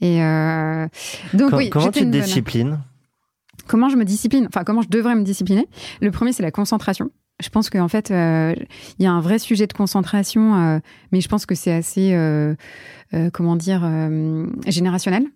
Et 0.00 0.22
euh, 0.22 0.88
donc, 1.34 1.52
oui, 1.52 1.70
comment 1.70 1.90
tu 1.90 2.00
te 2.00 2.04
disciplines? 2.04 2.80
Comment 3.68 3.88
je 3.88 3.96
me 3.96 4.04
discipline? 4.04 4.48
Enfin, 4.48 4.64
comment 4.64 4.82
je 4.82 4.88
devrais 4.88 5.14
me 5.14 5.22
discipliner? 5.22 5.68
Le 6.00 6.10
premier, 6.10 6.32
c'est 6.32 6.42
la 6.42 6.50
concentration. 6.50 7.10
Je 7.40 7.48
pense 7.48 7.70
qu'en 7.70 7.88
fait, 7.88 8.10
euh, 8.10 8.54
il 8.98 9.04
y 9.04 9.06
a 9.06 9.12
un 9.12 9.20
vrai 9.20 9.38
sujet 9.38 9.66
de 9.66 9.72
concentration, 9.72 10.54
euh, 10.56 10.78
mais 11.12 11.20
je 11.20 11.28
pense 11.28 11.46
que 11.46 11.54
c'est 11.54 11.72
assez, 11.72 12.16
comment 13.32 13.54
dire, 13.54 13.88
générationnel. 14.66 15.26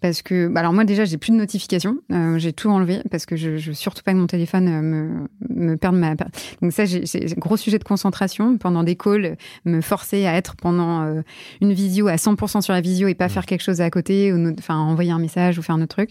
Parce 0.00 0.22
que, 0.22 0.48
bah, 0.48 0.60
alors 0.60 0.72
moi 0.72 0.84
déjà, 0.84 1.04
j'ai 1.04 1.18
plus 1.18 1.32
de 1.32 1.36
notifications, 1.36 1.98
j'ai 2.36 2.52
tout 2.52 2.68
enlevé 2.68 3.00
parce 3.10 3.26
que 3.26 3.36
je, 3.36 3.56
je 3.56 3.70
veux 3.70 3.74
surtout 3.74 4.02
pas 4.02 4.12
que 4.12 4.18
mon 4.18 4.26
téléphone 4.26 4.80
me, 4.80 5.28
me 5.48 5.76
perde 5.76 5.96
ma. 5.96 6.14
Donc 6.62 6.72
ça, 6.72 6.84
j'ai 6.84 7.04
un 7.14 7.38
gros 7.38 7.56
sujet 7.56 7.78
de 7.78 7.84
concentration 7.84 8.58
pendant 8.58 8.82
des 8.82 8.96
calls, 8.96 9.36
me 9.64 9.80
forcer 9.80 10.26
à 10.26 10.34
être 10.34 10.56
pendant 10.56 11.22
une 11.60 11.72
visio 11.72 12.08
à 12.08 12.16
100% 12.16 12.62
sur 12.62 12.72
la 12.72 12.80
visio 12.80 13.08
et 13.08 13.14
pas 13.14 13.26
mmh. 13.26 13.30
faire 13.30 13.46
quelque 13.46 13.62
chose 13.62 13.80
à 13.80 13.90
côté, 13.90 14.32
ou 14.32 14.52
enfin 14.58 14.76
envoyer 14.76 15.12
un 15.12 15.18
message 15.18 15.58
ou 15.58 15.62
faire 15.62 15.74
un 15.74 15.82
autre 15.82 15.96
truc. 15.96 16.10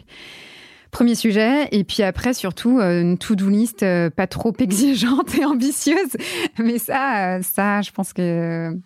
Premier 0.94 1.16
sujet. 1.16 1.68
Et 1.72 1.84
puis 1.84 2.04
après, 2.04 2.36
surtout, 2.36 2.80
euh, 2.80 3.02
une 3.02 3.18
to-do 3.18 3.50
list 3.50 3.82
euh, 3.82 4.12
pas 4.12 4.28
trop 4.28 4.54
exigeante 4.60 5.36
et 5.36 5.44
ambitieuse. 5.44 6.16
Mais 6.60 6.78
ça, 6.78 7.38
euh, 7.38 7.42
ça, 7.42 7.82
je 7.82 7.92
pense 7.92 8.14
que. 8.14 8.78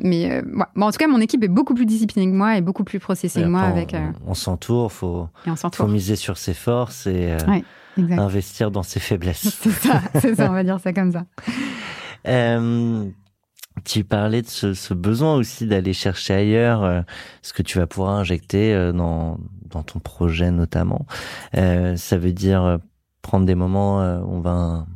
Mais 0.00 0.42
bon, 0.42 0.86
en 0.86 0.90
tout 0.90 0.98
cas, 0.98 1.06
mon 1.06 1.20
équipe 1.20 1.44
est 1.44 1.48
beaucoup 1.48 1.74
plus 1.74 1.86
disciplinée 1.86 2.30
que 2.30 2.36
moi 2.36 2.56
et 2.56 2.60
beaucoup 2.60 2.84
plus 2.84 2.98
processée 2.98 3.42
que 3.42 3.46
moi. 3.46 3.60
avec, 3.62 3.94
on, 4.26 4.34
s'entoure, 4.34 4.90
faut, 4.92 5.28
faut 5.72 5.86
miser 5.86 6.16
sur 6.16 6.38
ses 6.38 6.54
forces 6.54 7.06
et 7.06 7.36
investir 7.98 8.70
dans 8.70 8.82
ses 8.82 9.00
faiblesses. 9.00 9.60
C'est 10.20 10.34
ça, 10.34 10.50
on 10.50 10.54
va 10.54 10.64
dire 10.64 10.80
ça 10.80 10.92
comme 10.92 11.12
ça. 11.12 11.26
tu 13.84 14.04
parlais 14.04 14.40
de 14.40 14.46
ce, 14.46 14.72
ce 14.72 14.94
besoin 14.94 15.34
aussi 15.36 15.66
d'aller 15.66 15.92
chercher 15.92 16.34
ailleurs 16.34 17.04
ce 17.42 17.52
que 17.52 17.62
tu 17.62 17.78
vas 17.78 17.86
pouvoir 17.86 18.14
injecter 18.14 18.92
dans, 18.94 19.38
dans 19.74 19.82
ton 19.82 19.98
projet 19.98 20.50
notamment. 20.50 21.06
Euh, 21.56 21.96
ça 21.96 22.16
veut 22.16 22.32
dire 22.32 22.62
euh, 22.62 22.78
prendre 23.20 23.44
des 23.44 23.54
moments 23.54 24.00
euh, 24.00 24.20
où 24.20 24.36
on 24.36 24.40
va 24.40 24.86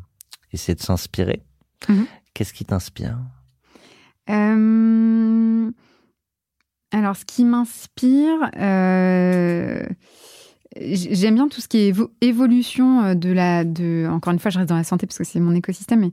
essayer 0.53 0.75
de 0.75 0.81
s'inspirer. 0.81 1.43
Mhm. 1.89 2.07
Qu'est-ce 2.33 2.55
qui 2.55 2.65
t'inspire? 2.65 3.19
Alors, 6.91 7.17
ce 7.17 7.25
qui 7.25 7.45
m'inspire, 7.45 8.51
J'aime 10.77 11.35
bien 11.35 11.49
tout 11.49 11.63
ce 11.63 11.69
qui 11.69 11.79
est 11.79 11.95
évolution 12.21 13.03
euh, 13.03 13.15
de 13.15 13.33
la, 13.33 13.65
de, 13.65 14.07
encore 14.11 14.35
une 14.35 14.39
fois, 14.39 14.51
je 14.51 14.59
reste 14.59 14.69
dans 14.69 14.77
la 14.77 14.85
santé 14.85 15.07
parce 15.07 15.17
que 15.17 15.25
c'est 15.25 15.41
mon 15.41 15.55
écosystème, 15.55 16.01
mais 16.01 16.11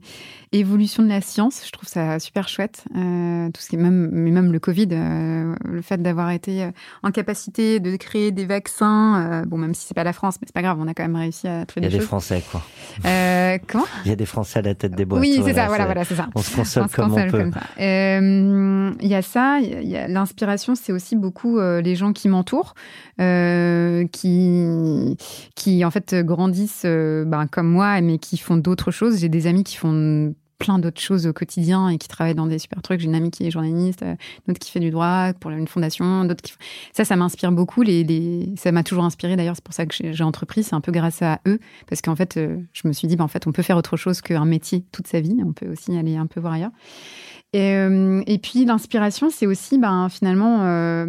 évolution 0.50 1.02
de 1.02 1.08
la 1.08 1.20
science, 1.20 1.62
je 1.66 1.70
trouve 1.72 1.88
ça 1.88 2.18
super 2.18 2.48
chouette. 2.48 2.84
Euh, 2.96 3.50
tout 3.50 3.60
ce 3.60 3.68
qui 3.68 3.76
est 3.76 3.78
même, 3.78 4.08
mais 4.12 4.30
même 4.30 4.52
le 4.52 4.58
Covid, 4.58 4.88
euh, 4.92 5.54
le 5.62 5.82
fait 5.82 6.00
d'avoir 6.00 6.30
été 6.30 6.70
en 7.02 7.10
capacité 7.10 7.80
de 7.80 7.96
créer 7.96 8.32
des 8.32 8.46
vaccins, 8.46 9.44
bon, 9.46 9.58
même 9.58 9.74
si 9.74 9.86
c'est 9.86 9.94
pas 9.94 10.04
la 10.04 10.14
France, 10.14 10.36
mais 10.40 10.46
c'est 10.46 10.54
pas 10.54 10.62
grave, 10.62 10.78
on 10.80 10.88
a 10.88 10.94
quand 10.94 11.04
même 11.04 11.16
réussi 11.16 11.46
à 11.46 11.66
trouver 11.66 11.86
des 11.86 11.92
Il 11.92 11.96
y 11.96 11.96
a 11.96 12.00
des, 12.00 12.06
Français, 12.06 12.42
quoi. 12.50 12.62
comment? 13.68 13.84
Il 14.06 14.08
y 14.08 14.12
a 14.12 14.16
des 14.16 14.26
Français 14.26 14.60
à 14.60 14.62
la 14.62 14.74
tête 14.74 14.94
des 14.94 15.04
boîtes. 15.04 15.20
Oui, 15.20 15.42
c'est 15.44 15.54
ça, 15.54 15.66
voilà, 15.66 15.84
voilà, 15.84 16.04
c'est 16.04 16.16
ça. 16.16 16.28
On 16.34 16.42
se 16.42 16.56
console, 16.56 16.88
comme, 16.88 17.12
on 17.12 17.30
peut. 17.30 17.50
Il 17.78 19.08
y 19.08 19.14
a 19.14 19.22
ça, 19.22 19.60
l'inspiration, 20.08 20.74
c'est 20.74 20.92
aussi 20.92 21.14
beaucoup 21.14 21.60
les 21.60 21.94
gens 21.94 22.14
qui 22.14 22.30
m'entourent, 22.30 22.74
qui 23.18 24.45
qui, 25.54 25.84
en 25.84 25.90
fait 25.90 26.14
grandissent 26.14 26.82
euh, 26.84 27.24
ben, 27.24 27.46
comme 27.46 27.68
moi, 27.68 28.00
mais 28.00 28.18
qui 28.18 28.36
font 28.36 28.56
d'autres 28.56 28.90
choses. 28.90 29.18
J'ai 29.18 29.28
des 29.28 29.46
amis 29.46 29.64
qui 29.64 29.76
font 29.76 30.34
plein 30.58 30.78
d'autres 30.78 31.00
choses 31.00 31.26
au 31.26 31.32
quotidien 31.32 31.88
et 31.88 31.98
qui 31.98 32.08
travaillent 32.08 32.34
dans 32.34 32.46
des 32.46 32.58
super 32.58 32.80
trucs. 32.82 33.00
J'ai 33.00 33.06
une 33.06 33.14
amie 33.14 33.30
qui 33.30 33.46
est 33.46 33.50
journaliste, 33.50 34.02
euh, 34.02 34.14
une 34.46 34.52
autre 34.52 34.60
qui 34.60 34.70
fait 34.70 34.80
du 34.80 34.90
droit 34.90 35.32
pour 35.34 35.50
une 35.50 35.68
fondation, 35.68 36.24
d'autres 36.24 36.42
qui... 36.42 36.54
Ça, 36.92 37.04
ça 37.04 37.16
m'inspire 37.16 37.52
beaucoup. 37.52 37.84
Ça 38.56 38.72
m'a 38.72 38.82
toujours 38.82 39.04
inspiré 39.04 39.36
d'ailleurs, 39.36 39.56
c'est 39.56 39.64
pour 39.64 39.74
ça 39.74 39.86
que 39.86 39.94
j'ai 40.12 40.24
entrepris. 40.24 40.62
C'est 40.62 40.74
un 40.74 40.80
peu 40.80 40.92
grâce 40.92 41.22
à 41.22 41.40
eux, 41.46 41.58
parce 41.86 42.00
qu'en 42.00 42.16
fait, 42.16 42.36
euh, 42.36 42.58
je 42.72 42.88
me 42.88 42.92
suis 42.92 43.08
dit, 43.08 43.16
ben, 43.16 43.24
en 43.24 43.28
fait, 43.28 43.46
on 43.46 43.52
peut 43.52 43.62
faire 43.62 43.76
autre 43.76 43.96
chose 43.96 44.20
qu'un 44.20 44.44
métier 44.44 44.84
toute 44.92 45.06
sa 45.06 45.20
vie. 45.20 45.36
On 45.44 45.52
peut 45.52 45.70
aussi 45.70 45.96
aller 45.96 46.16
un 46.16 46.26
peu 46.26 46.40
voir 46.40 46.54
ailleurs. 46.54 46.72
Et, 47.52 47.74
et 48.26 48.38
puis, 48.38 48.64
l'inspiration, 48.64 49.28
c'est 49.30 49.46
aussi, 49.46 49.78
ben, 49.78 50.08
finalement 50.08 51.06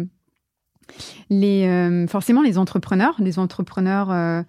les, 1.30 1.66
euh, 1.66 2.06
forcément 2.06 2.42
les 2.42 2.58
entrepreneurs, 2.58 3.14
les 3.18 3.38
entrepreneurs, 3.38 4.10
euh, 4.10 4.42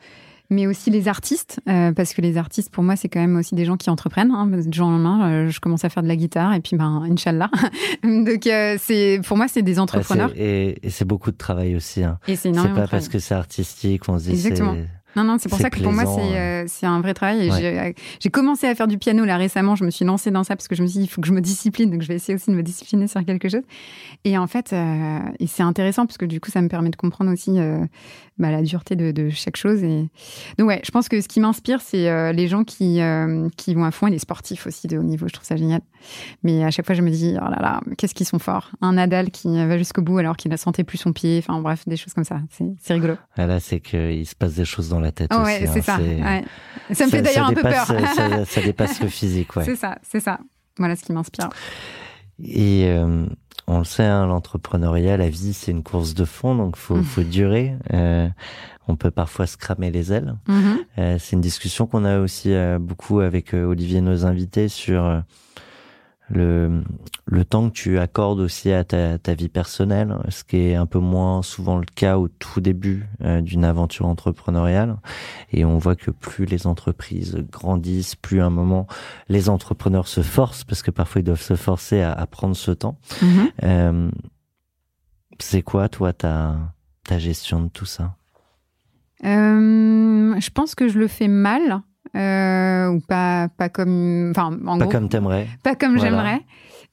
mais 0.50 0.66
aussi 0.66 0.90
les 0.90 1.08
artistes, 1.08 1.60
euh, 1.70 1.92
parce 1.92 2.14
que 2.14 2.22
les 2.22 2.38
artistes, 2.38 2.72
pour 2.72 2.84
moi, 2.84 2.96
c'est 2.96 3.08
quand 3.08 3.20
même 3.20 3.38
aussi 3.38 3.54
des 3.54 3.66
gens 3.66 3.78
qui 3.78 3.90
entreprennent. 3.90 4.32
Hein, 4.32 4.48
du 4.48 4.76
jour 4.76 4.88
au 4.88 4.92
lendemain, 4.92 5.48
je 5.48 5.60
commence 5.60 5.86
à 5.86 5.90
faire 5.90 6.02
de 6.02 6.08
la 6.08 6.16
guitare 6.16 6.54
et 6.54 6.60
puis, 6.60 6.76
ben, 6.76 7.04
Inch'Allah. 7.10 7.52
Donc, 8.04 8.42
c'est, 8.80 9.22
pour 9.26 9.38
moi, 9.38 9.48
c'est 9.48 9.62
des 9.62 9.80
entrepreneurs. 9.80 10.32
et, 10.36 10.80
c'est 10.90 11.06
beaucoup 11.06 11.32
de 11.32 11.38
travail 11.38 11.76
aussi. 11.76 12.04
Hein. 12.04 12.18
Et 12.28 12.36
c'est 12.36 12.52
pas 12.52 12.88
parce 12.88 13.10
que 13.10 13.20
c'est 13.20 13.36
artistique, 13.36 14.10
on 14.10 14.18
se 14.18 14.30
dit 14.30 14.38
c'est 14.38 14.60
Non, 15.16 15.24
non, 15.24 15.38
c'est 15.40 15.50
pour 15.50 15.60
ça 15.60 15.70
que 15.70 15.82
pour 15.82 15.92
moi, 15.92 16.06
c'est 16.68 16.86
un 16.86 17.02
vrai 17.02 17.14
travail. 17.14 17.96
J'ai 18.20 18.30
commencé 18.30 18.68
à 18.68 18.76
faire 18.76 18.88
du 18.88 18.98
piano 18.98 19.26
là 19.26 19.38
récemment. 19.38 19.76
Je 19.76 19.84
me 19.84 19.90
suis 19.90 20.06
lancée 20.06 20.32
dans 20.32 20.44
ça 20.44 20.56
parce 20.56 20.68
que 20.68 20.76
je 20.76 20.82
me 20.82 20.88
suis 20.88 21.00
dit, 21.00 21.06
il 21.06 21.10
faut 21.10 21.22
que 21.22 21.28
je 21.28 21.34
me 21.34 21.42
discipline. 21.42 21.90
Donc, 21.90 22.02
je 22.02 22.08
vais 22.08 22.16
essayer 22.16 22.36
aussi 22.36 22.50
de 22.52 22.56
me 22.56 22.64
discipliner 22.64 23.08
sur 23.08 23.24
quelque 23.26 23.50
chose. 23.50 23.64
Et 24.24 24.38
en 24.38 24.48
fait, 24.48 24.76
c'est 25.48 25.64
intéressant 25.64 26.06
parce 26.06 26.18
que 26.18 26.26
du 26.26 26.40
coup, 26.40 26.52
ça 26.52 26.62
me 26.62 26.68
permet 26.68 26.90
de 26.90 26.96
comprendre 26.96 27.32
aussi 27.32 27.58
bah, 28.38 28.52
la 28.52 28.62
dureté 28.62 28.96
de, 28.96 29.30
chaque 29.30 29.58
chose. 29.58 29.84
Et... 29.84 30.10
Donc, 30.58 30.68
ouais, 30.68 30.82
je 30.84 30.92
pense 30.92 31.10
que 31.10 31.20
ce 31.22 31.28
qui 31.28 31.40
m'inspire, 31.40 31.82
c'est 31.82 32.34
les 32.34 32.48
gens 32.48 32.64
qui, 32.64 33.00
qui 33.58 33.74
vont 33.74 33.84
à 33.84 33.92
fond 33.92 34.08
et 34.08 34.12
les 34.12 34.20
sportifs 34.20 34.68
aussi 34.68 34.88
de 34.88 34.98
haut 34.98 35.04
niveau. 35.04 35.28
Je 35.28 35.34
trouve 35.34 35.48
ça 35.48 35.56
génial. 35.56 35.82
Mais 36.44 36.64
à 36.64 36.72
chaque 36.72 36.86
fois, 36.86 36.96
je 36.96 37.02
me 37.02 37.10
dis, 37.10 37.36
oh 37.36 37.50
là 37.50 37.58
là, 37.60 37.82
qu'est-ce 37.98 38.16
qu'ils 38.16 38.28
sont 38.28 38.40
forts. 38.40 38.72
Un 38.82 38.94
Nadal 38.94 39.32
qui 39.32 39.48
va 39.48 39.78
jusqu'au 39.78 40.02
bout 40.02 40.18
alors 40.18 40.38
qu'il 40.38 40.52
ne 40.52 40.58
sentait 40.58 40.84
plus 40.84 40.98
son 40.98 41.14
pied. 41.14 41.40
Enfin, 41.40 41.60
bref, 41.62 41.84
des 41.88 41.98
choses 41.98 42.14
comme 42.14 42.24
ça. 42.24 42.42
C'est 42.80 42.94
rigolo. 42.94 43.16
Ah, 43.36 43.46
là, 43.46 43.60
c'est 43.60 43.80
qu'il 43.80 44.26
se 44.26 44.36
passe 44.36 44.56
des 44.56 44.66
choses 44.66 44.90
dans 44.90 44.99
la 45.00 45.12
tête. 45.12 45.34
Ouais, 45.34 45.66
c'est 45.72 45.90
hein. 45.90 46.00
ça. 46.90 46.94
Ça 46.94 47.06
me 47.06 47.12
fait 47.12 47.22
d'ailleurs 47.22 47.48
un 47.48 47.54
peu 47.54 47.62
peur. 47.62 47.86
ça, 48.48 48.62
dépasse 48.66 49.02
le 49.02 49.08
physique, 49.08 49.56
ouais. 49.56 49.64
C'est 49.64 49.76
ça, 49.76 49.98
c'est 50.02 50.20
ça. 50.20 50.40
Voilà 50.78 50.96
ce 50.96 51.04
qui 51.04 51.14
m'inspire. 51.14 51.50
Et 52.44 52.86
euh, 52.88 53.26
on 53.68 53.80
le 53.80 53.84
sait, 53.84 54.06
hein, 54.06 54.26
l'entrepreneuriat, 54.26 55.18
la 55.18 55.30
vie, 55.30 55.54
c'est 55.54 55.72
une 55.72 55.84
course 55.84 56.14
de 56.14 56.26
fond, 56.26 56.56
donc 56.56 56.78
faut, 56.78 56.96
mmh. 56.96 57.04
faut 57.04 57.24
durer. 57.24 57.76
Euh, 57.94 58.28
on 58.88 58.96
peut 58.96 59.12
parfois 59.12 59.46
se 59.46 59.58
cramer 59.58 59.92
les 59.92 60.14
ailes. 60.14 60.36
Mmh. 60.48 60.64
Euh, 60.98 61.18
c'est 61.20 61.36
une 61.36 61.42
discussion 61.42 61.86
qu'on 61.86 62.06
a 62.06 62.20
aussi 62.20 62.54
beaucoup 62.80 63.20
avec 63.20 63.54
Olivier, 63.54 64.02
nos 64.02 64.26
invités, 64.26 64.68
sur 64.68 65.22
le, 66.30 66.84
le 67.26 67.46
temps 67.46 67.70
que 67.70 67.74
tu 67.74 68.00
accordes 68.00 68.40
aussi 68.40 68.72
à 68.72 68.84
ta, 68.84 69.18
ta, 69.18 69.34
vie 69.34 69.50
personnelle, 69.50 70.16
ce 70.30 70.44
qui 70.44 70.58
est 70.58 70.76
un 70.76 70.86
peu 70.86 71.00
moins 71.00 71.42
souvent 71.42 71.78
le 71.78 71.86
cas 71.86 72.18
au 72.18 72.28
tout 72.28 72.62
début 72.62 73.08
euh, 73.22 73.42
d'une 73.42 73.66
aventure 73.66 74.06
entrepreneuriale. 74.06 74.98
Et 75.52 75.66
on 75.66 75.78
voit 75.78 75.96
que 75.96 76.12
plus 76.12 76.46
les 76.46 76.68
entreprises 76.68 77.38
grandissent, 77.52 78.16
plus 78.16 78.42
à 78.42 78.46
un 78.46 78.50
moment 78.50 78.88
les 79.28 79.50
entrepreneurs 79.50 80.08
se 80.08 80.22
forcent, 80.22 80.64
parce 80.64 80.82
que 80.82 80.92
parfois 80.92 81.22
ils 81.22 81.26
doivent 81.26 81.42
se 81.42 81.56
forcer 81.56 82.02
à, 82.02 82.14
à 82.14 82.28
prendre 82.28 82.56
ce 82.56 82.72
temps. 82.72 82.98
Mm-hmm. 83.22 83.52
Euh, 83.64 84.12
c'est 85.40 85.62
quoi, 85.62 85.90
toi, 85.90 86.14
ta, 86.14 86.58
ta 87.06 87.18
gestion 87.18 87.62
de 87.64 87.70
tout 87.70 87.86
ça? 87.86 88.16
Euh, 89.24 90.36
Je 90.40 90.50
pense 90.52 90.76
que 90.76 90.88
je 90.88 91.00
le 91.00 91.08
fais 91.08 91.28
mal. 91.28 91.82
Euh, 92.16 92.88
ou 92.88 93.00
pas, 93.02 93.50
pas 93.58 93.70
comme. 93.70 94.32
Enfin, 94.32 94.58
en 94.66 94.78
pas 94.80 94.88
comme 94.88 95.10
t'aimerais. 95.10 95.48
Pas 95.64 95.76
comme 95.76 96.00
j'aimerais. 96.00 96.42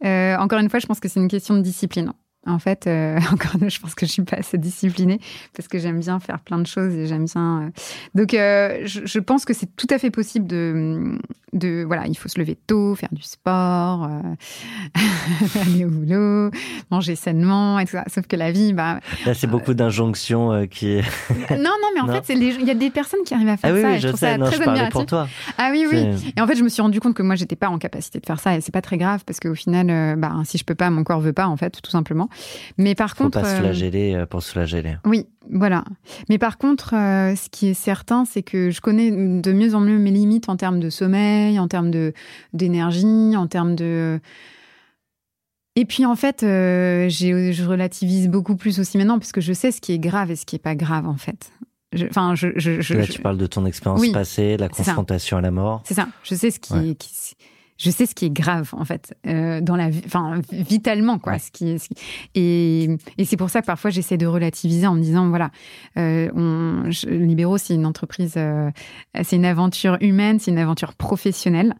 Euh, 0.05 0.37
encore 0.37 0.59
une 0.59 0.69
fois, 0.69 0.79
je 0.79 0.87
pense 0.87 1.01
que 1.01 1.09
c'est 1.09 1.21
une 1.21 1.29
question 1.29 1.55
de 1.55 1.62
discipline. 1.62 2.12
En 2.47 2.59
fait, 2.61 2.87
euh, 2.87 3.19
encore 3.33 3.55
une 3.55 3.61
fois, 3.61 3.69
je 3.69 3.81
pense 3.81 3.95
que 3.95 4.07
je 4.07 4.13
suis 4.13 4.23
pas 4.23 4.37
assez 4.37 4.59
disciplinée 4.59 5.21
parce 5.55 5.69
que 5.69 5.79
j'aime 5.79 6.01
bien 6.01 6.21
faire 6.21 6.41
plein 6.41 6.59
de 6.59 6.67
choses 6.67 6.95
et 6.95 7.07
j'aime 7.07 7.25
bien. 7.25 7.63
Euh, 7.63 7.71
donc, 8.15 8.35
euh, 8.35 8.81
je, 8.85 9.01
je, 9.05 9.19
pense 9.19 9.45
que 9.45 9.53
c'est 9.53 9.75
tout 9.77 9.89
à 9.91 9.99
fait 9.99 10.11
possible 10.11 10.47
de, 10.47 11.19
de 11.53 11.85
voilà, 11.85 12.07
il 12.07 12.17
faut 12.17 12.29
se 12.29 12.39
lever 12.39 12.57
tôt, 12.67 12.95
faire 12.95 13.09
du 13.13 13.23
sport, 13.23 14.05
euh, 14.05 15.01
aller 15.61 15.85
au 15.85 15.89
boulot, 15.89 16.51
manger 16.91 17.17
sainement 17.17 17.79
et 17.81 17.85
tout 17.85 17.93
ça. 17.93 18.05
Sauf 18.07 18.27
que 18.27 18.37
la 18.37 18.53
vie, 18.53 18.73
bah. 18.73 19.01
Là, 19.25 19.35
c'est 19.35 19.49
beaucoup 19.49 19.75
d'injonctions 19.75 20.67
qui. 20.69 20.97
non, 21.51 21.57
non, 21.59 21.89
mais 21.95 22.01
en 22.01 22.07
fait, 22.07 22.33
il 22.33 22.65
y 22.65 22.71
a 22.71 22.75
des 22.75 22.91
personnes 22.91 23.21
qui 23.27 23.35
arrivent 23.35 23.49
à 23.49 23.57
faire 23.57 23.71
ah, 23.71 23.75
oui, 23.75 23.83
ça. 23.83 23.89
Oui, 23.89 24.01
je, 24.01 24.17
sais, 24.17 24.39
non, 24.39 24.51
je 24.51 24.63
parlais 24.63 24.89
pour 24.89 25.07
toi. 25.07 25.29
Ah 25.59 25.71
oui, 25.73 25.87
oui. 25.91 26.33
Et 26.37 26.41
en 26.41 26.47
fait, 26.47 26.55
je 26.55 26.63
me 26.63 26.69
suis 26.69 26.83
rendu 26.83 27.01
compte 27.01 27.15
que 27.15 27.23
moi, 27.23 27.35
j'étais 27.35 27.57
pas 27.57 27.69
en 27.69 27.79
capacité 27.79 28.21
de 28.21 28.27
faire 28.27 28.39
ça 28.39 28.57
et 28.57 28.61
c'est 28.61 28.73
pas 28.73 28.83
très 28.83 28.99
grave 28.99 29.25
parce 29.27 29.41
qu'au 29.41 29.55
final, 29.55 30.17
bah, 30.17 30.33
si 30.45 30.59
je 30.59 30.65
peux 30.65 30.75
pas, 30.77 30.91
mon 30.91 31.03
corps 31.03 31.21
veut 31.21 31.33
pas, 31.33 31.49
en 31.49 31.57
fait, 31.57 31.81
tout 31.83 31.91
simplement. 31.91 32.29
Mais 32.78 32.95
par 32.95 33.16
Faut 33.16 33.24
contre. 33.24 33.41
pas 33.41 33.57
se 33.57 33.61
flageller 33.61 34.14
euh, 34.14 34.26
pour 34.26 34.43
se 34.43 34.53
flageller. 34.53 34.97
Oui, 35.05 35.26
voilà. 35.51 35.84
Mais 36.28 36.39
par 36.39 36.59
contre, 36.59 36.95
euh, 36.95 37.34
ce 37.37 37.49
qui 37.51 37.68
est 37.68 37.74
certain, 37.74 38.24
c'est 38.24 38.43
que 38.43 38.70
je 38.70 38.80
connais 38.80 39.11
de 39.11 39.53
mieux 39.53 39.74
en 39.74 39.80
mieux 39.80 39.99
mes 39.99 40.11
limites 40.11 40.49
en 40.49 40.57
termes 40.57 40.80
de 40.80 40.91
sommeil, 40.91 41.59
en 41.59 41.68
termes 41.68 41.91
d'énergie, 42.53 43.37
en 43.37 43.47
termes 43.47 43.74
de. 43.74 44.20
Et 45.78 45.84
puis 45.84 46.07
en 46.07 46.16
fait, 46.16 46.43
euh, 46.43 47.09
je 47.09 47.64
relativise 47.64 48.28
beaucoup 48.28 48.57
plus 48.57 48.80
aussi 48.80 48.97
maintenant 48.97 49.18
parce 49.18 49.32
que 49.32 49.43
je 49.43 49.53
sais 49.53 49.72
ce 49.72 49.80
qui 49.80 49.93
est 49.93 49.99
grave 49.99 50.30
et 50.30 50.37
ce 50.37 50.47
qui 50.47 50.57
est 50.57 50.61
pas 50.61 50.74
grave 50.74 51.07
en 51.07 51.16
fait. 51.16 51.53
Enfin, 52.11 52.34
je, 52.34 52.49
je, 52.57 52.95
Là, 52.95 53.07
tu 53.07 53.22
parles 53.22 53.39
de 53.39 53.47
ton 53.47 53.64
expérience 53.64 54.07
passée, 54.09 54.57
la 54.57 54.68
confrontation 54.68 55.37
à 55.37 55.41
la 55.41 55.51
mort. 55.51 55.82
C'est 55.84 55.95
ça. 55.95 56.09
Je 56.24 56.34
sais 56.34 56.51
ce 56.51 56.59
qui, 56.59 56.74
est, 56.74 56.95
qui 56.95 57.37
je 57.79 57.91
sais 57.91 58.07
ce 58.07 58.14
qui 58.14 58.27
est 58.27 58.31
grave 58.31 58.70
en 58.72 58.85
fait 58.85 59.14
euh, 59.27 59.61
dans 59.61 59.77
la 59.77 59.91
vie, 59.91 60.03
enfin 60.07 60.41
vitalement 60.51 61.18
quoi. 61.18 61.39
Ce 61.39 61.51
qui, 61.51 61.79
ce 61.79 61.89
qui... 61.89 61.95
Et, 62.35 62.89
et 63.18 63.24
c'est 63.24 63.37
pour 63.37 63.51
ça 63.51 63.61
que 63.61 63.66
parfois 63.66 63.91
j'essaie 63.91 64.16
de 64.16 64.27
relativiser 64.27 64.87
en 64.87 64.95
me 64.95 65.01
disant 65.01 65.29
voilà, 65.29 65.51
euh, 65.99 66.31
on, 66.35 66.89
Libéraux 67.09 67.59
c'est 67.59 67.74
une 67.74 67.87
entreprise, 67.87 68.35
euh, 68.37 68.70
c'est 69.22 69.37
une 69.37 69.45
aventure 69.45 69.99
humaine, 70.01 70.39
c'est 70.39 70.51
une 70.51 70.59
aventure 70.59 70.95
professionnelle, 70.95 71.74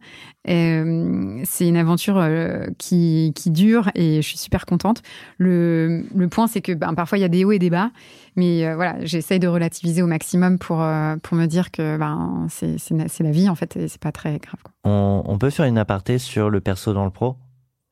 euh, 0.49 1.41
c'est 1.43 1.67
une 1.67 1.77
aventure 1.77 2.17
euh, 2.17 2.67
qui, 2.77 3.33
qui 3.35 3.51
dure 3.51 3.89
et 3.95 4.21
je 4.21 4.27
suis 4.27 4.37
super 4.37 4.65
contente. 4.65 5.01
Le, 5.37 6.05
le 6.15 6.27
point 6.27 6.47
c'est 6.47 6.61
que 6.61 6.73
ben, 6.73 6.93
parfois 6.93 7.17
il 7.17 7.21
y 7.21 7.25
a 7.25 7.29
des 7.29 7.43
hauts 7.45 7.51
et 7.51 7.59
des 7.59 7.69
bas. 7.69 7.91
Mais 8.37 8.65
euh, 8.65 8.75
voilà, 8.75 9.03
j'essaye 9.03 9.39
de 9.39 9.47
relativiser 9.47 10.03
au 10.03 10.07
maximum 10.07 10.59
pour, 10.59 10.81
euh, 10.81 11.15
pour 11.17 11.35
me 11.35 11.47
dire 11.47 11.71
que 11.71 11.97
ben, 11.97 12.47
c'est 12.49 13.23
la 13.23 13.31
vie, 13.31 13.49
en 13.49 13.55
fait, 13.55 13.75
et 13.75 13.87
c'est 13.87 13.99
pas 13.99 14.11
très 14.11 14.37
grave. 14.37 14.61
On, 14.83 15.23
on, 15.25 15.37
peut 15.39 15.49
faire 15.49 15.65
une 15.65 15.79
aparté 15.79 16.19
sur 16.19 16.51
le 16.51 16.61
perso 16.61 16.93
dans 16.93 17.03
le 17.03 17.09
pro? 17.09 17.35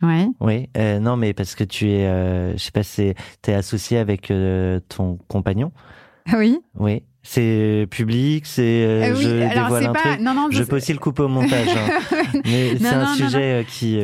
Ouais. 0.04 0.28
Oui, 0.39 0.70
euh, 0.78 1.00
non, 1.00 1.18
mais 1.18 1.34
parce 1.34 1.56
que 1.56 1.64
tu 1.64 1.89
es, 1.89 2.06
euh, 2.06 2.54
je 2.54 2.58
sais 2.60 2.72
pas, 2.72 2.84
tu 2.84 3.52
es 3.52 3.54
associé 3.54 3.98
avec 3.98 4.32
ton 4.88 5.18
compagnon? 5.28 5.72
Oui. 6.34 6.60
Oui. 6.74 7.04
C'est 7.28 7.88
public, 7.90 8.46
c'est 8.46 8.62
euh, 8.62 9.12
euh, 9.12 9.16
je 9.16 9.28
dévoile 9.28 9.86
un 9.88 9.94
truc. 9.94 10.20
Non, 10.22 10.36
non, 10.36 10.48
je 10.52 10.62
peux 10.62 10.76
aussi 10.76 10.94
le 10.94 11.00
couper 11.00 11.24
au 11.24 11.28
montage, 11.28 11.70
hein. 11.70 12.18
mais 12.46 12.78
c'est 12.78 12.86
un 12.86 13.16
sujet 13.16 13.64
euh, 13.64 13.64
qui. 13.64 13.98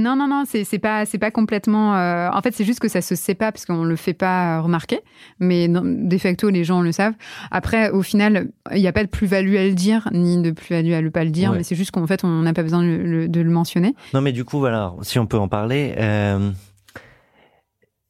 non, 0.00 0.16
non, 0.16 0.28
non, 0.28 0.44
c'est 0.46 0.78
pas 0.78 1.04
c'est 1.04 1.18
pas 1.18 1.30
complètement. 1.30 1.92
En 1.92 2.40
fait, 2.40 2.54
c'est 2.54 2.64
juste 2.64 2.80
que 2.80 2.88
ça 2.88 3.02
se 3.02 3.14
sait 3.16 3.34
pas 3.34 3.52
parce 3.52 3.66
qu'on 3.66 3.84
le 3.84 3.96
fait 3.96 4.14
pas 4.14 4.60
remarquer, 4.60 5.00
mais 5.40 5.68
de 5.68 6.18
facto 6.18 6.48
les 6.48 6.64
gens 6.64 6.80
le 6.80 6.90
savent. 6.90 7.12
Après, 7.50 7.90
au 7.90 8.00
final, 8.00 8.48
il 8.74 8.80
n'y 8.80 8.88
a 8.88 8.92
pas 8.92 9.04
de 9.04 9.10
plus-value 9.10 9.56
à 9.56 9.64
le 9.64 9.74
dire 9.74 10.08
ni 10.12 10.40
de 10.40 10.52
plus-value 10.52 10.92
à 10.92 11.02
ne 11.02 11.10
pas 11.10 11.24
le 11.24 11.30
dire, 11.30 11.52
mais 11.52 11.64
c'est 11.64 11.76
juste 11.76 11.90
qu'en 11.90 12.06
fait, 12.06 12.24
on 12.24 12.40
n'a 12.40 12.54
pas 12.54 12.62
besoin 12.62 12.82
de 12.82 13.40
le, 13.40 13.50
mentionner. 13.50 13.94
Non, 14.14 14.22
mais 14.22 14.32
du 14.32 14.46
coup, 14.46 14.58
voilà, 14.58 14.94
si 15.02 15.18
on 15.18 15.26
peut 15.26 15.38
en 15.38 15.48
parler, 15.48 15.94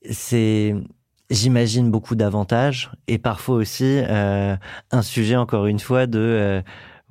c'est 0.09 0.77
j'imagine 1.33 1.91
beaucoup 1.91 2.15
d'avantages 2.15 2.91
et 3.09 3.19
parfois 3.19 3.57
aussi 3.57 4.03
euh, 4.09 4.55
un 4.91 5.03
sujet 5.03 5.37
encore 5.37 5.67
une 5.67 5.81
fois 5.81 6.07
de 6.07 6.19
euh, 6.19 6.63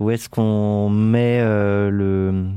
où 0.01 0.09
est-ce 0.09 0.29
qu'on 0.29 0.89
met 0.89 1.39
euh, 1.41 1.91
le, 1.91 2.47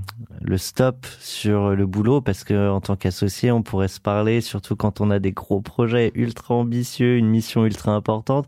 le 0.40 0.56
stop 0.56 1.06
sur 1.20 1.76
le 1.76 1.84
boulot? 1.86 2.22
Parce 2.22 2.42
que 2.42 2.70
en 2.70 2.80
tant 2.80 2.96
qu'associé 2.96 3.52
on 3.52 3.62
pourrait 3.62 3.88
se 3.88 4.00
parler 4.00 4.40
surtout 4.40 4.76
quand 4.76 5.02
on 5.02 5.10
a 5.10 5.18
des 5.18 5.32
gros 5.32 5.60
projets 5.60 6.10
ultra 6.14 6.54
ambitieux 6.54 7.18
une 7.18 7.28
mission 7.28 7.66
ultra 7.66 7.92
importante. 7.92 8.46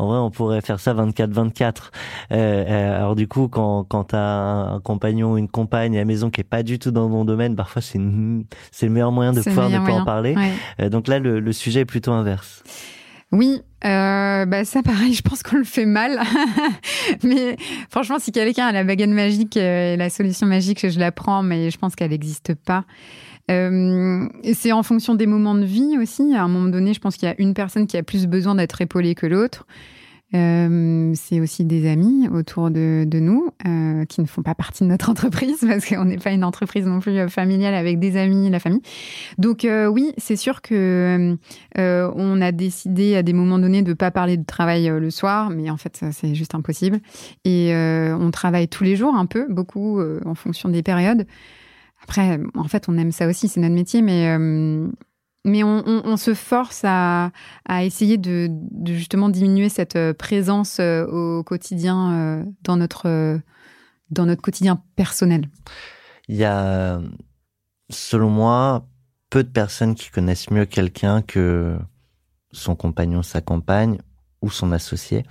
En 0.00 0.08
vrai 0.08 0.18
on 0.18 0.32
pourrait 0.32 0.60
faire 0.60 0.80
ça 0.80 0.92
24-24 0.92 1.74
euh, 2.32 2.96
alors 2.96 3.14
du 3.14 3.28
coup 3.28 3.46
quand 3.46 3.84
quand 3.84 4.04
t'as 4.04 4.18
un, 4.18 4.80
compagnon 4.80 5.34
ou 5.34 5.38
une 5.38 5.48
compagne 5.48 5.96
à 5.96 6.00
la 6.00 6.04
maison 6.04 6.30
qui 6.30 6.40
est 6.40 6.44
pas 6.44 6.64
du 6.64 6.80
tout 6.80 6.90
dans 6.90 7.08
mon 7.08 7.24
domaine 7.24 7.54
parfois 7.54 7.80
c'est 7.80 8.00
c'est 8.72 8.86
le 8.86 8.92
meilleur 8.92 9.12
moyen 9.12 9.32
de 9.32 9.40
pouvoir 9.40 9.70
ne 9.70 9.78
pas 9.78 9.92
en 9.92 10.04
parler. 10.04 10.34
donc 10.90 11.06
là 11.06 11.20
le, 11.20 11.38
le 11.38 11.52
sujet 11.52 11.80
est 11.80 11.84
plutôt 11.84 12.10
inverse. 12.10 12.64
Oui, 13.30 13.62
euh, 13.84 14.46
bah 14.46 14.64
ça 14.64 14.82
pareil, 14.82 15.14
je 15.14 15.22
pense 15.22 15.42
qu'on 15.42 15.56
le 15.56 15.64
fait 15.64 15.86
mal. 15.86 16.20
mais 17.22 17.56
franchement, 17.90 18.18
si 18.18 18.32
quelqu'un 18.32 18.66
a 18.66 18.72
la 18.72 18.84
baguette 18.84 19.10
magique 19.10 19.56
euh, 19.56 19.94
et 19.94 19.96
la 19.96 20.10
solution 20.10 20.46
magique, 20.46 20.88
je 20.88 20.98
la 20.98 21.12
prends, 21.12 21.42
mais 21.42 21.70
je 21.70 21.78
pense 21.78 21.94
qu'elle 21.94 22.10
n'existe 22.10 22.54
pas. 22.54 22.84
Euh, 23.50 24.28
c'est 24.54 24.72
en 24.72 24.82
fonction 24.82 25.14
des 25.14 25.26
moments 25.26 25.54
de 25.54 25.64
vie 25.64 25.98
aussi. 26.00 26.34
À 26.34 26.44
un 26.44 26.48
moment 26.48 26.68
donné, 26.68 26.94
je 26.94 27.00
pense 27.00 27.16
qu'il 27.16 27.28
y 27.28 27.32
a 27.32 27.34
une 27.38 27.54
personne 27.54 27.86
qui 27.86 27.96
a 27.96 28.02
plus 28.02 28.26
besoin 28.26 28.54
d'être 28.54 28.80
épaulée 28.80 29.14
que 29.14 29.26
l'autre. 29.26 29.66
Euh, 30.34 31.12
c'est 31.14 31.40
aussi 31.40 31.64
des 31.64 31.88
amis 31.90 32.28
autour 32.28 32.70
de, 32.70 33.06
nous 33.12 33.50
euh, 33.66 34.04
qui 34.06 34.20
ne 34.22 34.26
font 34.26 34.42
pas 34.42 34.54
partie 34.54 34.84
de 34.84 34.88
notre 34.88 35.10
entreprise 35.10 35.64
parce 35.66 35.84
qu'on 35.86 36.04
n'est 36.04 36.16
pas 36.16 36.32
une 36.32 36.44
entreprise 36.44 36.86
non 36.86 37.00
plus 37.00 37.28
familiale 37.28 37.74
avec 37.74 37.98
des 37.98 38.16
amis, 38.16 38.48
la 38.50 38.58
famille. 38.58 38.82
Donc 39.38 39.64
euh, 39.64 39.86
oui, 39.86 40.12
c'est 40.16 40.36
sûr 40.36 40.62
que 40.62 41.36
on 41.76 42.40
a 42.40 42.52
décidé 42.52 43.16
à 43.16 43.22
des 43.22 43.32
moments 43.32 43.58
donnés 43.58 43.82
de 43.82 43.92
pas 43.92 44.10
parler 44.10 44.36
de 44.36 44.44
travail 44.44 44.86
le 44.88 45.10
soir, 45.10 45.50
mais 45.50 45.70
en 45.70 45.76
fait 45.76 46.04
c'est 46.12 46.34
juste 46.34 46.54
impossible. 46.54 47.00
Et 47.44 47.72
on 47.74 48.30
travaille 48.30 48.68
tous 48.68 48.84
les 48.84 48.96
jours 48.96 49.14
un 49.14 49.26
peu, 49.26 49.46
beaucoup 49.48 50.00
en 50.24 50.34
fonction 50.34 50.68
des 50.68 50.82
périodes. 50.82 51.26
Après, 52.02 52.40
en 52.56 52.64
fait, 52.64 52.88
on 52.88 52.98
aime 52.98 53.12
ça 53.12 53.28
aussi, 53.28 53.46
c'est 53.46 53.60
notre 53.60 53.74
métier, 53.74 54.02
mais 54.02 54.36
mais 55.44 55.62
on, 55.64 55.82
on, 55.86 56.02
on, 56.04 56.16
se 56.16 56.34
force 56.34 56.82
à, 56.84 57.30
à 57.68 57.84
essayer 57.84 58.16
de, 58.18 58.48
de, 58.50 58.92
justement 58.92 59.28
diminuer 59.28 59.68
cette 59.68 59.96
euh, 59.96 60.14
présence 60.14 60.78
euh, 60.80 61.04
au 61.06 61.42
quotidien 61.42 62.12
euh, 62.12 62.44
dans 62.62 62.76
notre 62.76 63.40
dans 64.10 64.26
notre 64.26 64.42
quotidien 64.42 64.82
personnel. 64.94 65.48
Il 66.28 66.36
y 66.36 66.44
a, 66.44 67.00
selon 67.90 68.28
moi, 68.30 68.86
peu 69.30 69.42
de 69.42 69.48
personnes 69.48 69.94
qui 69.94 70.10
connaissent 70.10 70.50
mieux 70.50 70.66
quelqu'un 70.66 71.22
que 71.22 71.78
son 72.52 72.76
compagnon, 72.76 73.22
sa 73.22 73.40
compagne 73.40 73.98
ou 74.42 74.50
son 74.50 74.72
associé. 74.72 75.24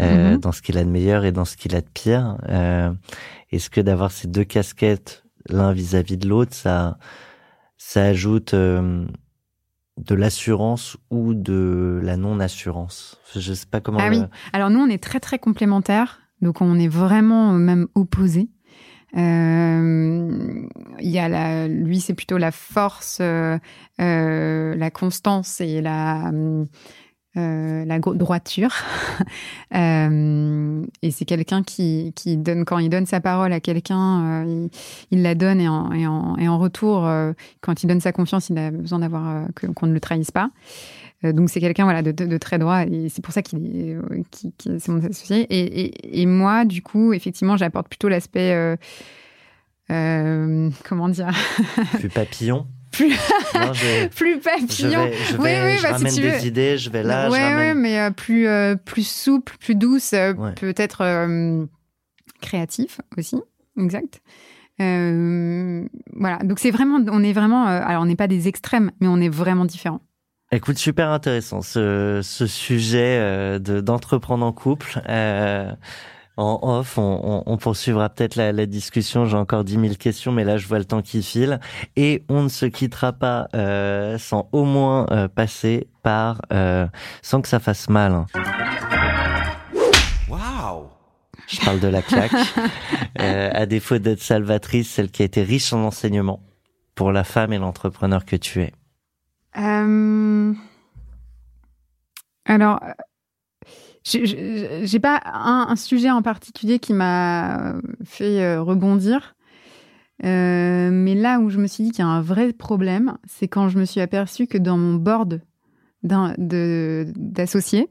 euh, 0.00 0.32
mhm. 0.32 0.38
dans 0.38 0.52
ce 0.52 0.62
qu'il 0.62 0.78
a 0.78 0.84
de 0.84 0.88
meilleur 0.90 1.24
et 1.24 1.32
dans 1.32 1.44
ce 1.44 1.56
qu'il 1.56 1.74
a 1.76 1.80
de 1.80 1.88
pire. 1.92 2.38
Euh, 2.48 2.92
est-ce 3.50 3.70
que 3.70 3.80
d'avoir 3.80 4.10
ces 4.10 4.28
deux 4.28 4.44
casquettes 4.44 5.24
l'un 5.48 5.72
vis-à-vis 5.72 6.16
de 6.16 6.28
l'autre, 6.28 6.54
ça, 6.54 6.98
ça 7.76 8.04
ajoute 8.04 8.54
euh, 8.54 9.04
de 9.98 10.14
l'assurance 10.14 10.96
ou 11.10 11.34
de 11.34 12.00
la 12.02 12.16
non-assurance 12.16 13.20
Je 13.34 13.52
sais 13.52 13.66
pas 13.66 13.80
comment. 13.80 13.98
Ah 14.00 14.08
oui. 14.10 14.22
Alors 14.52 14.70
nous, 14.70 14.80
on 14.80 14.88
est 14.88 15.02
très 15.02 15.20
très 15.20 15.38
complémentaires, 15.38 16.20
donc 16.40 16.60
on 16.60 16.78
est 16.78 16.88
vraiment 16.88 17.52
même 17.52 17.88
opposés. 17.94 18.48
Euh, 19.14 20.66
il 21.00 21.10
y 21.10 21.18
a 21.18 21.28
la, 21.28 21.68
lui, 21.68 22.00
c'est 22.00 22.14
plutôt 22.14 22.38
la 22.38 22.50
force, 22.50 23.18
euh, 23.20 23.58
euh, 24.00 24.74
la 24.74 24.90
constance 24.90 25.60
et 25.60 25.82
la 25.82 26.32
euh, 27.38 27.86
la 27.86 27.98
droiture. 27.98 28.74
euh, 29.74 30.84
et 31.00 31.10
c'est 31.10 31.24
quelqu'un 31.24 31.62
qui, 31.62 32.12
qui 32.14 32.36
donne, 32.36 32.66
quand 32.66 32.76
il 32.76 32.90
donne 32.90 33.06
sa 33.06 33.20
parole 33.20 33.54
à 33.54 33.60
quelqu'un, 33.60 34.44
euh, 34.44 34.68
il, 35.10 35.22
la 35.22 35.34
donne 35.34 35.58
et 35.58 35.66
en, 35.66 35.90
et 35.92 36.06
en, 36.06 36.36
et 36.36 36.46
en 36.46 36.58
retour, 36.58 37.08
quand 37.62 37.82
il 37.82 37.86
donne 37.86 38.00
sa 38.00 38.12
confiance, 38.12 38.50
il 38.50 38.58
a 38.58 38.70
besoin 38.70 38.98
d'avoir 38.98 39.46
qu'on 39.74 39.86
ne 39.86 39.94
le 39.94 40.00
trahisse 40.00 40.30
pas. 40.30 40.50
donc 41.22 41.48
c'est 41.48 41.60
quelqu'un 41.60 41.84
voilà 41.84 42.02
de, 42.02 42.36
très 42.36 42.58
droit 42.58 42.82
et 42.84 43.08
c'est 43.08 43.22
pour 43.22 43.32
ça 43.32 43.40
qu'il 43.40 44.02
qui, 44.30 44.52
qui, 44.58 44.78
c'est 44.78 44.92
mon 44.92 45.02
associé. 45.02 45.46
Et, 45.48 45.84
et, 45.84 46.20
et, 46.20 46.26
moi, 46.26 46.66
du 46.66 46.82
coup, 46.82 47.14
effectivement, 47.14 47.56
j'apporte 47.56 47.88
plutôt 47.88 48.08
l'aspect 48.08 48.76
comment 49.88 51.08
dire? 51.08 51.30
Plus 51.98 52.10
papillon 52.10 52.66
plus, 52.92 53.16
plus 54.14 54.38
papillon. 54.38 55.10
Je, 55.28 55.36
vais, 55.36 55.38
oui, 55.38 55.50
oui, 55.64 55.76
je 55.78 55.82
bah, 55.82 55.92
ramène 55.92 56.14
des 56.14 56.46
idées, 56.46 56.78
je 56.78 56.90
vais 56.90 57.02
là. 57.02 57.28
Oui, 57.30 57.38
oui, 57.38 57.74
mais 57.74 57.98
euh, 57.98 58.10
plus, 58.10 58.46
euh, 58.46 58.76
plus 58.76 59.06
souple, 59.06 59.56
plus 59.58 59.74
douce, 59.74 60.12
euh, 60.12 60.34
peut-être 60.60 61.28
créatif 62.40 63.00
aussi. 63.16 63.40
Exact. 63.78 64.20
voilà. 64.78 66.38
Donc 66.44 66.58
c'est 66.58 66.70
vraiment, 66.70 67.00
on 67.10 67.22
est 67.22 67.32
vraiment, 67.32 67.66
alors 67.66 68.02
on 68.02 68.06
n'est 68.06 68.16
pas 68.16 68.28
des 68.28 68.48
extrêmes, 68.48 68.92
mais 69.00 69.08
on 69.08 69.20
est 69.20 69.30
vraiment 69.30 69.64
différents. 69.64 70.02
Écoute, 70.54 70.76
super 70.76 71.08
intéressant 71.08 71.62
ce, 71.62 72.20
ce 72.22 72.46
sujet 72.46 73.58
d'entreprendre 73.58 74.44
en 74.44 74.52
couple 74.52 75.00
en 76.36 76.58
off, 76.62 76.96
on, 76.96 77.42
on, 77.44 77.56
poursuivra 77.58 78.08
peut-être 78.08 78.36
la, 78.36 78.52
la, 78.52 78.66
discussion. 78.66 79.26
J'ai 79.26 79.36
encore 79.36 79.64
10 79.64 79.72
000 79.80 79.94
questions, 79.98 80.32
mais 80.32 80.44
là, 80.44 80.56
je 80.56 80.66
vois 80.66 80.78
le 80.78 80.84
temps 80.84 81.02
qui 81.02 81.22
file. 81.22 81.60
Et 81.96 82.24
on 82.28 82.42
ne 82.42 82.48
se 82.48 82.64
quittera 82.64 83.12
pas 83.12 83.48
euh, 83.54 84.16
sans 84.18 84.48
au 84.52 84.64
moins 84.64 85.06
euh, 85.10 85.28
passer 85.28 85.88
par... 86.02 86.40
Euh, 86.52 86.86
sans 87.20 87.42
que 87.42 87.48
ça 87.48 87.60
fasse 87.60 87.90
mal. 87.90 88.12
Hein. 88.12 88.26
Waouh 90.28 90.86
Je 91.48 91.60
parle 91.60 91.80
de 91.80 91.88
la 91.88 92.02
claque. 92.02 92.32
Euh, 93.20 93.50
à 93.52 93.66
défaut 93.66 93.98
d'être 93.98 94.22
salvatrice, 94.22 94.90
celle 94.90 95.10
qui 95.10 95.20
a 95.20 95.26
été 95.26 95.42
riche 95.42 95.72
en 95.74 95.84
enseignement 95.84 96.40
pour 96.94 97.12
la 97.12 97.24
femme 97.24 97.52
et 97.52 97.58
l'entrepreneur 97.58 98.24
que 98.24 98.36
tu 98.36 98.62
es. 98.62 98.72
Euh, 99.58 100.54
alors 102.46 102.80
j'ai 104.04 105.00
pas 105.00 105.20
un, 105.24 105.76
sujet 105.76 106.10
en 106.10 106.22
particulier 106.22 106.78
qui 106.78 106.92
m'a 106.92 107.74
fait 108.04 108.42
euh, 108.42 108.62
rebondir. 108.62 109.34
Euh, 110.24 110.90
mais 110.92 111.14
là 111.14 111.40
où 111.40 111.50
je 111.50 111.58
me 111.58 111.66
suis 111.66 111.84
dit 111.84 111.90
qu'il 111.90 112.00
y 112.00 112.06
a 112.06 112.10
un 112.10 112.20
vrai 112.20 112.52
problème, 112.52 113.16
c'est 113.26 113.48
quand 113.48 113.68
je 113.68 113.78
me 113.78 113.84
suis 113.84 114.00
aperçue 114.00 114.46
que 114.46 114.58
dans 114.58 114.78
mon 114.78 114.94
board 114.94 115.40
d'associés, 116.02 117.88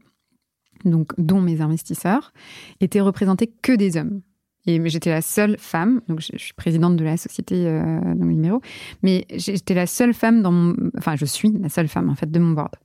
donc 0.85 1.13
dont 1.17 1.41
mes 1.41 1.61
investisseurs, 1.61 2.33
étaient 2.79 3.01
représentés 3.01 3.51
que 3.61 3.73
des 3.73 3.97
hommes. 3.97 4.21
Et 4.67 4.89
j'étais 4.89 5.09
la 5.09 5.21
seule 5.21 5.57
femme, 5.57 6.01
donc 6.07 6.19
je, 6.19 6.37
suis 6.37 6.53
présidente 6.53 6.95
de 6.95 7.03
la 7.03 7.17
société 7.17 7.65
euh, 7.67 7.99
dans 8.01 8.25
mes 8.25 8.35
numéros, 8.35 8.61
mais 9.01 9.25
j'étais 9.33 9.73
la 9.73 9.87
seule 9.87 10.13
femme 10.13 10.41
dans 10.43 10.51
mon, 10.51 10.75
enfin 10.97 11.15
je 11.15 11.25
suis 11.25 11.51
la 11.51 11.69
seule 11.69 11.87
femme 11.87 12.09
en 12.09 12.15
fait 12.15 12.29
de 12.29 12.39
mon 12.39 12.51
board. 12.51 12.75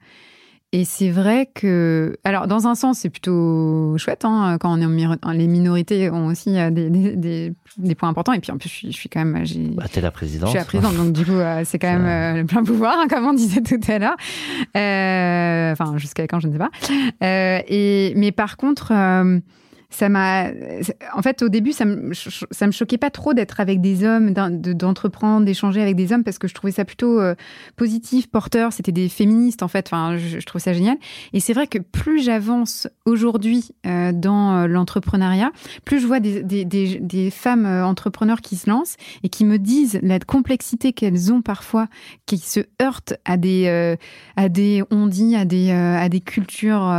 Et 0.72 0.84
c'est 0.84 1.10
vrai 1.10 1.48
que, 1.54 2.16
alors 2.24 2.48
dans 2.48 2.66
un 2.66 2.74
sens, 2.74 2.98
c'est 2.98 3.08
plutôt 3.08 3.96
chouette 3.98 4.24
hein, 4.24 4.58
quand 4.60 4.76
on 4.76 4.80
est 4.80 5.06
en 5.22 5.30
les 5.30 5.46
minorités 5.46 6.10
ont 6.10 6.26
aussi 6.26 6.58
euh, 6.58 6.70
des, 6.70 6.90
des, 6.90 7.52
des, 7.78 7.94
points 7.94 8.08
importants. 8.08 8.32
Et 8.32 8.40
puis 8.40 8.50
en 8.50 8.58
plus, 8.58 8.68
je 8.68 8.74
suis, 8.74 8.92
je 8.92 8.96
suis 8.96 9.08
quand 9.08 9.24
même, 9.24 9.46
j'ai. 9.46 9.68
Bah, 9.70 9.84
t'es 9.90 10.00
la 10.00 10.10
présidente. 10.10 10.48
Je 10.48 10.50
suis 10.50 10.58
la 10.58 10.64
présidente, 10.64 10.96
donc 10.96 11.12
du 11.12 11.24
coup, 11.24 11.32
euh, 11.32 11.62
c'est 11.64 11.78
quand 11.78 11.92
même 11.92 12.06
euh, 12.06 12.44
plein 12.44 12.64
pouvoir, 12.64 12.96
hein, 12.98 13.06
comme 13.08 13.24
on 13.26 13.32
disait 13.32 13.62
tout 13.62 13.80
à 13.88 13.98
l'heure. 13.98 14.16
Euh, 14.76 15.72
enfin, 15.72 15.96
jusqu'à 15.98 16.26
quand, 16.26 16.40
je 16.40 16.48
ne 16.48 16.52
sais 16.52 16.58
pas. 16.58 16.70
et 17.68 18.12
mais 18.16 18.32
par 18.32 18.56
contre 18.56 18.92
ça 19.96 20.10
m'a. 20.10 20.48
En 21.14 21.22
fait, 21.22 21.40
au 21.40 21.48
début, 21.48 21.72
ça 21.72 21.86
me, 21.86 22.12
ça 22.12 22.66
me 22.66 22.72
choquait 22.72 22.98
pas 22.98 23.08
trop 23.08 23.32
d'être 23.32 23.60
avec 23.60 23.80
des 23.80 24.04
hommes, 24.04 24.32
d'entreprendre, 24.32 25.46
d'échanger 25.46 25.80
avec 25.80 25.96
des 25.96 26.12
hommes, 26.12 26.22
parce 26.22 26.38
que 26.38 26.48
je 26.48 26.54
trouvais 26.54 26.72
ça 26.72 26.84
plutôt 26.84 27.18
euh, 27.18 27.34
positif, 27.76 28.30
porteur. 28.30 28.74
C'était 28.74 28.92
des 28.92 29.08
féministes, 29.08 29.62
en 29.62 29.68
fait. 29.68 29.86
Enfin, 29.86 30.18
je, 30.18 30.38
je 30.38 30.44
trouve 30.44 30.60
ça 30.60 30.74
génial. 30.74 30.98
Et 31.32 31.40
c'est 31.40 31.54
vrai 31.54 31.66
que 31.66 31.78
plus 31.78 32.22
j'avance 32.22 32.88
aujourd'hui 33.06 33.70
euh, 33.86 34.12
dans 34.12 34.56
euh, 34.56 34.66
l'entrepreneuriat, 34.66 35.50
plus 35.86 35.98
je 35.98 36.06
vois 36.06 36.20
des, 36.20 36.42
des, 36.42 36.66
des, 36.66 37.00
des 37.00 37.30
femmes 37.30 37.64
entrepreneurs 37.64 38.42
qui 38.42 38.56
se 38.56 38.68
lancent 38.68 38.96
et 39.22 39.30
qui 39.30 39.46
me 39.46 39.58
disent 39.58 39.98
la 40.02 40.18
complexité 40.18 40.92
qu'elles 40.92 41.32
ont 41.32 41.40
parfois, 41.40 41.88
qui 42.26 42.36
se 42.36 42.60
heurtent 42.82 43.14
à 43.24 43.38
des, 43.38 43.96
à 44.36 44.48
des 44.50 44.82
on 44.90 45.06
dit, 45.06 45.36
à 45.36 45.46
des, 45.46 45.70
à 45.70 46.08
des 46.10 46.20
cultures, 46.20 46.92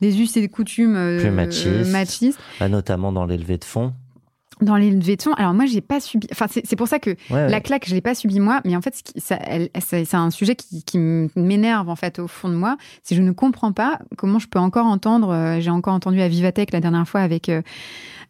des 0.00 0.20
us 0.20 0.36
et 0.36 0.40
des 0.40 0.48
coutumes 0.48 0.98
machistes 1.90 2.39
notamment 2.68 3.12
dans 3.12 3.26
l'élevé 3.26 3.58
de 3.58 3.64
fonds. 3.64 3.92
Dans 4.60 4.76
l'élevé 4.76 5.16
de 5.16 5.22
alors 5.38 5.54
moi 5.54 5.66
j'ai 5.66 5.80
pas 5.80 6.00
subi. 6.00 6.26
Enfin 6.32 6.46
c'est 6.48 6.76
pour 6.76 6.88
ça 6.88 6.98
que 6.98 7.16
la 7.30 7.60
claque 7.60 7.86
je 7.86 7.94
l'ai 7.94 8.00
pas 8.00 8.14
subi 8.14 8.40
moi, 8.40 8.60
mais 8.64 8.76
en 8.76 8.82
fait 8.82 9.12
c'est 9.16 10.14
un 10.14 10.30
sujet 10.30 10.54
qui, 10.54 10.82
qui 10.82 10.98
m'énerve 10.98 11.88
en 11.88 11.96
fait 11.96 12.18
au 12.18 12.26
fond 12.26 12.48
de 12.48 12.54
moi. 12.54 12.76
Si 13.02 13.14
je 13.14 13.22
ne 13.22 13.32
comprends 13.32 13.72
pas 13.72 13.98
comment 14.16 14.38
je 14.38 14.48
peux 14.48 14.58
encore 14.58 14.86
entendre, 14.86 15.30
euh, 15.30 15.60
j'ai 15.60 15.70
encore 15.70 15.94
entendu 15.94 16.20
à 16.20 16.28
Vivatech 16.28 16.72
la 16.72 16.80
dernière 16.80 17.08
fois 17.08 17.20
avec 17.20 17.48
euh, 17.48 17.62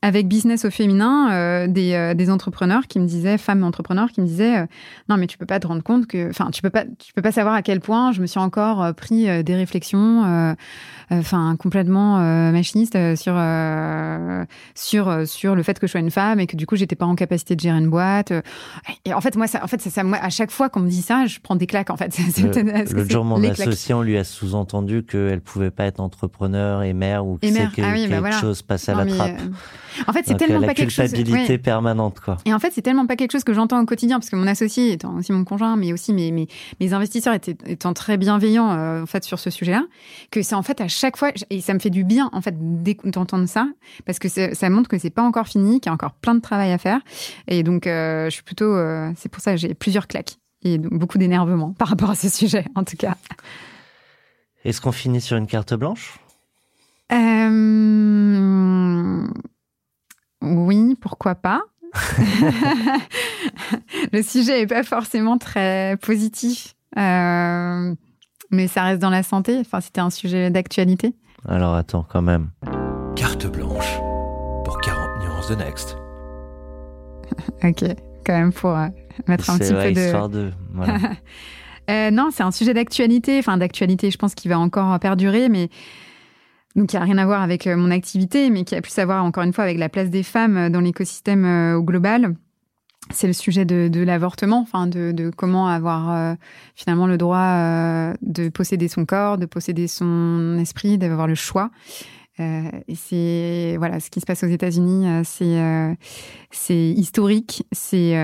avec 0.02 0.28
business 0.28 0.64
au 0.64 0.70
féminin 0.70 1.30
euh, 1.30 1.66
des, 1.66 2.14
des, 2.16 2.30
entrepreneurs 2.30 2.86
qui 2.86 2.98
me 2.98 3.06
disaient, 3.06 3.36
femmes 3.36 3.64
entrepreneurs 3.64 4.10
qui 4.12 4.22
me 4.22 4.26
disaient, 4.26 4.66
non 5.10 5.18
mais 5.18 5.26
tu 5.26 5.36
peux 5.36 5.44
pas 5.44 5.60
te 5.60 5.66
rendre 5.66 5.82
compte 5.82 6.06
que, 6.06 6.30
enfin 6.30 6.50
tu 6.50 6.62
peux 6.62 6.70
pas, 6.70 6.84
tu 6.98 7.12
peux 7.12 7.20
pas 7.20 7.32
savoir 7.32 7.54
à 7.54 7.60
quel 7.60 7.80
point 7.80 8.12
je 8.12 8.22
me 8.22 8.26
suis 8.26 8.40
encore 8.40 8.94
pris 8.94 9.26
des 9.44 9.54
réflexions, 9.54 10.56
enfin 11.10 11.54
complètement 11.58 12.16
machiniste 12.50 12.96
sur 13.16 13.38
sur 14.74 15.28
sur 15.28 15.54
le 15.54 15.62
fait 15.62 15.78
que 15.78 15.86
je 15.86 15.90
sois 15.90 16.00
une 16.00 16.10
femme 16.10 16.19
et 16.38 16.46
que 16.46 16.56
du 16.56 16.66
coup 16.66 16.76
j'étais 16.76 16.96
pas 16.96 17.06
en 17.06 17.14
capacité 17.14 17.56
de 17.56 17.60
gérer 17.60 17.78
une 17.78 17.90
boîte. 17.90 18.32
Et 19.04 19.14
en 19.14 19.20
fait 19.20 19.36
moi 19.36 19.46
ça, 19.46 19.62
en 19.62 19.66
fait 19.66 19.80
ça, 19.80 20.04
moi, 20.04 20.18
à 20.20 20.30
chaque 20.30 20.50
fois 20.50 20.68
qu'on 20.68 20.80
me 20.80 20.88
dit 20.88 21.02
ça, 21.02 21.26
je 21.26 21.38
prends 21.40 21.56
des 21.56 21.66
claques 21.66 21.90
en 21.90 21.96
fait. 21.96 22.16
Le, 22.40 23.02
le 23.02 23.08
jour 23.08 23.24
mon 23.24 23.42
associé, 23.44 23.94
on 23.94 24.02
lui 24.02 24.16
a 24.16 24.24
sous-entendu 24.24 25.02
qu'elle 25.04 25.40
pouvait 25.40 25.70
pas 25.70 25.84
être 25.84 26.00
entrepreneur 26.00 26.82
et 26.82 26.92
mère 26.92 27.26
ou 27.26 27.38
que, 27.38 27.46
ah 27.46 27.70
quelque 27.74 28.20
bah 28.20 28.30
chose 28.32 28.62
passe 28.62 28.88
à 28.88 28.94
la 28.94 29.06
trappe. 29.06 29.40
En 30.06 30.12
fait, 30.12 30.22
c'est 30.26 30.36
tellement 30.36 30.60
pas 30.60 30.74
quelque 30.74 30.90
chose. 30.90 31.12
culpabilité 31.12 31.58
permanente, 31.58 32.20
quoi. 32.20 32.36
Et 32.44 32.54
en 32.54 32.58
fait, 32.58 32.72
c'est 32.72 32.82
tellement 32.82 33.06
pas 33.06 33.16
quelque 33.16 33.32
chose 33.32 33.44
que 33.44 33.54
j'entends 33.54 33.80
au 33.80 33.86
quotidien, 33.86 34.18
parce 34.18 34.30
que 34.30 34.36
mon 34.36 34.46
associé 34.46 34.92
étant 34.92 35.16
aussi 35.16 35.32
mon 35.32 35.44
conjoint, 35.44 35.76
mais 35.76 35.92
aussi 35.92 36.12
mes, 36.12 36.30
mes, 36.32 36.48
mes 36.80 36.92
investisseurs 36.92 37.34
étaient, 37.34 37.56
étant 37.66 37.92
très 37.92 38.16
bienveillants, 38.16 38.70
euh, 38.70 39.02
en 39.02 39.06
fait, 39.06 39.24
sur 39.24 39.38
ce 39.38 39.50
sujet-là, 39.50 39.84
que 40.30 40.42
c'est 40.42 40.54
en 40.54 40.62
fait 40.62 40.80
à 40.80 40.88
chaque 40.88 41.16
fois, 41.16 41.32
et 41.50 41.60
ça 41.60 41.74
me 41.74 41.78
fait 41.78 41.90
du 41.90 42.04
bien, 42.04 42.30
en 42.32 42.40
fait, 42.40 42.54
d'entendre 43.04 43.46
ça, 43.46 43.66
parce 44.06 44.18
que 44.18 44.28
ça 44.28 44.70
montre 44.70 44.88
que 44.88 44.98
c'est 44.98 45.10
pas 45.10 45.22
encore 45.22 45.46
fini, 45.46 45.80
qu'il 45.80 45.88
y 45.88 45.90
a 45.90 45.94
encore 45.94 46.12
plein 46.12 46.34
de 46.34 46.40
travail 46.40 46.72
à 46.72 46.78
faire. 46.78 47.00
Et 47.48 47.62
donc, 47.62 47.86
euh, 47.86 48.26
je 48.26 48.30
suis 48.30 48.42
plutôt, 48.42 48.74
euh, 48.74 49.10
c'est 49.16 49.28
pour 49.28 49.42
ça 49.42 49.52
que 49.52 49.58
j'ai 49.58 49.74
plusieurs 49.74 50.06
claques 50.06 50.36
et 50.62 50.78
donc 50.78 50.92
beaucoup 50.92 51.18
d'énervement 51.18 51.72
par 51.72 51.88
rapport 51.88 52.10
à 52.10 52.14
ce 52.14 52.28
sujet, 52.28 52.66
en 52.74 52.84
tout 52.84 52.96
cas. 52.96 53.16
Est-ce 54.64 54.80
qu'on 54.80 54.92
finit 54.92 55.20
sur 55.20 55.36
une 55.36 55.46
carte 55.46 55.74
blanche? 55.74 56.18
Euh... 57.12 57.16
Oui, 60.42 60.96
pourquoi 61.00 61.34
pas. 61.34 61.62
le 64.12 64.22
sujet 64.22 64.60
n'est 64.60 64.66
pas 64.66 64.82
forcément 64.82 65.38
très 65.38 65.96
positif, 66.02 66.74
euh, 66.96 67.94
mais 68.50 68.68
ça 68.68 68.84
reste 68.84 69.00
dans 69.00 69.10
la 69.10 69.22
santé. 69.22 69.58
Enfin, 69.60 69.80
c'était 69.80 70.00
un 70.00 70.10
sujet 70.10 70.50
d'actualité. 70.50 71.14
Alors 71.48 71.74
attends, 71.74 72.06
quand 72.08 72.22
même. 72.22 72.50
Carte 73.16 73.46
blanche 73.46 73.98
pour 74.64 74.80
40 74.80 75.22
nuances 75.22 75.48
de 75.48 75.54
Next. 75.56 75.96
ok, 77.64 77.84
quand 78.24 78.32
même 78.32 78.52
pour 78.52 78.70
euh, 78.70 78.88
mettre 79.26 79.50
un 79.50 79.58
petit 79.58 79.72
peu 79.72 79.92
de. 79.92 80.00
Histoire 80.00 80.28
de. 80.28 80.50
Voilà. 80.74 80.98
euh, 81.90 82.10
non, 82.10 82.30
c'est 82.32 82.42
un 82.42 82.50
sujet 82.50 82.74
d'actualité. 82.74 83.38
Enfin, 83.38 83.56
d'actualité, 83.56 84.10
je 84.10 84.18
pense 84.18 84.34
qu'il 84.34 84.50
va 84.50 84.58
encore 84.58 84.98
perdurer, 85.00 85.48
mais 85.48 85.70
donc 86.76 86.88
qui 86.88 86.96
a 86.96 87.00
rien 87.00 87.18
à 87.18 87.26
voir 87.26 87.42
avec 87.42 87.66
euh, 87.66 87.76
mon 87.76 87.90
activité, 87.90 88.50
mais 88.50 88.64
qui 88.64 88.74
a 88.74 88.80
plus 88.80 88.96
à 88.98 89.04
voir 89.04 89.24
encore 89.24 89.42
une 89.42 89.52
fois 89.52 89.64
avec 89.64 89.78
la 89.78 89.88
place 89.88 90.10
des 90.10 90.22
femmes 90.22 90.56
euh, 90.56 90.70
dans 90.70 90.80
l'écosystème 90.80 91.44
euh, 91.44 91.76
au 91.76 91.82
global. 91.82 92.34
C'est 93.12 93.26
le 93.26 93.32
sujet 93.32 93.64
de, 93.64 93.88
de 93.88 94.00
l'avortement, 94.00 94.60
enfin 94.60 94.86
de, 94.86 95.10
de, 95.10 95.30
comment 95.30 95.66
avoir 95.66 96.36
finalement 96.76 97.08
le 97.08 97.18
droit 97.18 98.14
de 98.22 98.48
posséder 98.50 98.86
son 98.86 99.04
corps, 99.04 99.36
de 99.36 99.46
posséder 99.46 99.88
son 99.88 100.56
esprit, 100.60 100.96
d'avoir 100.96 101.26
le 101.26 101.34
choix. 101.34 101.70
et 102.38 102.94
c'est 102.94 103.74
voilà, 103.78 103.98
ce 103.98 104.10
qui 104.10 104.20
se 104.20 104.26
passe 104.26 104.44
aux 104.44 104.48
États-Unis, 104.48 105.24
c'est 105.24 105.96
c'est 106.52 106.90
historique, 106.90 107.64
c'est 107.72 108.14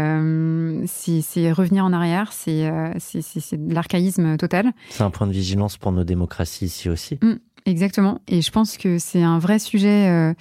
c'est 0.87 1.51
revenir 1.51 1.85
en 1.85 1.93
arrière, 1.93 2.33
c'est 2.33 2.71
c'est 3.01 3.67
de 3.67 3.75
l'archaïsme 3.75 4.37
total. 4.37 4.71
C'est 4.91 5.03
un 5.03 5.11
point 5.11 5.27
de 5.27 5.33
vigilance 5.33 5.79
pour 5.79 5.91
nos 5.91 6.05
démocraties 6.05 6.67
ici 6.67 6.89
aussi. 6.89 7.19
Mmh, 7.23 7.39
exactement. 7.67 8.21
Et 8.29 8.41
je 8.41 8.51
pense 8.51 8.77
que 8.77 8.99
c'est 8.99 9.23
un 9.23 9.39
vrai 9.39 9.59
sujet 9.59 10.35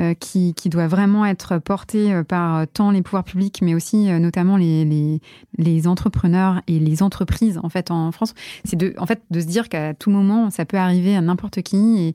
euh, 0.00 0.12
qui, 0.12 0.54
qui, 0.54 0.70
doit 0.70 0.88
vraiment 0.88 1.24
être 1.24 1.58
porté 1.58 2.12
euh, 2.12 2.24
par 2.24 2.56
euh, 2.56 2.64
tant 2.66 2.90
les 2.90 3.00
pouvoirs 3.00 3.22
publics, 3.22 3.60
mais 3.62 3.76
aussi 3.76 4.10
notamment 4.18 4.56
les, 4.56 5.20
les, 5.56 5.86
entrepreneurs 5.86 6.62
et 6.66 6.80
les 6.80 7.00
entreprises 7.00 7.60
en 7.62 7.68
fait 7.68 7.92
en 7.92 8.10
France. 8.10 8.34
C'est 8.64 8.74
de, 8.74 8.92
en 8.98 9.06
fait, 9.06 9.22
de 9.30 9.38
se 9.38 9.46
dire 9.46 9.68
qu'à 9.68 9.94
tout 9.94 10.10
moment, 10.10 10.50
ça 10.50 10.64
peut 10.64 10.78
arriver 10.78 11.14
à 11.14 11.20
n'importe 11.20 11.62
qui 11.62 12.08
et, 12.08 12.14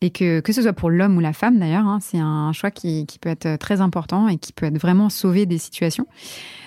et, 0.00 0.08
que 0.08 0.40
que 0.40 0.54
ce 0.54 0.62
soit 0.62 0.72
pour 0.72 0.88
l'homme 0.88 1.18
ou 1.18 1.20
la 1.20 1.34
femme 1.34 1.58
d'ailleurs, 1.58 1.86
hein, 1.86 1.98
c'est 2.00 2.18
un 2.18 2.54
choix 2.54 2.70
qui, 2.70 3.04
qui, 3.04 3.18
peut 3.18 3.28
être 3.28 3.58
très 3.58 3.82
important 3.82 4.28
et 4.28 4.38
qui 4.38 4.54
peut 4.54 4.64
être 4.64 4.78
vraiment 4.78 5.10
sauver 5.10 5.44
des 5.44 5.58
situations. 5.58 6.06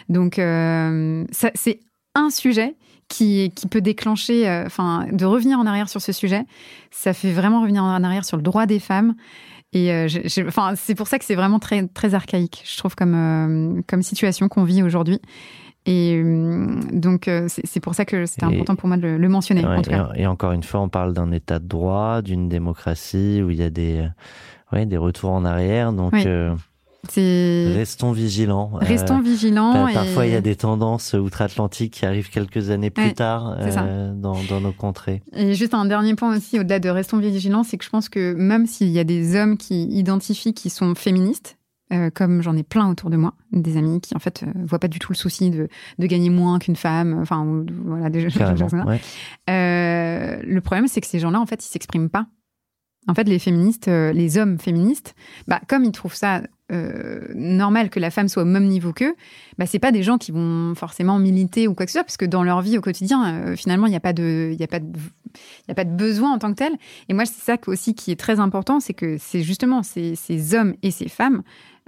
Donc, 0.09 0.37
euh, 0.37 1.25
c'est 1.31 1.79
un 2.13 2.29
sujet 2.29 2.75
qui, 3.11 3.51
qui, 3.55 3.67
peut 3.67 3.81
déclencher, 3.81 4.49
enfin, 4.65 5.05
de 5.11 5.25
revenir 5.25 5.59
en 5.59 5.65
arrière 5.65 5.89
sur 5.89 6.01
ce 6.01 6.11
sujet, 6.11 6.45
ça 6.89 7.13
fait 7.13 7.31
vraiment 7.31 7.61
revenir 7.61 7.83
en 7.83 8.03
arrière 8.03 8.25
sur 8.25 8.37
le 8.37 8.43
droit 8.43 8.65
des 8.65 8.79
femmes 8.79 9.15
et 9.73 9.91
euh, 9.91 10.07
enfin, 10.47 10.73
c'est 10.75 10.95
pour 10.95 11.07
ça 11.07 11.17
que 11.17 11.25
c'est 11.25 11.35
vraiment 11.35 11.59
très, 11.59 11.87
très 11.87 12.13
archaïque, 12.13 12.63
je 12.65 12.77
trouve, 12.77 12.95
comme, 12.95 13.15
euh, 13.15 13.81
comme 13.87 14.01
situation 14.01 14.49
qu'on 14.49 14.63
vit 14.63 14.83
aujourd'hui. 14.83 15.19
Et 15.85 16.21
euh, 16.23 16.79
donc, 16.91 17.29
c'est 17.47 17.79
pour 17.79 17.95
ça 17.95 18.05
que 18.05 18.25
c'était 18.25 18.43
important 18.43 18.75
pour 18.75 18.87
moi 18.87 18.97
de 18.97 19.07
le, 19.07 19.29
mentionner. 19.29 19.65
en 19.65 19.81
tout 19.81 19.89
cas. 19.89 20.09
Et, 20.15 20.27
encore 20.27 20.51
une 20.51 20.61
fois, 20.61 20.81
on 20.81 20.89
parle 20.89 21.13
d'un 21.13 21.31
état 21.31 21.57
de 21.57 21.67
droit, 21.67 22.21
d'une 22.21 22.49
démocratie 22.49 23.41
où 23.41 23.49
il 23.49 23.57
y 23.57 23.63
a 23.63 23.69
des, 23.69 24.07
ouais, 24.73 24.85
des 24.85 24.97
retours 24.97 25.31
en 25.31 25.45
arrière. 25.45 25.93
Donc, 25.93 26.13
Restons 27.15 28.11
vigilants. 28.11 28.71
Restons 28.75 29.19
euh, 29.19 29.23
vigilants. 29.23 29.87
Parfois, 29.93 30.25
il 30.25 30.33
y 30.33 30.35
a 30.35 30.41
des 30.41 30.55
tendances 30.55 31.13
outre-Atlantique 31.13 31.93
qui 31.93 32.05
arrivent 32.05 32.29
quelques 32.29 32.69
années 32.69 32.89
plus 32.89 33.13
tard 33.13 33.55
euh, 33.59 34.13
dans, 34.13 34.37
dans, 34.43 34.61
nos 34.61 34.71
contrées. 34.71 35.21
Et 35.33 35.53
juste 35.53 35.73
un 35.73 35.85
dernier 35.85 36.15
point 36.15 36.35
aussi, 36.35 36.59
au-delà 36.59 36.79
de 36.79 36.89
restons 36.89 37.17
vigilants, 37.17 37.63
c'est 37.63 37.77
que 37.77 37.85
je 37.85 37.89
pense 37.89 38.09
que 38.09 38.33
même 38.33 38.67
s'il 38.67 38.89
y 38.89 38.99
a 38.99 39.03
des 39.03 39.35
hommes 39.35 39.57
qui 39.57 39.83
identifient 39.85 40.53
qui 40.53 40.69
sont 40.69 40.95
féministes, 40.95 41.57
euh, 41.91 42.09
comme 42.09 42.41
j'en 42.41 42.55
ai 42.55 42.63
plein 42.63 42.89
autour 42.89 43.09
de 43.09 43.17
moi, 43.17 43.33
des 43.51 43.75
amis 43.75 43.99
qui 43.99 44.15
en 44.15 44.19
fait 44.19 44.43
euh, 44.43 44.51
voient 44.63 44.79
pas 44.79 44.87
du 44.87 44.97
tout 44.97 45.11
le 45.11 45.17
souci 45.17 45.49
de, 45.49 45.67
de 45.99 46.07
gagner 46.07 46.29
moins 46.29 46.57
qu'une 46.57 46.77
femme, 46.77 47.19
enfin 47.21 47.41
ou, 47.41 47.65
voilà 47.85 48.09
des 48.09 48.29
choses 48.29 48.41
ouais. 48.41 49.01
euh, 49.49 50.41
Le 50.41 50.61
problème, 50.61 50.87
c'est 50.87 51.01
que 51.01 51.07
ces 51.07 51.19
gens-là, 51.19 51.41
en 51.41 51.45
fait, 51.45 51.65
ils 51.65 51.67
s'expriment 51.67 52.09
pas. 52.09 52.27
En 53.09 53.13
fait, 53.13 53.25
les 53.25 53.39
féministes, 53.39 53.87
les 53.87 54.37
hommes 54.37 54.57
féministes, 54.57 55.15
bah, 55.47 55.59
comme 55.67 55.83
ils 55.83 55.91
trouvent 55.91 56.15
ça 56.15 56.43
euh, 56.71 57.19
normal 57.35 57.89
que 57.89 57.99
la 57.99 58.11
femme 58.11 58.27
soit 58.27 58.43
au 58.43 58.45
même 58.45 58.67
niveau 58.67 58.93
qu'eux, 58.93 59.15
bah, 59.57 59.65
c'est 59.65 59.79
pas 59.79 59.91
des 59.91 60.03
gens 60.03 60.17
qui 60.17 60.31
vont 60.31 60.73
forcément 60.75 61.19
militer 61.19 61.67
ou 61.67 61.73
quoi 61.73 61.85
que 61.85 61.91
ce 61.91 61.97
soit, 61.97 62.03
parce 62.03 62.17
que 62.17 62.25
dans 62.25 62.43
leur 62.43 62.61
vie 62.61 62.77
au 62.77 62.81
quotidien, 62.81 63.33
euh, 63.33 63.55
finalement, 63.55 63.87
il 63.87 63.91
n'y 63.91 63.95
a 63.95 64.01
pas 64.01 64.13
de, 64.13 64.55
a 64.59 64.63
a 64.63 65.75
pas 65.75 65.83
de 65.85 65.95
besoin 65.95 66.33
en 66.33 66.37
tant 66.37 66.49
que 66.51 66.57
tel. 66.57 66.73
Et 67.09 67.13
moi, 67.13 67.25
c'est 67.25 67.41
ça 67.41 67.57
aussi 67.67 67.93
qui 67.93 68.11
est 68.11 68.19
très 68.19 68.39
important, 68.39 68.79
c'est 68.79 68.93
que 68.93 69.17
c'est 69.19 69.43
justement 69.43 69.83
ces, 69.83 70.15
ces 70.15 70.55
hommes 70.55 70.75
et 70.81 70.91
ces 70.91 71.09
femmes 71.09 71.43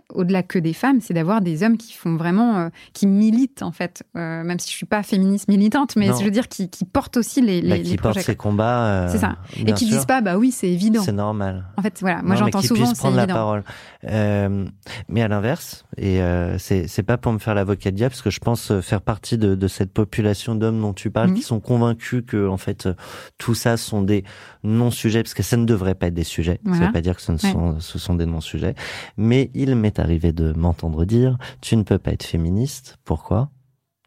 au-delà 0.09 0.43
que 0.43 0.59
des 0.59 0.73
femmes, 0.73 0.99
c'est 1.01 1.13
d'avoir 1.13 1.41
des 1.41 1.63
hommes 1.63 1.77
qui 1.77 1.93
font 1.93 2.15
vraiment, 2.15 2.57
euh, 2.57 2.69
qui 2.93 3.07
militent 3.07 3.63
en 3.63 3.71
fait, 3.71 4.03
euh, 4.15 4.43
même 4.43 4.59
si 4.59 4.69
je 4.69 4.75
suis 4.75 4.85
pas 4.85 5.03
féministe 5.03 5.47
militante, 5.47 5.95
mais 5.95 6.07
je 6.07 6.23
veux 6.23 6.31
dire 6.31 6.47
qui, 6.47 6.69
qui 6.69 6.85
portent 6.85 7.17
aussi 7.17 7.41
les, 7.41 7.61
les, 7.61 7.69
bah, 7.69 7.79
qui 7.79 7.97
portent 7.97 8.19
ces 8.19 8.35
combats. 8.35 8.85
Euh, 8.85 9.09
c'est 9.09 9.17
ça. 9.17 9.37
Et 9.57 9.73
qui 9.73 9.85
disent 9.85 10.05
pas, 10.05 10.21
bah 10.21 10.37
oui, 10.37 10.51
c'est 10.51 10.69
évident. 10.69 11.01
C'est 11.03 11.11
normal. 11.11 11.65
En 11.77 11.81
fait, 11.81 11.97
voilà, 12.01 12.21
moi 12.21 12.35
j'entends 12.35 12.61
souvent 12.61 12.93
c'est 12.93 13.07
évident. 13.07 13.25
la 13.25 13.27
parole. 13.27 13.63
mais 14.03 15.21
à 15.21 15.27
l'inverse, 15.27 15.85
et 15.97 16.19
c'est 16.57 16.87
c'est 16.87 17.03
pas 17.03 17.17
pour 17.17 17.31
me 17.31 17.39
faire 17.39 17.55
l'avocat 17.55 17.91
de 17.91 17.95
diable, 17.95 18.11
parce 18.11 18.21
que 18.21 18.29
je 18.29 18.39
pense 18.39 18.79
faire 18.81 19.01
partie 19.01 19.37
de, 19.37 19.55
de 19.55 19.67
cette 19.67 19.93
population 19.93 20.55
d'hommes 20.55 20.81
dont 20.81 20.93
tu 20.93 21.09
parles, 21.09 21.29
mhm. 21.29 21.35
qui 21.35 21.41
sont 21.41 21.59
convaincus 21.59 22.23
que 22.25 22.47
en 22.47 22.57
fait 22.57 22.89
tout 23.37 23.55
ça 23.55 23.77
sont 23.77 24.01
des 24.01 24.23
non-sujets, 24.63 25.23
parce 25.23 25.33
que 25.33 25.43
ça 25.43 25.57
ne 25.57 25.65
devrait 25.65 25.95
pas 25.95 26.07
être 26.07 26.13
des 26.13 26.23
sujets. 26.23 26.59
Ça 26.65 26.85
veut 26.85 26.91
pas 26.91 27.01
dire 27.01 27.15
que 27.15 27.21
ce, 27.21 27.31
ne 27.31 27.37
sont, 27.37 27.79
ce 27.79 27.99
sont 27.99 28.15
des 28.15 28.25
non-sujets, 28.25 28.75
mais 29.17 29.49
il 29.53 29.75
m'est 29.93 30.01
arrivé 30.01 30.31
de 30.31 30.53
m'entendre 30.53 31.05
dire 31.05 31.37
tu 31.61 31.75
ne 31.77 31.83
peux 31.83 31.99
pas 31.99 32.11
être 32.11 32.23
féministe. 32.23 32.97
Pourquoi? 33.03 33.49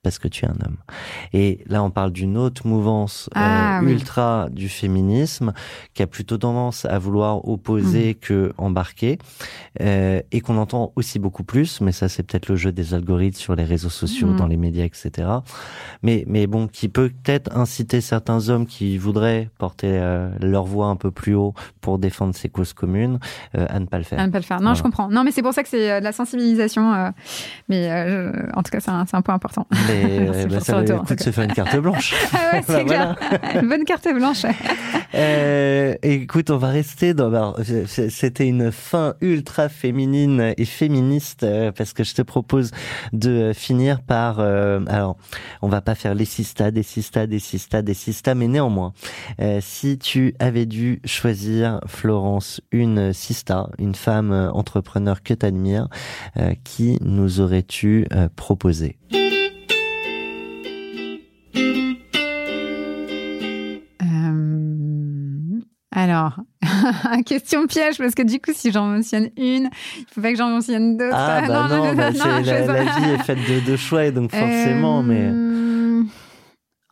Parce 0.06 0.20
que 0.20 0.28
tu 0.28 0.44
es 0.44 0.48
un 0.48 0.54
homme. 0.64 0.76
Et 1.32 1.64
là, 1.66 1.82
on 1.82 1.90
parle 1.90 2.12
d'une 2.12 2.38
autre 2.38 2.64
mouvance 2.64 3.28
ah, 3.34 3.80
euh, 3.80 3.88
ultra 3.88 4.46
du 4.52 4.68
féminisme 4.68 5.52
qui 5.94 6.02
a 6.04 6.06
plutôt 6.06 6.38
tendance 6.38 6.84
à 6.84 6.96
vouloir 7.00 7.48
opposer 7.48 8.10
mmh. 8.10 8.24
que 8.24 8.52
embarquer 8.56 9.18
euh, 9.80 10.22
et 10.30 10.40
qu'on 10.40 10.58
entend 10.58 10.92
aussi 10.94 11.18
beaucoup 11.18 11.42
plus. 11.42 11.80
Mais 11.80 11.90
ça, 11.90 12.08
c'est 12.08 12.22
peut-être 12.22 12.48
le 12.48 12.54
jeu 12.54 12.70
des 12.70 12.94
algorithmes 12.94 13.36
sur 13.36 13.56
les 13.56 13.64
réseaux 13.64 13.88
sociaux, 13.88 14.28
mmh. 14.28 14.36
dans 14.36 14.46
les 14.46 14.56
médias, 14.56 14.84
etc. 14.84 15.28
Mais 16.04 16.22
mais 16.28 16.46
bon, 16.46 16.68
qui 16.68 16.88
peut 16.88 17.10
peut-être 17.24 17.56
inciter 17.56 18.00
certains 18.00 18.48
hommes 18.48 18.66
qui 18.66 18.98
voudraient 18.98 19.50
porter 19.58 19.90
euh, 19.90 20.30
leur 20.40 20.66
voix 20.66 20.86
un 20.86 20.96
peu 20.96 21.10
plus 21.10 21.34
haut 21.34 21.52
pour 21.80 21.98
défendre 21.98 22.36
ces 22.36 22.48
causes 22.48 22.74
communes 22.74 23.18
à 23.54 23.80
ne 23.80 23.86
pas 23.86 23.98
le 23.98 24.04
faire. 24.04 24.20
À 24.20 24.26
ne 24.28 24.30
pas 24.30 24.38
le 24.38 24.44
faire. 24.44 24.60
Non, 24.60 24.74
je 24.74 24.84
comprends. 24.84 25.08
Non, 25.08 25.24
mais 25.24 25.32
c'est 25.32 25.42
pour 25.42 25.52
ça 25.52 25.64
que 25.64 25.68
c'est 25.68 25.98
de 25.98 26.04
la 26.04 26.12
sensibilisation. 26.12 27.12
mais 27.68 27.90
en 28.54 28.62
tout 28.62 28.70
cas, 28.70 28.78
c'est 28.78 28.92
un, 28.92 29.04
un 29.12 29.22
point 29.22 29.34
important. 29.34 29.66
Et 29.96 30.46
bah, 30.46 30.60
ça 30.60 30.80
va 30.80 30.82
de 30.82 31.20
se 31.20 31.30
faire 31.30 31.44
une 31.44 31.52
carte 31.52 31.76
blanche. 31.76 32.14
ah 32.32 32.50
ouais, 32.52 32.62
c'est 32.66 32.84
clair. 32.86 33.16
une 33.54 33.68
bonne 33.68 33.84
carte 33.84 34.08
blanche. 34.14 34.44
euh, 35.14 35.94
écoute, 36.02 36.50
on 36.50 36.56
va 36.56 36.68
rester 36.68 37.14
dans. 37.14 37.54
C'était 37.86 38.46
une 38.46 38.72
fin 38.72 39.14
ultra 39.20 39.68
féminine 39.68 40.54
et 40.56 40.64
féministe 40.64 41.42
euh, 41.42 41.72
parce 41.72 41.92
que 41.92 42.04
je 42.04 42.14
te 42.14 42.22
propose 42.22 42.70
de 43.12 43.52
finir 43.54 44.00
par. 44.00 44.40
Euh, 44.40 44.80
alors, 44.88 45.16
on 45.62 45.68
va 45.68 45.80
pas 45.80 45.94
faire 45.94 46.14
les 46.14 46.24
sista, 46.24 46.70
des 46.70 46.82
sista, 46.82 47.26
des 47.26 47.38
sista, 47.38 47.82
des 47.82 47.94
sista, 47.94 48.34
mais 48.34 48.48
néanmoins, 48.48 48.92
euh, 49.40 49.58
si 49.62 49.98
tu 49.98 50.34
avais 50.38 50.66
dû 50.66 51.00
choisir 51.04 51.80
Florence 51.86 52.60
une 52.72 53.12
sista, 53.12 53.68
une 53.78 53.94
femme 53.94 54.50
entrepreneur 54.52 55.22
que 55.22 55.34
t'admires, 55.34 55.88
qui 56.64 56.98
nous 57.02 57.40
aurais-tu 57.40 58.06
proposé? 58.36 58.96
Alors, 66.06 66.36
question 67.26 67.66
piège, 67.66 67.98
parce 67.98 68.14
que 68.14 68.22
du 68.22 68.38
coup, 68.38 68.52
si 68.54 68.70
j'en 68.70 68.86
mentionne 68.86 69.30
une, 69.36 69.70
il 69.98 70.04
faut 70.08 70.20
pas 70.20 70.30
que 70.30 70.38
j'en 70.38 70.50
mentionne 70.50 70.96
d'autres. 70.96 71.16
Ah, 71.16 71.42
bah 71.48 71.68
non, 71.68 71.94
bah, 71.94 72.10
la, 72.10 72.40
vie 72.40 73.10
est 73.10 73.24
faite 73.24 73.38
de, 73.38 73.68
de 73.68 73.76
choix, 73.76 74.04
et 74.04 74.12
donc 74.12 74.30
forcément, 74.30 75.02
mais... 75.02 75.30
Euh, 75.32 76.02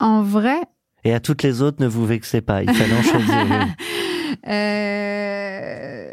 en 0.00 0.22
vrai... 0.22 0.56
Et 1.04 1.14
à 1.14 1.20
toutes 1.20 1.44
les 1.44 1.62
autres, 1.62 1.80
ne 1.80 1.86
vous 1.86 2.04
vexez 2.04 2.40
pas, 2.40 2.64
il 2.64 2.74
fallait 2.74 2.98
en 2.98 3.02
choisir 3.02 3.40
une. 3.40 3.74
Euh... 4.48 6.12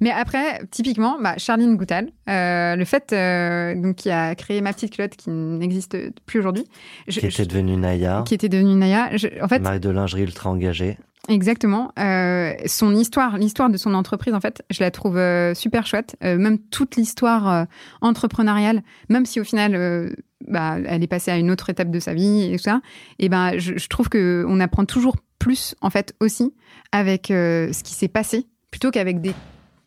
Mais 0.00 0.10
après, 0.10 0.60
typiquement, 0.70 1.18
bah, 1.20 1.34
Charline 1.36 1.76
Goutal, 1.76 2.10
euh, 2.28 2.76
le 2.76 2.84
fait 2.84 3.12
euh, 3.12 3.74
donc, 3.74 3.96
qui 3.96 4.10
a 4.10 4.34
créé 4.34 4.60
Ma 4.60 4.72
Petite 4.72 4.92
Culotte, 4.92 5.16
qui 5.16 5.30
n'existe 5.30 5.96
plus 6.26 6.38
aujourd'hui. 6.38 6.66
Qui 7.08 7.26
était 7.26 7.46
devenue 7.46 7.76
Naya. 7.76 8.24
Qui 8.26 8.34
était 8.34 8.48
devenue 8.48 8.74
Naya. 8.74 9.10
en 9.42 9.48
fait, 9.48 9.60
Marque 9.60 9.80
de 9.80 9.90
lingerie 9.90 10.22
ultra 10.22 10.50
engagée. 10.50 10.96
Exactement. 11.28 11.92
Euh, 11.98 12.54
son 12.66 12.94
histoire, 12.94 13.38
l'histoire 13.38 13.68
de 13.70 13.76
son 13.76 13.94
entreprise, 13.94 14.34
en 14.34 14.40
fait, 14.40 14.62
je 14.70 14.80
la 14.80 14.90
trouve 14.90 15.16
euh, 15.16 15.54
super 15.54 15.86
chouette. 15.86 16.16
Euh, 16.24 16.38
même 16.38 16.58
toute 16.58 16.96
l'histoire 16.96 17.66
entrepreneuriale, 18.00 18.82
même 19.08 19.26
si 19.26 19.40
au 19.40 19.44
final, 19.44 20.14
bah, 20.48 20.78
elle 20.86 21.02
est 21.02 21.08
passée 21.08 21.30
à 21.30 21.36
une 21.36 21.50
autre 21.50 21.70
étape 21.70 21.90
de 21.90 22.00
sa 22.00 22.14
vie 22.14 22.42
et 22.42 22.56
tout 22.56 22.62
ça, 22.62 22.80
et 23.18 23.28
ben, 23.28 23.58
je, 23.58 23.76
je 23.76 23.88
trouve 23.88 24.08
que 24.08 24.44
on 24.48 24.60
apprend 24.60 24.84
toujours 24.84 25.16
plus, 25.38 25.74
en 25.80 25.90
fait, 25.90 26.14
aussi 26.20 26.52
avec 26.92 27.26
ce 27.28 27.82
qui 27.82 27.94
s'est 27.94 28.08
passé, 28.08 28.46
plutôt 28.70 28.90
qu'avec 28.90 29.20
des 29.20 29.34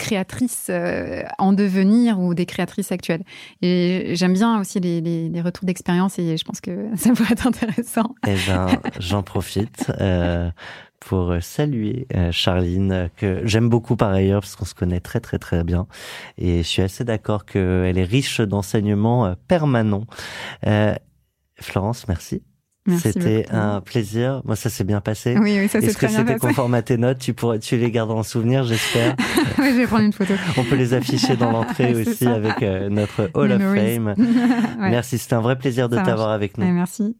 créatrices 0.04 0.70
en 1.38 1.54
devenir 1.54 2.20
ou 2.20 2.34
des 2.34 2.46
créatrices 2.46 2.92
actuelles. 2.92 3.24
Et 3.62 4.12
j'aime 4.16 4.34
bien 4.34 4.60
aussi 4.60 4.80
les, 4.80 5.42
retours 5.42 5.66
d'expérience 5.66 6.20
et 6.20 6.38
je 6.38 6.44
pense 6.44 6.62
que 6.62 6.88
ça 6.96 7.12
pourrait 7.14 7.34
être 7.34 7.48
intéressant. 7.48 8.16
Eh 8.28 8.36
ben, 8.48 8.68
j'en 9.00 9.24
profite. 9.24 9.92
Euh, 10.00 10.50
pour 11.04 11.32
euh, 11.32 11.40
saluer 11.42 12.08
euh, 12.16 12.32
Charline, 12.32 13.10
que 13.18 13.42
j'aime 13.46 13.70
beaucoup 13.70 13.96
par 13.96 14.12
ailleurs 14.12 14.42
parce 14.42 14.56
qu'on 14.56 14.66
se 14.66 14.76
connaît 14.76 15.00
très 15.00 15.20
très 15.20 15.38
très 15.38 15.64
bien. 15.64 15.88
Et 16.38 16.60
je 16.60 16.68
suis 16.68 16.82
assez 16.82 17.04
d'accord 17.04 17.46
qu'elle 17.46 17.98
est 17.98 18.04
riche 18.04 18.42
d'enseignements 18.42 19.26
euh, 19.26 19.34
permanents. 19.48 20.06
Florence, 21.60 22.08
merci. 22.08 22.42
C'était 23.00 23.46
un 23.52 23.82
plaisir. 23.82 24.42
Moi, 24.46 24.56
ça 24.56 24.70
s'est 24.70 24.84
bien 24.84 25.02
passé. 25.02 25.38
Oui, 25.38 25.58
oui, 25.60 25.68
ça 25.68 25.80
s'est 25.80 25.94
très 25.94 26.08
bien 26.08 26.18
passé. 26.18 26.18
Est-ce 26.18 26.24
que 26.24 26.32
c'était 26.34 26.40
conforme 26.40 26.74
à 26.74 26.82
tes 26.82 26.98
notes? 26.98 27.20
Tu 27.20 27.34
pourrais, 27.34 27.60
tu 27.60 27.78
les 27.78 27.92
gardes 27.92 28.12
en 28.12 28.24
souvenir, 28.24 28.64
j'espère. 28.64 29.16
oui, 29.60 29.70
je 29.72 29.78
vais 29.78 29.88
prendre 29.88 30.04
une 30.04 30.14
photo. 30.14 30.34
On 30.58 30.64
peut 30.64 30.76
les 30.76 30.94
afficher 30.94 31.38
dans 31.38 31.52
l'entrée 31.52 31.94
aussi 32.08 32.28
avec 32.28 32.62
notre 32.62 33.30
Hall 33.34 33.52
of 33.54 33.62
Fame. 33.62 34.16
Merci, 34.80 35.18
c'était 35.18 35.36
un 35.36 35.42
vrai 35.42 35.58
plaisir 35.58 35.90
de 35.90 35.96
t'avoir 35.96 36.30
avec 36.30 36.58
nous. 36.58 36.66
merci. 36.72 37.16